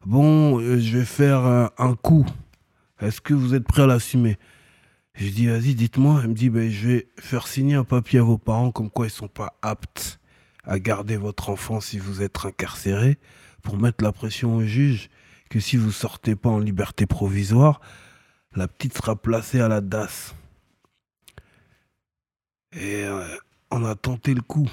[0.06, 2.26] Bon, je vais faire un coup.
[3.00, 4.38] Est-ce que vous êtes prêt à l'assumer?
[5.16, 6.22] Je dis Vas-y, dites-moi.
[6.24, 9.08] Elle me dit ben, Je vais faire signer un papier à vos parents comme quoi
[9.08, 10.20] ils sont pas aptes
[10.64, 13.18] à garder votre enfant si vous êtes incarcéré
[13.64, 15.10] pour mettre la pression au juge
[15.50, 17.82] que si vous sortez pas en liberté provisoire,
[18.56, 20.36] la petite sera placée à la DAS.
[22.74, 23.26] Et euh,
[23.72, 24.70] on a tenté le coup.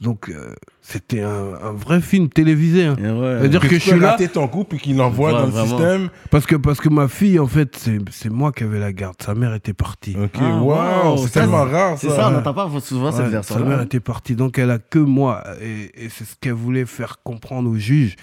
[0.00, 2.84] Donc, euh, c'était un, un vrai film télévisé.
[2.84, 2.96] hein.
[2.96, 3.38] Ouais.
[3.40, 5.78] C'est-à-dire que tu je suis là ton coup puis qu'il l'envoie Ouais, dans le vraiment.
[5.78, 6.08] système.
[6.32, 9.14] parce que, parce que ma fille, en fait, c'est c'est moi qui avais la garde.
[9.22, 10.16] Sa mère était partie.
[10.20, 12.16] Ok, Ah, wow, wow, c'est ça, tellement rare C'est ça.
[12.16, 14.98] ça, on n'entend pas souvent cette version sa mère était partie, donc elle a que
[14.98, 15.44] moi.
[15.60, 18.16] Et, et c'est ce qu'elle voulait faire comprendre au juge.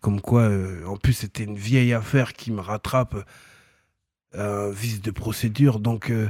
[0.00, 3.16] Comme quoi, euh, en plus, c'était une vieille affaire qui me rattrape
[4.36, 5.80] euh, un vice de procédure.
[5.80, 6.28] Donc, euh,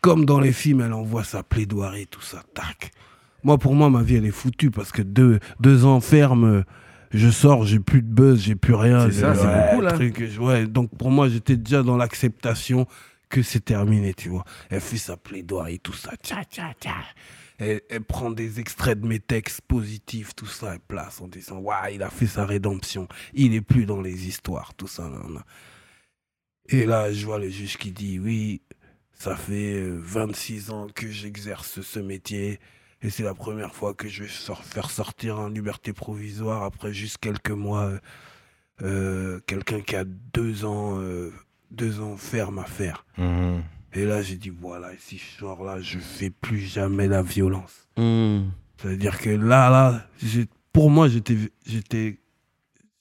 [0.00, 2.90] comme dans les films, elle envoie sa plaidoirie, tout ça, tac.
[3.42, 6.62] Moi, pour moi, ma vie, elle est foutue parce que deux, deux ans ferme, euh,
[7.12, 9.10] je sors, j'ai plus de buzz, j'ai plus rien.
[9.10, 9.92] C'est ça, c'est ouais, beaucoup, là.
[9.92, 12.86] truc, ouais, donc, pour moi, j'étais déjà dans l'acceptation
[13.28, 14.44] que c'est terminé, tu vois.
[14.68, 16.94] Elle fait sa plaidoirie, tout ça, tcha, tcha, tcha.
[17.58, 21.58] elle, elle prend des extraits de mes textes positifs, tout ça, elle place en disant
[21.58, 25.04] Waouh, il a fait sa rédemption, il est plus dans les histoires, tout ça.
[25.04, 25.42] nan, nan.
[26.68, 28.62] Et là, je vois le juge qui dit Oui,
[29.12, 32.58] ça fait euh, 26 ans que j'exerce ce métier.
[33.02, 37.18] Et c'est la première fois que je vais faire sortir en liberté provisoire après juste
[37.18, 37.98] quelques mois euh,
[38.82, 41.32] euh, quelqu'un qui a deux ans, euh,
[41.70, 43.04] deux ans ferme à faire.
[43.18, 43.62] Mhm.
[43.92, 47.88] Et là, j'ai dit, voilà, si je sors là, je fais plus jamais la violence.
[47.96, 48.50] Hmm.
[48.76, 50.06] C'est-à-dire que là, là,
[50.72, 51.36] pour moi, j'étais,
[51.66, 52.20] j'étais,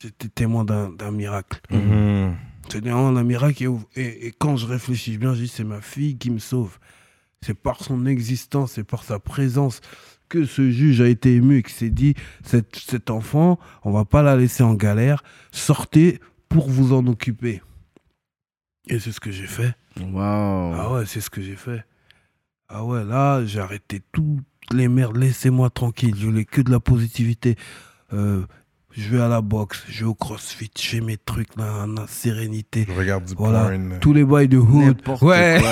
[0.02, 1.62] j'étais témoin d'un, miracle.
[1.70, 2.36] Mhm.
[2.70, 3.64] C'est vraiment un miracle.
[3.64, 6.80] Et, et- et quand je réfléchis bien, je dis, c'est ma fille qui me sauve.
[7.46, 9.82] C'est par son existence, c'est par sa présence
[10.28, 12.14] que ce juge a été ému et qu'il s'est dit,
[12.44, 16.20] cet, cet enfant, on va pas la laisser en galère, sortez
[16.50, 17.62] pour vous en occuper.
[18.88, 19.74] Et c'est ce que j'ai fait.
[20.00, 20.20] Wow.
[20.22, 21.84] Ah ouais, c'est ce que j'ai fait.
[22.68, 25.18] Ah ouais, là, j'ai arrêté toutes les merdes.
[25.18, 26.16] Laissez-moi tranquille.
[26.16, 27.56] Je voulais que de la positivité.
[28.14, 28.46] Euh,
[28.92, 31.96] je vais à la boxe, je vais au crossfit, je fais mes trucs là, en
[32.08, 32.86] sérénité.
[32.90, 33.98] Je regarde du Voilà, porn.
[34.02, 34.98] tous les bails de hood.
[35.22, 35.60] Ouais,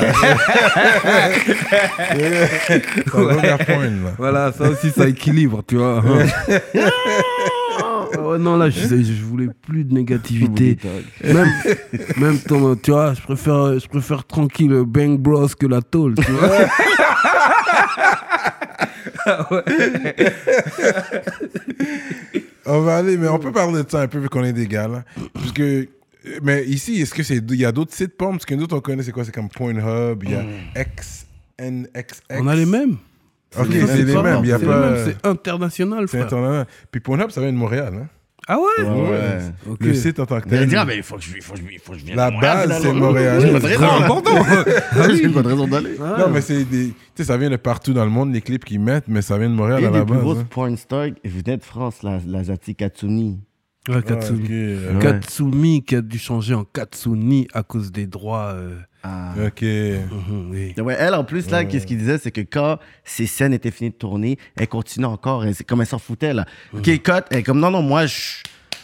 [3.13, 4.11] va vers porn, là.
[4.18, 6.03] voilà, ça aussi, ça équilibre, tu vois.
[7.80, 10.78] Ah ouais, non, là, je, je voulais plus de négativité.
[11.24, 11.51] Même,
[12.18, 16.15] même ton, tu vois, je préfère, je préfère tranquille le Bang Bros que la tôle,
[16.15, 16.68] tu vois.
[22.68, 24.68] On va aller, mais on peut parler de ça un peu vu qu'on est des
[24.68, 25.03] gars, là.
[25.34, 25.88] Parce que,
[26.43, 28.34] mais ici, est-ce que c'est, il y a d'autres sites porn?
[28.34, 29.24] Parce que nous autres, on connaît, c'est quoi?
[29.24, 30.43] C'est comme Pornhub, il y a
[31.59, 32.22] XNXX.
[32.32, 32.97] On a les mêmes.
[33.57, 36.26] Ok, c'est les mêmes, il y a c'est pas- C'est international, C'est frère.
[36.28, 36.68] international.
[36.91, 38.07] Puis Pornhub, ça vient de Montréal, hein?
[38.50, 39.76] Ah ouais, Ouais, ouais.
[39.82, 40.68] Le site en tant que tel.
[40.68, 42.06] dire, ah, mais il faut que je, il faut que je, il faut que je
[42.06, 42.93] vienne La à Montréal, base, c'est.
[42.93, 43.41] Montréal.
[43.41, 44.04] J'ai pas de C'est raison.
[44.04, 44.32] important.
[45.16, 45.98] J'ai pas de raison d'aller.
[46.00, 46.88] Non, mais c'est des.
[46.88, 49.38] Tu sais, ça vient de partout dans le monde, les clips qu'ils mettent, mais ça
[49.38, 50.22] vient de Montréal à Une la des plus base.
[50.24, 50.48] grosses hein.
[50.50, 53.39] porn stars venait de France, la, la Zati Katsuni.
[53.89, 54.39] Ouais, Ah, Katsuni.
[54.43, 55.00] ok, euh, Ouais.
[55.02, 58.54] Katsumi qui a dû changer en Katsuni à cause des droits.
[58.56, 58.76] euh,
[59.10, 59.34] Ah.
[59.47, 59.62] Ok.
[59.62, 60.74] mhm, oui.
[60.78, 63.91] Ouais, elle, en plus, là, qu'est-ce qu'il disait, c'est que quand ces scènes étaient finies
[63.91, 65.45] de tourner, elle continue encore.
[65.45, 66.45] Elle- C'est comme elle s'en foutait, là.
[66.76, 67.12] OK, cut.
[67.32, 68.16] Elle est comme, non, non, moi, je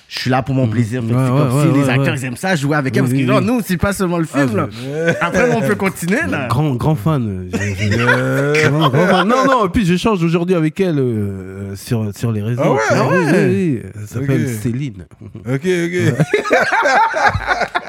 [0.10, 1.02] je suis là pour mon plaisir.
[1.02, 2.20] Fait que Ouais, c'est ouais, comme ouais, si ouais, les acteurs, ouais.
[2.20, 3.02] ils aiment ça, jouer avec elle.
[3.04, 3.46] Oui, Parce que oui, non, oui.
[3.48, 5.14] nous, c'est pas seulement le film, Ah, là.
[5.22, 6.48] Après, on peut continuer, là.
[6.50, 7.50] Grand, grand fan.
[7.52, 9.28] euh, Grand, grand fan.
[9.28, 12.62] Non, non, et puis j'échange aujourd'hui avec elle euh, sur, sur les réseaux.
[12.64, 13.46] Ah ouais, Oui, ah oui, ouais.
[13.48, 13.90] oui, oui.
[14.02, 14.48] Elle s'appelle.
[14.50, 15.06] Céline.
[15.52, 16.14] Ok, ok.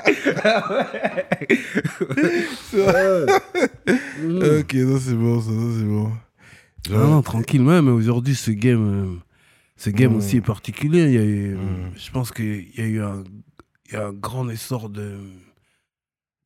[3.45, 6.11] ok, ça c'est bon, ça, ça, c'est bon.
[6.91, 7.89] Non, non, tranquille même.
[7.89, 9.17] Aujourd'hui, ce game, euh,
[9.77, 11.05] ce game aussi est particulier.
[11.05, 11.89] Il y a eu, euh.
[11.97, 13.25] Je pense qu'il y a eu un,
[13.87, 15.19] il y a un grand essor de,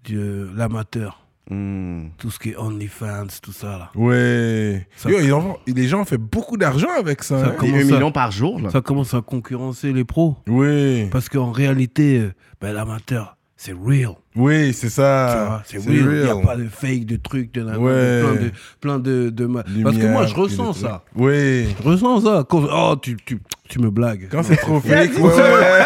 [0.09, 1.25] de l'amateur.
[1.51, 2.09] Hmm.
[2.19, 3.91] Tout ce qui est OnlyFans, tout ça là.
[3.95, 4.87] Ouais.
[4.97, 7.43] Ça- Yo, en les gens ont fait beaucoup d'argent avec ça.
[7.43, 7.63] Ça hein.
[7.63, 8.69] Million par jour, là.
[8.69, 10.37] Ça commence à concurrencer les pros.
[10.47, 14.13] Oui, Parce qu'en réalité, euh, ben, l'amateur, c'est real.
[14.37, 15.63] oui, c'est ça.
[15.67, 15.97] c'est real.
[15.97, 18.23] Il n'y a pas de fake, de trucs, de, Ouais.
[18.23, 18.51] plein de.
[18.81, 21.03] Plein de, de ma- Parce que moi, je ressens ça.
[21.17, 21.67] Oui.
[21.83, 22.45] Je ressens ça.
[22.49, 24.29] Quand- Oh, tu, tu, tu me blagues.
[24.31, 25.85] Quand c'est trop fake, ouais, ouais.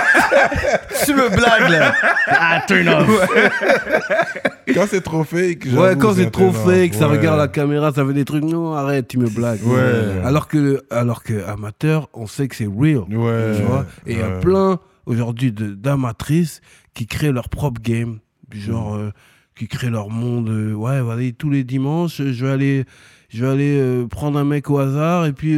[1.07, 1.95] Tu me blagues, là.
[2.29, 3.29] Ah, turn off.
[4.75, 8.13] Quand c'est trop fake, Ouais, quand c'est trop fake, ça regarde la caméra, ça fait
[8.13, 8.45] des trucs.
[8.45, 9.65] Non, arrête, tu me blagues.
[9.65, 10.21] Ouais.
[10.25, 13.05] Alors que, alors que amateur, on sait que c'est real.
[13.11, 13.57] Ouais.
[13.57, 16.61] Tu vois Et il y a plein aujourd'hui d'amatrices
[16.95, 18.61] qui créent leur propre game, du Mm.
[18.61, 19.11] genre euh,
[19.57, 20.49] qui créent leur monde.
[20.49, 22.85] euh, ouais, voilà, tous les dimanches, euh, je vais aller,
[23.29, 25.55] je vais aller euh, prendre un mec au hasard et puis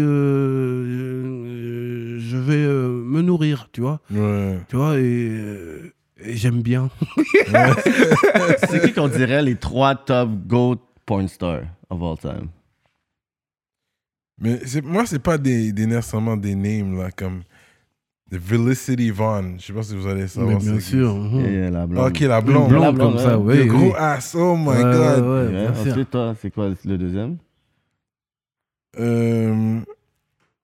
[2.20, 4.59] je vais euh, me nourrir, tu vois Ouais.
[4.68, 6.90] Tu vois Et, euh, et j'aime bien.
[8.69, 12.48] C'est qui qu'on dirait les trois top GOAT porn stars of all time?
[14.40, 17.43] Mais moi, c'est pas des, des nécessairement des names, là, comme
[18.39, 19.56] Felicity Vaughn.
[19.59, 20.59] Je sais pas si vous allez savoir.
[20.59, 21.15] Mais bien sûr.
[21.15, 22.06] euh, la blonde.
[22.09, 22.69] Ok, la Une blonde.
[22.69, 23.55] blonde La blonde, comme ça, ouais.
[23.55, 23.65] oui.
[23.66, 23.93] Le gros oui.
[23.98, 25.24] ass, oh my Ouais, god.
[25.52, 25.66] ouais.
[25.69, 27.36] Ensuite, toi, c'est quoi le deuxième?
[28.98, 29.81] Euh,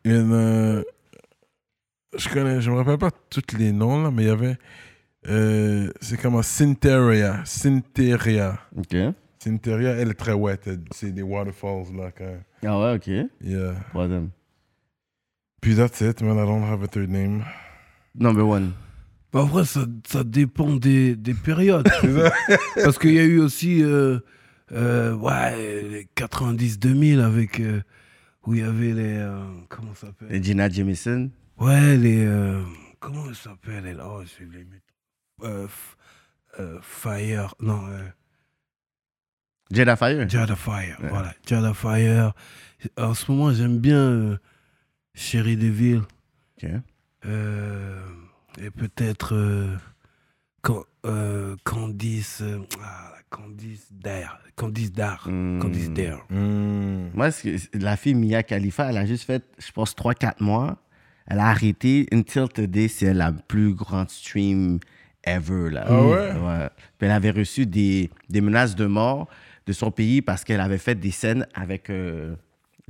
[0.04, 0.82] il y en a-
[2.16, 4.56] Je connais, je me rappelle pas tous les noms, là, mais il y avait.
[5.28, 7.40] euh, c'est comme Syntheria.
[7.44, 8.58] Syntheria.
[8.76, 8.96] OK.
[9.38, 10.58] Syntheria, elle est très wet.
[10.92, 12.42] C'est des waterfalls, là, quand même.
[12.66, 13.06] Ah ouais, OK.
[13.42, 13.74] Yeah.
[13.90, 14.30] Troisième.
[15.60, 16.38] Puis that's it, man.
[16.38, 17.44] I don't have a third name.
[18.14, 18.72] Number one.
[19.32, 21.88] Bah, Après, ça, ça dépend des, des périodes.
[22.82, 24.18] Parce qu'il y a eu aussi euh,
[24.72, 27.60] euh, ouais, les 90-2000 avec.
[27.60, 27.82] euh,
[28.46, 29.16] où il y avait les.
[29.18, 30.34] euh, comment ça s'appelle?
[30.34, 31.30] Et Gina Jamison.
[31.58, 32.24] Ouais, les.
[32.26, 32.62] euh,
[32.98, 34.00] comment elle s'appelle elle?
[34.02, 35.46] Oh, je vais les.
[35.46, 35.66] Euh,
[36.58, 37.54] euh, Fire.
[37.60, 37.86] Non.
[37.86, 38.02] euh,
[39.70, 40.28] Jada Fire.
[40.28, 41.32] Jada Fire, voilà.
[41.46, 42.32] Jada Fire.
[42.96, 44.38] En ce moment, j'aime bien
[45.20, 46.00] Chérie Deville.
[46.56, 46.70] Ok.
[47.26, 48.00] Euh,
[48.58, 49.76] et peut-être euh,
[51.04, 52.40] euh, Candice.
[52.40, 54.40] euh, ah, Candice Dare.
[54.56, 55.28] Candice Dare.
[55.28, 55.58] Hmm.
[55.60, 56.24] Candice Dare.
[56.30, 57.10] Hmm.
[57.12, 57.28] Moi,
[57.74, 60.78] la fille Mia Khalifa, elle a juste fait, je pense, 3-4 mois.
[61.26, 62.06] Elle a arrêté.
[62.12, 64.80] Until Today, c'est la plus grande stream
[65.24, 65.68] ever.
[65.70, 65.84] Là.
[65.86, 66.68] Ah ouais?
[66.98, 69.28] Puis elle avait reçu des, des menaces de mort
[69.66, 72.34] de son pays parce qu'elle avait fait des scènes avec euh,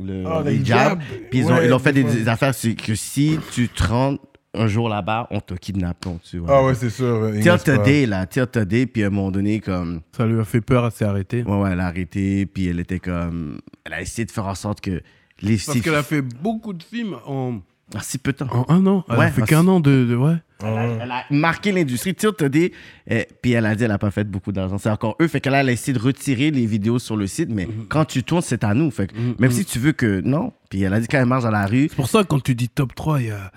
[0.01, 1.01] le le le hijab.
[1.01, 1.01] hijab.
[1.31, 3.83] Puis ils ont, Ouais, ils ont fait des des, affaires c'est que si tu te
[3.85, 4.17] rends
[4.53, 6.03] un jour là-bas, on te kidnappe.
[6.03, 6.57] donc, tu vois.
[6.59, 7.29] Ah ouais, c'est sûr.
[7.37, 7.79] Ignace Parra.
[7.79, 10.85] Today, là, Till Today, puis à un moment donné, comme, Ça lui a fait peur,
[10.87, 11.43] elle s'est arrêtée.
[11.45, 14.57] ouais, ouais, elle a arrêté, puis elle était comme, elle a essayé de faire en
[14.57, 15.03] sorte que
[15.41, 17.61] les Parce qu'elle a fait beaucoup de films en,
[17.95, 18.47] Ah, si peu de temps.
[18.51, 19.05] en un an.
[19.09, 20.37] Elle Ouais, a fait qu'un an de, de- Ouais.
[20.63, 22.15] Elle a, elle a marqué l'industrie.
[22.15, 22.73] Till Today,
[23.09, 24.77] eh, puis elle a dit qu'elle n'a pas fait beaucoup d'argent.
[24.79, 25.27] C'est encore eux.
[25.27, 27.87] Fait qu'elle a essayé de retirer les vidéos sur le site, mais Mhm.
[27.89, 28.91] quand tu tournes, c'est à nous.
[28.91, 30.21] Fait que même si tu veux que.
[30.21, 30.53] Non.
[30.69, 31.87] Puis elle a dit quand elle marche dans la rue.
[31.89, 33.51] C'est pour ça, quand tu dis top 3, il y a,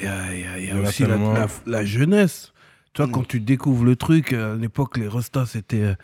[0.00, 2.52] il y a, il y a- y a en aussi la, la- la jeunesse.
[2.94, 3.04] Tu Mm.
[3.04, 5.94] vois, quand tu découvres le truc, euh, à l'époque, les Rostas, c'était euh,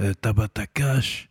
[0.00, 1.27] euh, Tabata Cash.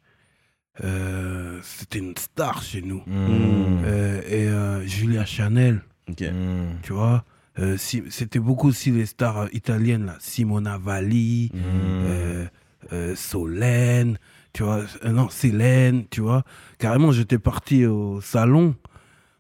[0.84, 3.02] Euh, c'était une star chez nous.
[3.08, 3.82] Hmm.
[3.86, 5.82] Euh, et euh, Julia Chanel.
[6.08, 6.80] Hmm.
[6.84, 7.26] tu vois.
[7.60, 10.16] Euh, si- c'était beaucoup aussi les stars euh, italiennes, là.
[10.20, 11.58] Simona Valli, Hmm.
[12.06, 12.45] euh,
[12.94, 14.18] euh, Solène,
[14.54, 14.84] tu vois.
[15.04, 16.44] Euh, non, Célène, tu vois.
[16.78, 18.76] Carrément, j'étais parti au salon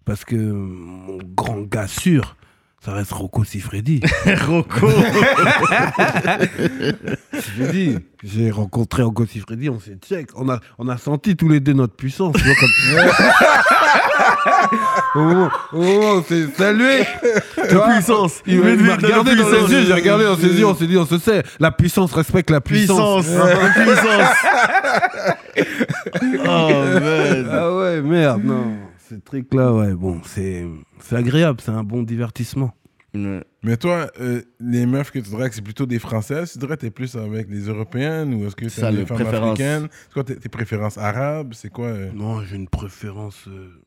[0.03, 2.35] parce que mon grand gars sûr,
[2.83, 4.01] ça reste Rocco Siffredi.
[4.47, 4.89] Rocco.
[7.57, 10.29] J'ai dit, j'ai rencontré Rocco Siffredi, on s'est check.
[10.35, 12.35] On a, on a senti tous les deux notre puissance.
[12.35, 12.69] Tu vois, comme...
[15.73, 17.03] où on s'est salué.
[17.71, 18.41] vois, puissance.
[18.45, 20.97] Il il m'a regardé dans les yeux, j'ai regardé dans ses yeux, on s'est dit,
[20.97, 21.43] on se sait.
[21.59, 23.25] La puissance respecte la puissance.
[23.25, 23.73] Puissance.
[23.75, 24.35] puissance.
[26.45, 26.71] oh,
[27.01, 27.49] man.
[27.51, 28.86] Ah ouais, merde, non.
[29.09, 30.65] Ce truc-là, ouais, bon, c'est
[30.99, 32.73] c'est agréable, c'est un bon divertissement.
[33.13, 33.43] Ouais.
[33.63, 36.81] Mais toi, euh, les meufs que tu dragues, c'est plutôt des Françaises Tu dirais que
[36.81, 39.51] t'es plus avec les Européennes ou est-ce que le des femmes préférence.
[39.51, 39.87] africaines?
[40.07, 41.53] C'est quoi tes, tes préférences arabes?
[41.53, 42.11] C'est quoi euh?
[42.13, 43.81] Non, j'ai une préférence, euh,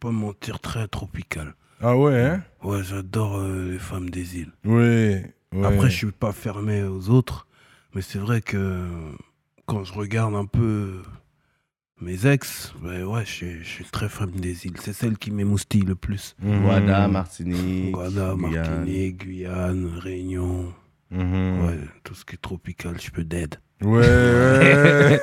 [0.00, 1.54] pas mentir, très tropicale.
[1.80, 2.42] Ah ouais, hein?
[2.62, 4.52] Ouais, j'adore euh, les femmes des îles.
[4.64, 5.16] Oui.
[5.52, 5.64] ouais.
[5.64, 7.46] Après, je suis pas fermé aux autres,
[7.94, 8.86] mais c'est vrai que
[9.66, 11.02] quand je regarde un peu
[12.04, 14.76] mes ex, ben ouais, je suis, très femme des îles.
[14.80, 16.36] C'est celle qui m'émoustille le plus.
[16.42, 16.62] Mhm.
[16.62, 17.92] Guada, Martinique.
[17.92, 18.34] Guada.
[18.36, 20.72] Martinique, Guyane, Réunion.
[21.10, 21.64] Mhm.
[21.66, 23.56] Ouais, tout ce qui est tropical, je peux d'aide.
[23.82, 24.00] Ouais.
[24.00, 25.20] ouais.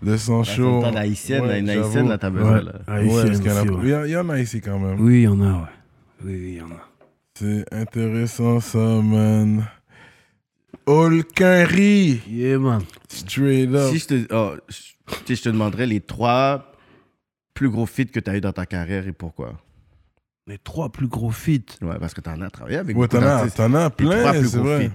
[0.00, 0.84] Le sang chaud.
[0.84, 2.72] une haïtienne, Ouais, une haïtienne, là, t'as besoin, là.
[2.86, 3.80] Haïtienne ouais.
[3.82, 5.00] il y, a- il y en a ici quand même.
[5.00, 5.68] Oui, il y en a, ouais.
[6.24, 6.88] Oui, oui, il y en a.
[7.34, 9.66] C'est intéressant ça, man.
[10.86, 12.82] Olquinry, Yeah, man.
[13.08, 13.90] straight up.
[13.92, 14.76] Si je te, oh, je,
[15.08, 16.72] tu sais, je te demanderais les trois
[17.54, 19.60] plus gros feats que tu as eu dans ta carrière et pourquoi?
[20.46, 21.76] Les trois plus gros feats?
[21.82, 24.04] Ouais, parce que tu en as travaillé avec Ouais, beaucoup t'en as, t'en as Les
[24.06, 24.84] trois plein, plus gros vrai.
[24.88, 24.94] feats.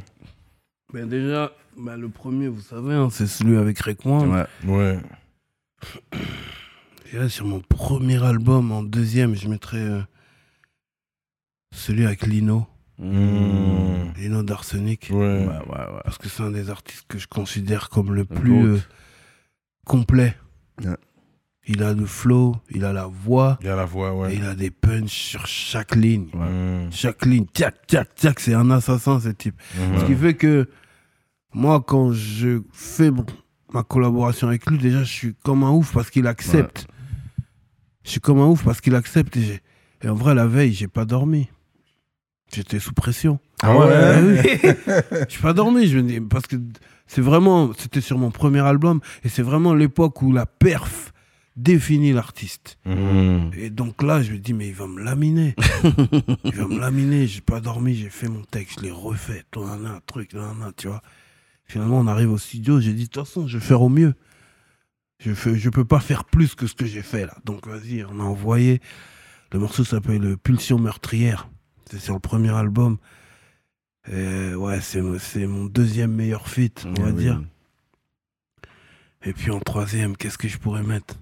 [0.93, 4.29] Ben déjà, ben le premier, vous savez, hein, c'est celui avec Rekwan.
[4.31, 4.45] Ouais.
[4.65, 4.99] Ouais.
[7.11, 10.01] Et là, sur mon premier album, en deuxième, je mettrais euh,
[11.73, 12.65] celui avec Lino.
[12.99, 14.13] Mm.
[14.17, 15.07] Lino d'Arsenic.
[15.11, 15.17] Ouais.
[15.17, 16.01] Ouais, ouais, ouais.
[16.03, 18.79] Parce que c'est un des artistes que je considère comme le plus euh,
[19.85, 20.35] complet.
[20.83, 20.95] Ouais.
[21.65, 24.35] Il a le flow, il a la voix, Il a la voix, et ouais.
[24.35, 26.27] il a des punchs sur chaque ligne.
[26.33, 26.91] Mm.
[26.91, 29.55] Chaque ligne, tchac, tchac, tchac, c'est un assassin ce type.
[29.79, 29.99] Mhm.
[29.99, 30.67] Ce qui fait que
[31.53, 33.25] moi, quand je fais mon-
[33.73, 36.85] ma collaboration avec lui, déjà, je suis comme un ouf parce qu'il accepte.
[38.03, 39.37] Je suis comme un ouf parce qu'il accepte.
[39.37, 39.61] Et,
[40.03, 41.47] et en vrai, la veille, j'ai pas dormi.
[42.53, 43.39] J'étais sous pression.
[43.61, 45.25] Ah ouais, Ah oui.
[45.29, 46.57] J'ai pas dormi, je me dis, parce que
[47.07, 51.13] c'est vraiment, c'était sur mon premier album, et c'est vraiment l'époque où la perf
[51.55, 52.79] définit l'artiste.
[52.85, 53.51] Mhm.
[53.55, 55.55] Et donc là, je me dis, mais il va me laminer.
[56.43, 57.27] il va me laminer.
[57.27, 59.43] J'ai pas dormi, j'ai fait mon texte, je l'ai refait.
[59.51, 61.01] Toi, un, truc, un, tu vois.
[61.65, 64.13] Finalement, on arrive au studio, j'ai dit, de toute façon, je vais faire au mieux.
[65.19, 67.35] Je fais, je peux pas faire plus que ce que j'ai fait là.
[67.45, 68.81] Donc vas-y, on a envoyé.
[69.51, 71.47] Le morceau s'appelle Pulsion meurtrière.
[71.89, 72.97] C'est sur le premier album.
[74.11, 77.15] Et ouais, c'est c'est mon deuxième meilleur feat, on Ouais, va oui.
[77.23, 77.41] dire.
[79.25, 81.15] Et puis en troisième, qu'est-ce que je pourrais mettre?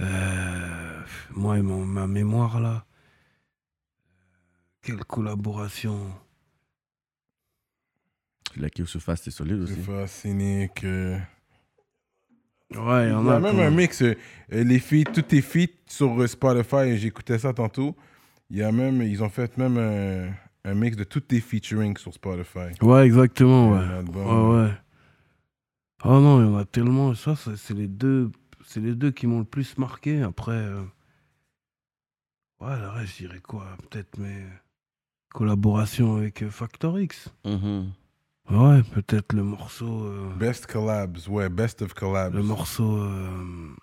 [0.00, 1.00] Euh,
[1.30, 2.84] Moi et mon- ma mémoire là.
[4.82, 6.12] Quelle collaboration
[8.56, 9.74] La qui se fasse, c'est solide aussi.
[9.74, 11.16] C'est fasciné que.
[12.74, 13.40] Ouais, il y Il en y a a.
[13.40, 14.14] même un mix, euh,
[14.50, 17.96] les feats, tous tes feats sur euh, Spotify, j'écoutais ça tantôt.
[18.50, 20.32] Il y a même, ils ont fait même un,
[20.64, 22.70] un mix de tous tes featuring sur Spotify.
[22.80, 23.84] Ouais, exactement, ouais.
[24.14, 24.72] Ouais, ouais.
[26.04, 27.14] Oh non, il y en a tellement.
[27.14, 28.30] Ça, ça, c'est les deux,
[28.66, 30.22] c'est les deux qui m'ont le plus marqué.
[30.22, 30.82] Après, euh,
[32.60, 33.66] ouais, le reste, je dirais quoi?
[33.90, 34.44] Peut-être mes
[35.30, 37.28] collaborations avec euh, Factor X.
[37.44, 37.92] Mhm.
[38.50, 42.34] Ouais, peut-être le morceau, euh, Best collabs, ouais, best of collabs.
[42.34, 43.74] le morceau, euh,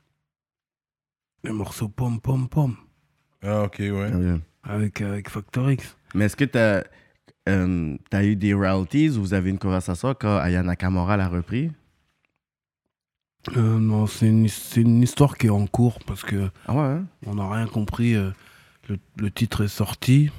[1.43, 2.75] le morceau Pom Pom Pom
[3.41, 4.39] Ah, ok, ouais.
[4.63, 5.97] Ah, avec avec Factor X.
[6.13, 10.63] Mais est-ce que tu as, eu des royalties ou vous avez une conversation quand Aya
[10.63, 11.71] Nakamura l'a repris?
[13.57, 14.45] Euh, non, c'est une,
[15.01, 17.05] histoire qui est en cours parce que Ah ouais hein?
[17.25, 18.13] on n'a rien compris.
[18.15, 18.29] euh,
[18.87, 20.29] le, le titre est sorti.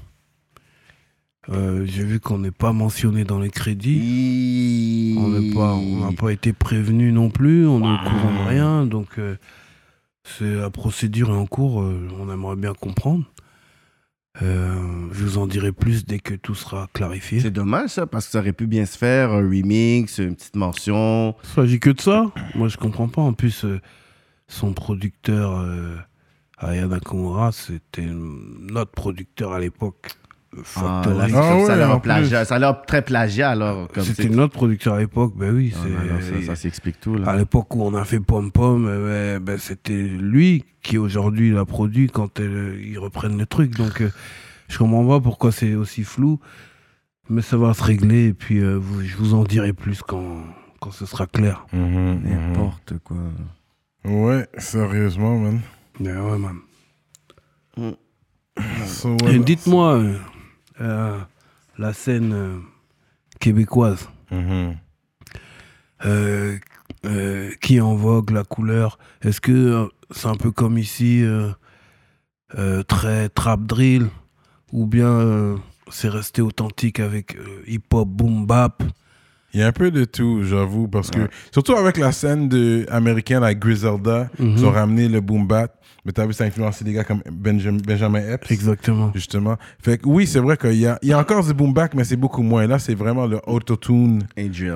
[1.48, 5.16] Euh, J'ai vu qu'on n'est pas mentionné dans les crédits.
[5.18, 7.66] On n'est pas, on n'a pas été prévenu non plus.
[7.66, 8.86] On est au courant de rien.
[8.86, 9.36] Donc, euh,
[10.24, 11.82] c'est la procédure est en cours.
[11.82, 13.24] euh, on aimerait bien comprendre.
[14.40, 17.40] Euh, je vous en dirai plus dès que tout sera clarifié.
[17.40, 20.56] C'est dommage ça, parce que ça aurait pu bien se faire, un remix, une petite
[20.56, 21.34] mention.
[21.44, 22.30] Il s'agit que de ça.
[22.54, 23.22] Moi, je comprends pas.
[23.22, 23.80] En plus, euh,
[24.48, 25.96] son producteur, euh,
[26.58, 30.08] Aya Nakamura, c'était notre producteur à l'époque.
[30.76, 31.28] Ah, Ah
[31.66, 32.44] ça, a l'air en plagiat.
[32.44, 33.88] Ça a l'air très plagiat alors.
[33.88, 35.72] Comme C'était c'est- notre producteur à l'époque, ben oui.
[35.74, 37.28] Ah, c'est- non, non, ça, ça s'explique tout là.
[37.30, 41.52] à l'époque où on a fait Pom Pom, euh, ben, ben, c'était lui qui aujourd'hui
[41.52, 43.74] l'a produit quand euh, ils reprennent le truc.
[43.76, 44.10] Donc euh,
[44.68, 46.38] je comprends pas pourquoi c'est aussi flou,
[47.30, 50.42] mais ça va se régler et puis euh, vous- je vous en dirai plus quand,
[50.80, 51.64] quand ce sera clair.
[51.72, 52.20] Mhm, mhm.
[52.30, 53.16] N'importe quoi.
[54.04, 55.60] Ouais, sérieusement, man.
[55.98, 56.56] Mais ouais, man.
[58.86, 60.14] So, Et ouais, Dites-moi, euh,
[60.80, 61.18] euh,
[61.78, 62.58] la scène euh,
[63.40, 64.76] québécoise, Mhm.
[66.04, 66.58] euh,
[67.60, 71.24] qui est en vogue, la couleur, est-ce que c'est un peu comme ici,
[72.88, 74.08] très trap drill,
[74.72, 75.56] ou bien
[75.90, 77.36] c'est resté authentique avec
[77.66, 78.82] hip-hop, boom bap?
[79.54, 82.86] Il y a un peu de tout, j'avoue, parce que surtout avec la scène de,
[82.90, 84.54] américaine avec Griselda, Mhm.
[84.56, 87.22] ils ont ramené le boom bap, mais t'as vu ça a influencé des gars comme
[87.30, 88.50] Benjamin, Benjamin Epps.
[88.50, 89.12] Exactement.
[89.14, 89.56] Justement.
[89.80, 91.94] Fait que oui, c'est vrai qu'il y a, il y a encore du boom bap,
[91.94, 92.66] mais c'est beaucoup moins.
[92.66, 94.74] Là, c'est vraiment le autotune Et drill.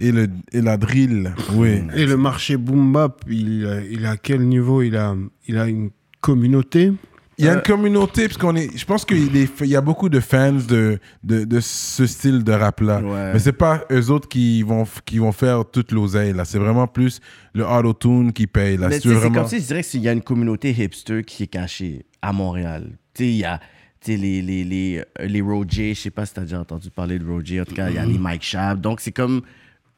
[0.00, 1.32] et, le, et la drill.
[1.54, 1.82] Oui.
[1.94, 4.82] Et le marché boom bap, il, a- il est à quel niveau?
[4.82, 5.14] Il a,
[5.46, 5.90] il a une
[6.20, 6.92] communauté
[7.38, 9.80] Il y a une communauté, parce qu'on est, je pense qu'il est- il y a
[9.80, 13.00] beaucoup de fans de, de, de ce style de rap-là.
[13.00, 13.32] Ouais.
[13.32, 16.44] Mais c'est pas eux autres qui vont, qui vont faire toute l'oseille, là.
[16.44, 17.20] C'est vraiment plus
[17.54, 18.90] le auto-tune qui paye, là.
[18.90, 19.40] C'est vraiment...
[19.40, 22.90] comme si je dirais qu'il y a une communauté hipster qui est cachée à Montréal.
[23.14, 23.58] Tu sais, il y a
[24.06, 27.18] les, les, les, euh, les Roger, je sais pas si tu as déjà entendu parler
[27.18, 28.80] de Roger, en tout cas, il y a les Mike Shab.
[28.80, 29.40] Donc, c'est comme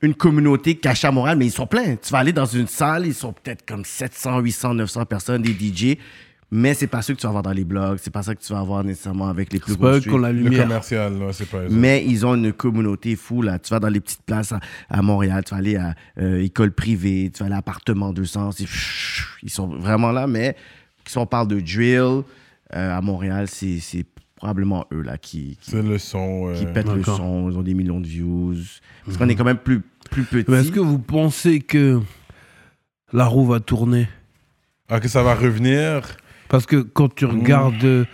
[0.01, 1.97] une communauté cachée à Montréal, mais ils sont pleins.
[1.97, 5.53] Tu vas aller dans une salle, ils sont peut-être comme 700, 800, 900 personnes, des
[5.53, 5.97] DJ,
[6.51, 8.43] mais c'est pas ceux que tu vas voir dans les blogs, c'est pas ça que
[8.43, 10.62] tu vas voir nécessairement avec les plus gros pas la Le lumière.
[10.62, 11.62] commercial, là, c'est pas.
[11.70, 13.59] Mais ils ont une communauté fou, là.
[13.59, 16.73] Tu vas dans les petites places à, à Montréal, tu vas aller à euh, école
[16.73, 20.56] privée, tu vas aller à appartement 200, c'est chut, ils sont vraiment là, mais
[21.06, 22.23] si on parle de drill,
[22.74, 24.05] euh, à Montréal, c'est c'est
[24.36, 26.48] probablement eux, là, qui, qui, C'est le son.
[26.51, 28.55] euh, qui pètent le son, ils ont des millions de views.
[29.05, 30.51] Parce qu'on est quand même plus, plus petits.
[30.51, 32.01] Mais est-ce que vous pensez que
[33.14, 34.09] la roue va tourner?
[34.90, 36.02] Ah, que ça va revenir?
[36.48, 38.05] Parce que quand tu regardes euh,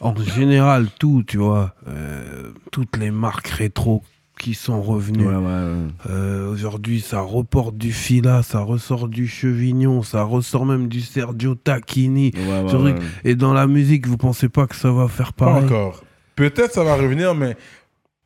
[0.00, 4.02] en général tout, tu vois, euh, toutes les marques rétro
[4.38, 5.26] qui sont revenues.
[5.26, 5.76] Ouais, ouais, ouais.
[6.10, 11.54] euh, Aujourd'hui, ça reporte du Fila, ça ressort du Chevignon, ça ressort même du Sergio
[11.54, 12.32] Tacchini.
[12.36, 12.96] Ouais, ouais, Ce truc.
[12.98, 13.02] ouais.
[13.24, 16.02] Et dans la musique, vous pensez pas que ça va faire Pas pareil encore.
[16.34, 17.56] Peut-être ça va revenir, mais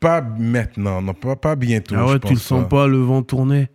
[0.00, 1.00] pas maintenant.
[1.00, 1.94] Non, pas, pas bientôt.
[1.96, 3.68] Ah je ouais, tu le sens pas le vent tourner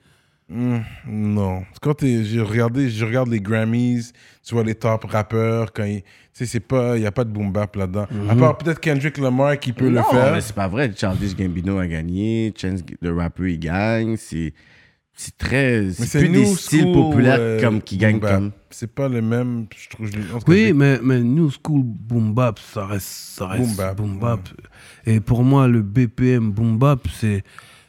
[0.48, 0.78] Hmm,
[1.08, 1.64] non.
[1.82, 4.12] Quand j'ai regardé, je regarde les Grammys,
[4.46, 7.24] tu vois les top rappeurs, quand ils- tu sais, c'est pas, il y a pas
[7.24, 8.06] de boom bap là-dedans.
[8.30, 10.34] À part peut-être Kendrick Lamar qui peut non, le faire.
[10.34, 10.92] mais c'est pas vrai.
[10.96, 14.18] Childish Gambino a gagné, Chance le rappeur, il gagne.
[14.18, 14.54] C'est
[15.18, 15.82] c'est très...
[15.84, 18.52] Mais C'est plus des styles school, populaires euh, comme, qui gagnent comme...
[18.70, 20.08] C'est pas le même, je trouve.
[20.08, 24.20] je- Oui, mais, mais New School Boom Bap, ça reste, ça reste Boom bap, boom
[24.20, 24.42] bap.
[25.06, 27.46] Et pour moi, le BPM Boom Bap, c'est,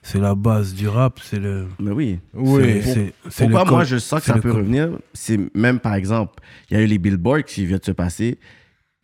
[0.06, 1.18] c'est la base du rap.
[1.22, 1.66] C'est le.
[1.78, 2.20] Mais oui.
[2.32, 2.82] Oui.
[2.82, 3.12] c'est-
[3.48, 6.34] Pourquoi moi je sens que ça peut revenir C'est même par exemple,
[6.70, 8.38] il y a eu les Billboards qui viennent de se passer.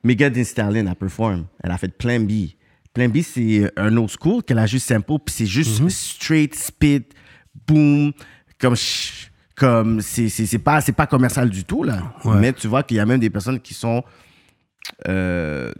[0.05, 1.47] Megan Thee Stallion a perform.
[1.63, 2.51] Elle a fait Plan B.
[2.95, 5.89] Plan B, c'est un old school qu'elle a juste sample, puis c'est juste Mhm.
[5.91, 7.05] straight spit,
[7.67, 8.13] boom,
[8.61, 8.75] comme
[9.57, 12.15] comme c'est c'est c'est pas c'est pas commercial du tout là.
[12.25, 12.37] Ouais.
[12.39, 14.03] Mais tu vois qu'il y a même des personnes qui sont
[15.09, 15.73] euh,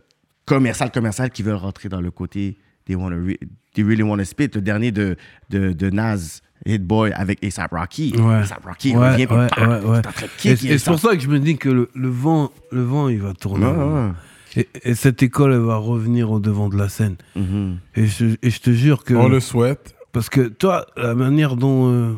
[0.47, 2.59] commerciales commerciales qui veulent rentrer dans le côté
[2.93, 3.39] they wanna re-
[3.75, 4.51] they really wanna spit.
[4.55, 5.17] Le dernier de
[5.51, 6.41] de, de Nas.
[6.65, 8.15] Hit Boy avec A$AP Rocky.
[8.17, 8.35] Ouais.
[8.35, 10.01] A$AP Rocky Ouais, revient ouais,
[10.45, 13.21] Et, c'est pour ça que je me dis que le, le vent, le vent, il
[13.21, 13.67] va tourner.
[13.67, 14.11] Ouais, ouais, ouais.
[14.57, 17.17] Et, et cette école, elle va revenir au devant de la scène.
[17.35, 17.79] Mhm.
[17.97, 19.15] Et je, et je te jure que.
[19.15, 19.97] On le souhaite.
[20.13, 22.15] Parce que toi, la manière dont euh,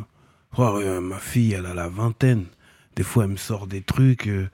[0.59, 2.45] euh, ma fille, elle a la vingtaine.
[2.97, 4.27] Des fois, elle me sort des trucs.
[4.27, 4.49] euh,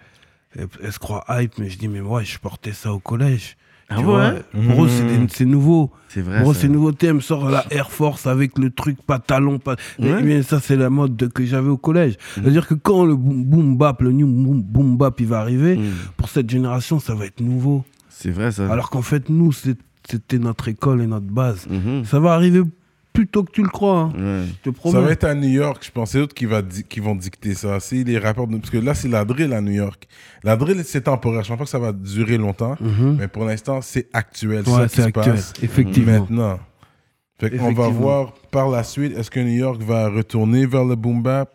[0.57, 3.57] elle, elle se croit hype, mais je dis, mais ouais, je portais ça au collège.
[3.93, 4.33] Ah Tu ouais vois,
[4.75, 4.89] Pour eux,
[5.33, 5.91] c'est nouveau.
[6.09, 6.41] C'est vrai.
[6.43, 7.09] Pour eux, c'est nouveauté.
[7.09, 9.59] Elle me sort la Air Force avec le truc pantalon.
[9.59, 10.23] pas- Ouais.
[10.23, 12.17] mais ça, c'est la mode de- que j'avais au collège.
[12.35, 15.77] C'est-à-dire que quand le boom, boom bap, le new boom, boom bap, il va arriver,
[15.77, 15.83] Mm.
[16.17, 17.85] pour cette génération, ça va être nouveau.
[18.09, 18.71] C'est vrai, ça.
[18.71, 21.67] Alors qu'en fait, nous, c'était notre école et notre base.
[22.05, 22.63] Ça va arriver
[23.21, 24.11] plus tôt que tu le crois.
[24.17, 24.41] hein.
[24.43, 24.45] Ouais.
[24.65, 26.13] Je te Ça va être à New York, je pense.
[26.13, 27.79] C'est eux qui, va di- qui vont dicter ça.
[27.81, 28.47] C'est les rappeurs.
[28.47, 30.07] de- Parce que là, c'est la drill à New York.
[30.43, 31.43] La drill, c'est temporaire.
[31.43, 32.77] Je pense pas que ça va durer longtemps.
[32.81, 33.17] Mhm.
[33.19, 34.63] Mais pour l'instant, c'est actuel.
[34.67, 36.13] Ouais, ça qui c'est se actuel, passe effectivement.
[36.21, 36.59] maintenant.
[37.39, 40.95] Fait qu'on va voir par la suite, est-ce que New York va retourner vers le
[40.97, 41.51] boom bap?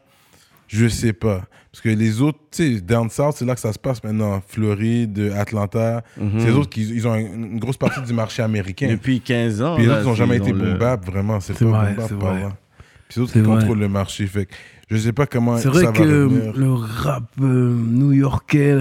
[0.67, 1.41] Je sais pas.
[1.75, 4.41] Parce que les autres, tu sais, down south, c'est là que ça se passe maintenant.
[4.47, 6.05] Floride, Atlanta.
[6.17, 6.39] Mhm.
[6.39, 8.87] C'est les autres qui ils ont une une grosse partie du marché américain.
[8.89, 9.75] Depuis 15 ans.
[9.75, 11.41] Puis les là, autres n'ont jamais ils été boom bap, vraiment.
[11.41, 12.41] C'est C'est pas vrai, boom bap c'est par vrai.
[12.43, 12.49] là.
[12.49, 13.57] Puis c'est eux C'est qui vrai.
[13.59, 14.25] contrôlent le marché.
[14.25, 14.53] Fait que
[14.89, 16.53] je sais pas comment C'est ça vrai va que revenir.
[16.55, 18.77] le rap euh, new-yorkais,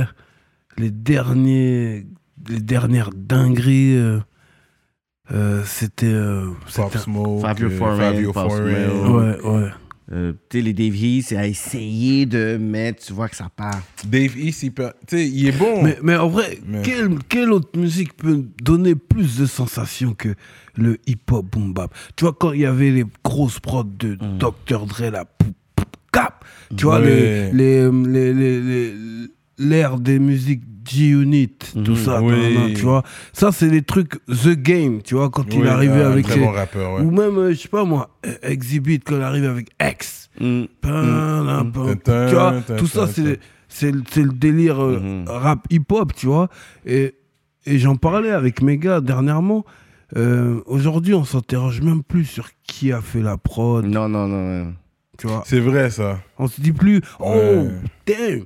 [0.79, 2.07] les derniers,
[2.49, 4.21] les dernières dingueries, euh,
[5.33, 8.91] euh, c'était, euh, Pop Smoke, Fabio Foreign, Fabio Foreign.
[9.09, 9.69] Ouais, ouais.
[10.15, 13.49] Euh, tu sais, les Dave East, c'est à essayer de mettre, tu vois que ça
[13.55, 13.83] part.
[14.07, 15.83] Dave East, il, peut- il est bon.
[15.83, 20.35] Mais, mais en vrai, Mais- quelle, quelle autre musique peut donner plus de sensations que
[20.77, 21.93] le hip-hop boom bap?
[22.15, 24.39] Tu vois, quand il y avait les grosses prods de Mm.
[24.39, 24.87] Dr.
[24.87, 26.45] Dre, la pou, pou, cap,
[26.77, 27.51] tu vois, Ouais.
[27.53, 28.95] les, les, les, les- les-
[29.59, 31.49] l'ère des musiques G-Unit,
[31.85, 32.27] tout ça, Mhm.
[32.27, 32.33] Oui.
[32.33, 33.03] nan, nan, tu vois.
[33.33, 36.27] Ça, c'est les trucs The Game, tu vois, quand il Oui, est arrivé un avec
[36.27, 37.01] très bon rappeur, ouais.
[37.01, 38.11] Ou même, euh, je sais pas moi,
[38.43, 40.29] Exhibit, quand il arrive avec X.
[40.39, 40.65] Mm.
[40.83, 41.73] Pam,
[42.05, 45.25] Tin, Tu vois, tout ça, c'est le c'est le délire euh, Mhm.
[45.27, 46.49] rap hip-hop, tu vois.
[46.87, 47.15] Et,
[47.67, 49.65] et j'en parlais avec mes gars dernièrement.
[50.17, 54.65] Euh, Aujourd'hui, on s'interroge même plus sur qui a fait la prod, Non, non, non.
[54.65, 54.73] non.
[55.19, 55.43] tu vois.
[55.47, 56.19] C'est vrai, ça.
[56.39, 57.71] On se dit plus, oh, Ouais.
[58.07, 58.45] damn,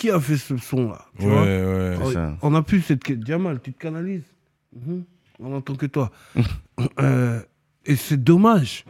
[0.00, 1.42] qui a fait ce son-là, tu Ouais, vois.
[1.42, 1.96] ouais.
[2.06, 2.36] C'est ça.
[2.42, 3.10] On a plus cette...
[3.12, 4.24] Diamal, tu te canalises
[4.74, 5.04] Mhm.
[5.40, 6.10] On n'entend que toi.
[6.98, 7.40] Euh,
[7.84, 8.84] et c'est dommage.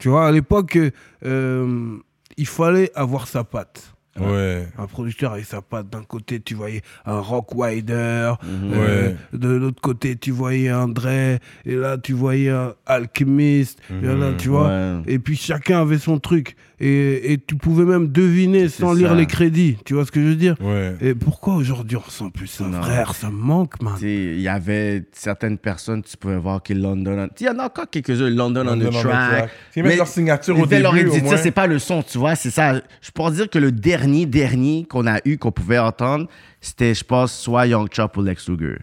[0.00, 0.76] Tu vois, à l'époque,
[1.24, 1.96] euh,
[2.36, 3.94] il fallait avoir sa patte.
[4.18, 4.66] Ouais.
[4.76, 5.88] Un producteur avec sa patte.
[5.90, 8.32] D'un côté, tu voyais un Rock Wider.
[8.42, 8.72] Mhm.
[8.74, 9.16] euh, Ouais.
[9.38, 11.38] de l'autre côté, tu voyais un Dre.
[11.64, 13.78] Et là, tu voyais un Alchemist.
[14.02, 14.66] Et là, tu vois.
[14.68, 15.02] Ouais.
[15.06, 16.56] Et puis chacun avait son truc.
[16.80, 19.14] Et, et tu pouvais même deviner sans C'est lire ça.
[19.16, 19.76] les crédits.
[19.84, 20.94] Tu vois ce que je veux dire Ouais.
[21.00, 22.80] Et pourquoi aujourd'hui on ressent plus ça, Non.
[22.82, 23.14] frère?
[23.14, 23.94] Ça me manque, man.
[24.00, 27.18] Il y avait certaines personnes, tu pouvais voir qui London.
[27.18, 29.28] on- Il y en a encore quelques-uns, London, on London the on the track.
[29.38, 29.50] track.
[29.74, 31.36] Ils mettent leur signature au leur début, au éditer, moins.
[31.36, 32.80] c'est pas le son, tu vois, c'est ça.
[33.00, 36.28] Je pourrais dire que le dernier, dernier qu'on a eu, qu'on pouvait entendre,
[36.60, 38.78] c'était, je pense, soit Young Chop ou Lex Luger.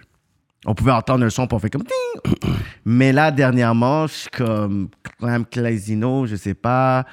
[0.65, 1.83] On pouvait entendre un son, pour fait comme...
[1.83, 2.33] ting.
[2.83, 4.89] Mais là, dernièrement, je suis comme...
[5.19, 7.05] Clam Clazino, je sais pas...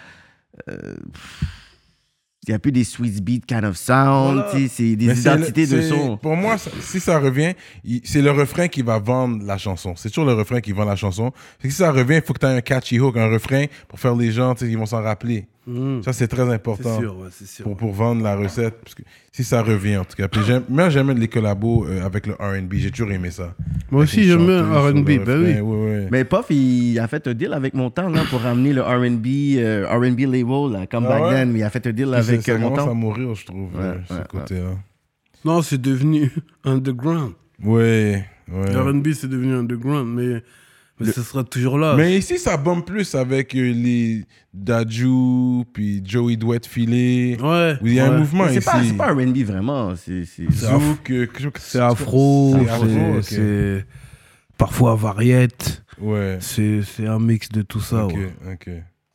[2.44, 4.68] Il n'y a plus des sweet beat kind of sound, Voilà.
[4.68, 6.16] c'est des Mais identités le- de son.
[6.16, 7.54] Pour moi, ça- si ça revient,
[8.02, 9.94] c'est le refrain qui va vendre la chanson.
[9.94, 11.30] C'est toujours le refrain qui vend la chanson.
[11.62, 14.16] Si ça revient, il faut que tu aies un catchy hook, un refrain pour faire
[14.16, 15.46] les gens, tu sais, ils vont s'en rappeler.
[15.68, 16.02] Mhm.
[16.02, 17.62] Ça, c'est très C'est important sûr, ouais, c'est sûr.
[17.64, 18.74] pour, pour vendre la recette.
[18.82, 19.02] Parce que
[19.34, 20.28] si ça revient, en tout cas.
[20.28, 22.74] Puis j'aime, moi, j'aime les collabos euh, avec le R&B.
[22.74, 23.54] J'ai toujours aimé ça.
[23.90, 25.52] Moi aussi, j'aime sur R&B, le bah oui.
[25.54, 25.60] refrain.
[25.62, 26.08] Ouais, ouais.
[26.10, 29.26] Mais Puff, il a fait un deal avec Montan là, pour ramener le R&B
[29.56, 31.30] euh, R&B label, là, comme Ah back ouais?
[31.30, 31.54] then.
[31.56, 33.70] Il a fait un deal Puis avec ça, ça euh, commence à mourir, je trouve,
[33.78, 34.74] euh, Ouais, ce ouais, côté-là.
[35.46, 36.30] Non, c'est devenu
[36.64, 37.32] underground.
[37.64, 38.76] Ouais, ouais.
[38.76, 40.42] R&B, c'est devenu underground, mais,
[41.00, 41.94] mais ce sera toujours là.
[41.96, 44.24] Mais ici, ça bombe plus avec euh, les
[44.54, 47.36] Daju, puis Joey Douette Filé.
[47.40, 47.76] Ouais.
[47.80, 48.64] Où il y a un mouvement Mais C'est ici.
[48.70, 49.94] pas, c'est pas R&B vraiment.
[49.96, 50.50] C'est, c'est...
[50.50, 51.28] Zouk, que-
[51.58, 53.22] C'est afro, C'est afro, c'est- ok.
[53.24, 53.86] c'est
[54.56, 55.82] parfois variette.
[56.00, 56.38] Ouais.
[56.40, 58.06] C'est c'est un mix de tout ça.
[58.06, 58.52] ok, ouais.
[58.52, 58.70] ok.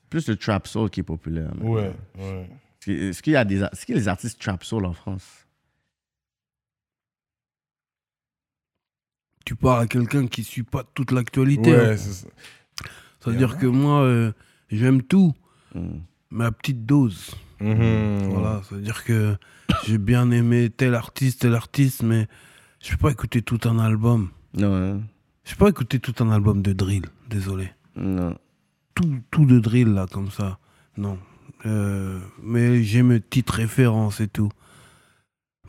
[0.09, 1.49] plus le trap soul qui est populaire.
[1.55, 1.69] maintenant.
[1.73, 2.49] Ouais, ouais.
[2.87, 5.23] Est-ce qu'il- y a des, est-ce qu'il y a des artistes trap soul en France?
[9.47, 11.71] Tu parles à quelqu'un qui suit pas toute l'actualité.
[11.71, 11.95] Ouais, hein.
[11.97, 12.27] ça.
[13.21, 14.33] C'est-à-dire que moi, euh,
[14.69, 15.33] j'aime tout,
[15.73, 15.99] Hmm.
[16.31, 17.31] mais à petite dose.
[17.61, 18.27] Mhm.
[18.29, 19.37] Voilà, c'est-à-dire que
[19.85, 22.27] j'ai bien aimé tel artiste, tel artiste, mais
[22.81, 24.31] je peux pas écouter tout un album.
[24.61, 24.99] Hein?
[25.45, 27.69] Je peux pas écouter tout un album de drill, désolé.
[27.95, 28.35] non.
[28.95, 30.57] Tout, tout de drill, là, comme ça.
[30.97, 31.17] Non.
[31.65, 34.49] Euh, mais j'ai mes petites références et tout.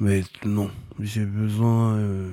[0.01, 0.69] Mais non,
[0.99, 1.95] j'ai besoin...
[1.97, 2.33] euh,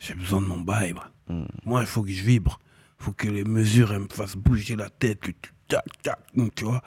[0.00, 0.98] j'ai besoin de mon vibe.
[1.28, 1.44] Hmm.
[1.64, 2.58] Moi, il faut que je vibre.
[2.98, 5.20] Il faut que les mesures elles me fassent bouger la tête.
[5.20, 6.18] Que tu, tac, tac,
[6.56, 6.82] tu vois.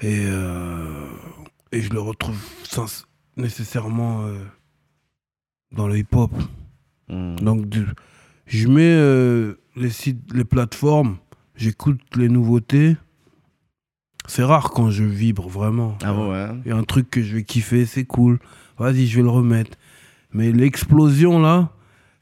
[0.00, 1.06] Et, euh,
[1.70, 3.06] et je le retrouve sans,
[3.36, 4.44] nécessairement euh,
[5.72, 6.32] dans le hip-hop.
[7.08, 7.36] Hmm.
[7.36, 7.86] Donc, du-
[8.46, 11.18] je mets euh, les sites, les plateformes,
[11.54, 12.96] j'écoute les nouveautés.
[14.28, 15.96] C'est rare quand je vibre vraiment.
[16.02, 16.48] Ah ouais?
[16.64, 18.40] Il y a un truc que je vais kiffer, c'est cool.
[18.78, 19.78] Vas-y, je vais le remettre.
[20.32, 21.70] Mais l'explosion là,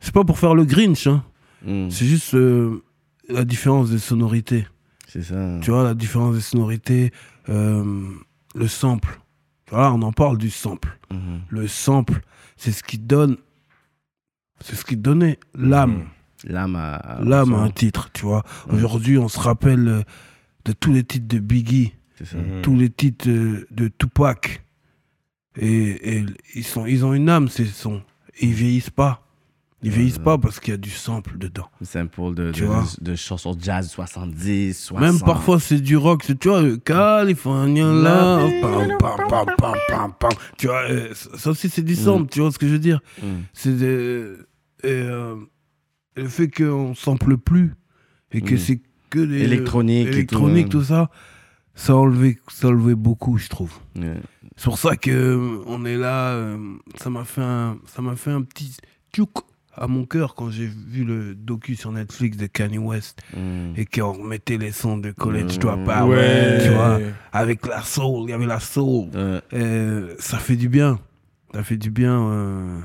[0.05, 1.25] c'est pas pour faire le Grinch, hein.
[1.65, 1.89] Mm.
[1.89, 2.83] c'est juste euh,
[3.31, 4.67] la différence des sonorités.
[5.09, 5.59] C'est ça.
[5.63, 7.11] Tu vois, la différence des sonorités,
[7.49, 8.11] euh,
[8.55, 9.19] le sample.
[9.71, 10.99] Voilà, on en parle du sample.
[11.11, 11.41] Mhm.
[11.49, 12.21] Le sample,
[12.59, 13.39] c'est ce qui donne.
[14.61, 16.05] C'est ce qui donnait l'âme.
[16.45, 17.21] L'âme à.
[17.23, 18.43] L'âme à un titre, tu vois.
[18.69, 20.03] Aujourd'hui, on se rappelle euh,
[20.67, 22.37] de tous les titres de Biggie, ça.
[22.63, 24.63] tous les titres de Tupac.
[25.57, 28.03] Et, et ils, sont, ils ont une âme, ces sons.
[28.39, 29.24] Et ils vieillissent pas.
[29.85, 31.69] Ils vieillissent pas parce qu'il y a du sample dedans.
[31.83, 32.85] Simple de, de, vois.
[33.01, 35.01] de, chansons jazz 70, 60.
[35.01, 36.23] Même parfois, c'est du rock.
[36.25, 38.51] c'est- Tu vois, euh, California Love.
[38.61, 40.31] Pam, pam, pam, pam, pam, pam.
[40.59, 42.31] Tu vois, euh, ça aussi, c'est du sample.
[42.31, 43.01] Tu vois ce que je veux dire?
[43.23, 43.27] Mm.
[43.53, 44.49] C'est de-
[44.83, 45.37] et, euh,
[46.17, 47.75] le fait qu'on sample plus
[48.33, 48.59] et que Mm.
[48.59, 48.81] c'est
[49.11, 51.11] que des Électronique tout, électronique, tout, ça,
[51.75, 53.73] ça a enlevé, ça a enlevé beaucoup, je trouve.
[54.57, 56.31] C'est pour ça que euh, on est là.
[56.33, 56.57] euh,
[56.97, 58.77] ça m'a fait un, ça m'a fait un petit
[59.13, 59.31] tchouk
[59.77, 63.73] à mon cœur quand j'ai vu le docu sur Netflix de Kanye West Mm.
[63.77, 65.61] et qu'on remettait les sons de College Mm.
[65.61, 66.59] Dropout, Ouais.
[66.63, 67.01] tu vois,
[67.33, 69.09] avec la soul, il y avait la soul.
[69.15, 69.41] Ouais.
[69.53, 70.99] Euh, ça fait du bien.
[71.53, 72.21] Ça fait du bien.
[72.31, 72.81] euh,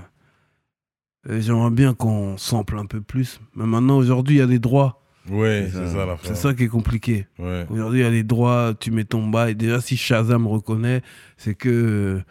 [1.27, 3.39] J'aimerais bien qu'on sample un peu plus.
[3.55, 5.01] Mais maintenant, aujourd'hui, il y a des droits.
[5.29, 5.87] Ouais, C'est ça.
[5.91, 7.27] ça la C'est ça qui est compliqué.
[7.37, 7.65] Ouais.
[7.69, 9.53] Aujourd'hui, il y a des droits, tu mets ton bail.
[9.55, 11.01] Déjà, si Shazam reconnaît,
[11.37, 12.21] c'est que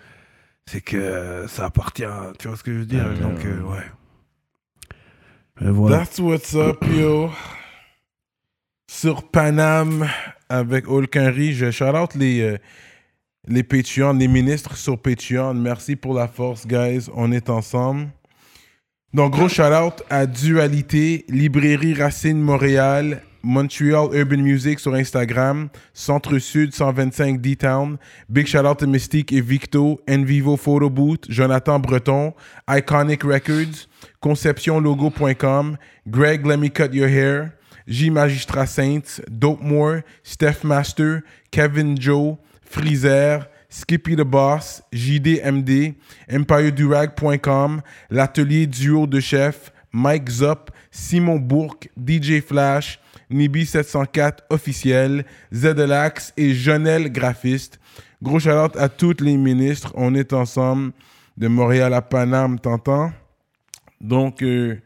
[0.66, 2.02] c'est que ça appartient.
[2.39, 3.05] Tu vois ce que je veux dire?
[3.06, 3.47] Ouais, Donc, ouais.
[3.47, 3.85] euh, ouais.
[5.60, 7.30] That's what's up, yo.
[8.89, 10.09] Sur Paname
[10.48, 12.59] avec Olkenry, je shout out les, euh,
[13.48, 15.55] les ministres sur Patreon.
[15.55, 17.09] Merci pour la force, guys.
[17.12, 18.09] On est ensemble.
[19.12, 26.38] Donc, gros shout out à Dualité, Librairie Racine Montréal, Montreal Urban Music sur Instagram, Centre
[26.38, 27.96] Sud 125 D-Town.
[28.28, 32.34] Big shout out à Mystique et Victo, Envivo Photo Booth, Jonathan Breton,
[32.68, 33.88] Iconic Records,
[34.22, 37.54] ConceptionLogo.com, Greg Let Me Cut Your Hair,
[37.86, 45.94] J Magistrat Saints, Dope More, Steph Master, Kevin Joe, Freezer, Skippy the Boss, JDMD,
[46.28, 47.80] EmpireDurag.com,
[48.10, 52.98] l'atelier duo de chef, Mike Zop, Simon Bourque, DJ Flash,
[53.30, 57.78] Nibi704 officiel, Zedelax et Jonel Graphiste.
[58.22, 59.92] Gros shout à tous les ministres.
[59.94, 60.92] On est ensemble
[61.36, 63.12] de Montréal à Paname, t'entends?
[64.00, 64.76] Donc, euh,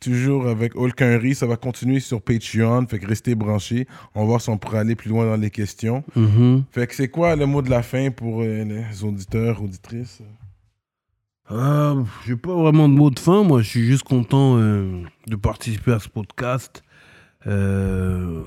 [0.00, 2.86] toujours avec Olkenry, ça va continuer sur Patreon.
[2.86, 3.86] Fait que restez branchés.
[4.14, 6.04] On va voir si on pourra aller plus loin dans les questions.
[6.14, 6.64] Mhm.
[6.70, 10.20] Fait que c'est quoi le mot de la fin pour euh, les auditeurs, auditrices?
[11.50, 13.42] Euh, J'ai pas vraiment de mot de fin.
[13.44, 16.82] Moi, je suis juste content euh, de participer à ce podcast.
[17.46, 18.42] Euh,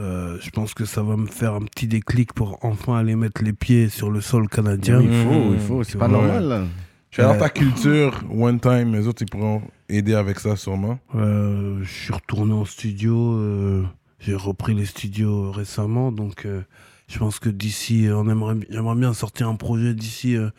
[0.00, 3.42] euh, je pense que ça va me faire un petit déclic pour enfin aller mettre
[3.44, 5.00] les pieds sur le sol canadien.
[5.00, 5.84] Il faut, il faut.
[5.84, 6.64] C'est pas normal, là.
[7.10, 10.98] Je dans Euh, ta culture, one time, les autres, ils pourront aider avec ça sûrement.
[11.14, 13.34] Euh, je suis retourné en studio.
[13.38, 13.84] euh,
[14.18, 16.10] J'ai repris les studios récemment.
[16.10, 16.62] Donc, euh,
[17.06, 20.50] je pense que d'ici, on aimerait, j'aimerais bien sortir un projet d'ici euh,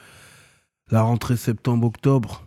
[0.91, 2.45] la rentrée septembre-octobre.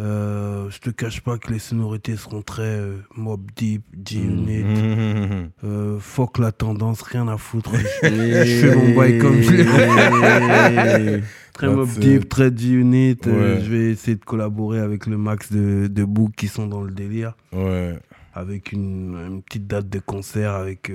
[0.00, 4.64] Euh, je te cache pas que les sonorités seront très euh, Mob Deep, G-Unit.
[4.64, 5.50] Mhm.
[5.64, 7.72] Euh, fuck la tendance, rien à foutre.
[7.76, 9.64] je je fais mon bail comme je l'ai.
[11.52, 11.98] Très That's Mob it.
[12.00, 13.18] Deep, très G-Unit.
[13.26, 13.60] Euh, Ouais.
[13.62, 16.90] je vais essayer de collaborer avec le max de, de Book qui sont dans le
[16.92, 17.36] délire.
[17.52, 17.98] Ouais.
[18.34, 20.90] Avec une, une petite date de concert, avec,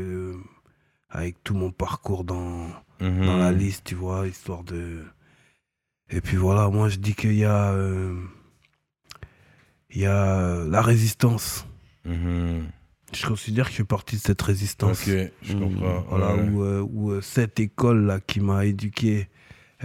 [1.11, 2.67] avec tout mon parcours dans,
[2.99, 3.25] Mhm.
[3.27, 5.03] dans la liste, tu vois, histoire de.
[6.09, 7.75] Et puis voilà, moi je dis qu'il y a.
[9.97, 11.65] euh, il y a euh, la résistance.
[12.05, 12.63] Mhm.
[13.13, 15.07] Je considère que je fais partie de cette résistance.
[15.07, 16.03] Ok, je comprends.
[16.09, 16.49] Voilà, Ouais.
[16.49, 19.29] où, euh, où, euh, cette école là qui m'a éduqué,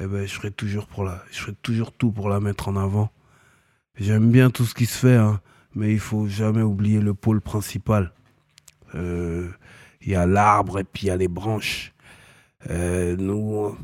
[0.01, 2.77] eh ben, je ferai toujours pour la, je ferai toujours tout pour la mettre en
[2.77, 3.11] avant.
[3.97, 5.41] J'aime bien tout ce qui se fait, hein,
[5.75, 8.13] mais il faut jamais oublier le pôle principal.
[8.95, 9.49] Euh,
[10.05, 11.93] Il y a l'arbre et puis il y a les branches.
[12.71, 13.77] Euh, nous,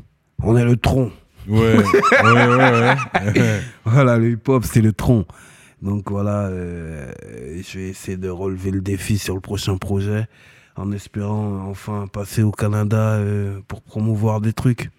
[0.43, 1.11] on est le tronc.
[1.47, 1.77] Ouais,
[2.23, 2.95] ouais, ouais,
[3.35, 3.61] ouais.
[3.85, 5.25] Voilà, le hip-hop, c'est le tronc.
[5.81, 7.11] Donc voilà, euh,
[7.61, 10.27] je vais essayer de relever le défi sur le prochain projet
[10.75, 14.89] en espérant enfin passer au Canada euh, pour promouvoir des trucs.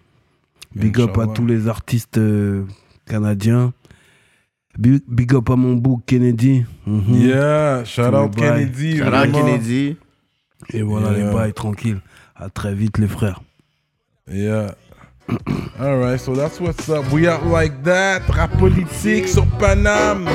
[0.75, 2.65] Big up à tous les artistes euh,
[3.05, 3.73] canadiens.
[4.77, 6.65] Big, big up à mon bouc Kennedy.
[6.87, 7.13] Mhm.
[7.13, 8.33] Yeah, shout out.
[8.35, 8.97] Kennedy.
[8.97, 9.31] Shout out.
[9.31, 9.97] Kennedy.
[10.73, 11.27] Et voilà Yeah.
[11.27, 11.99] les bails, tranquille.
[12.35, 13.41] À très vite les frères.
[14.31, 14.73] Yeah.
[15.79, 17.03] All right, so that's what's up.
[17.11, 18.21] We out like that.
[18.29, 20.27] Rap politique sur Paname.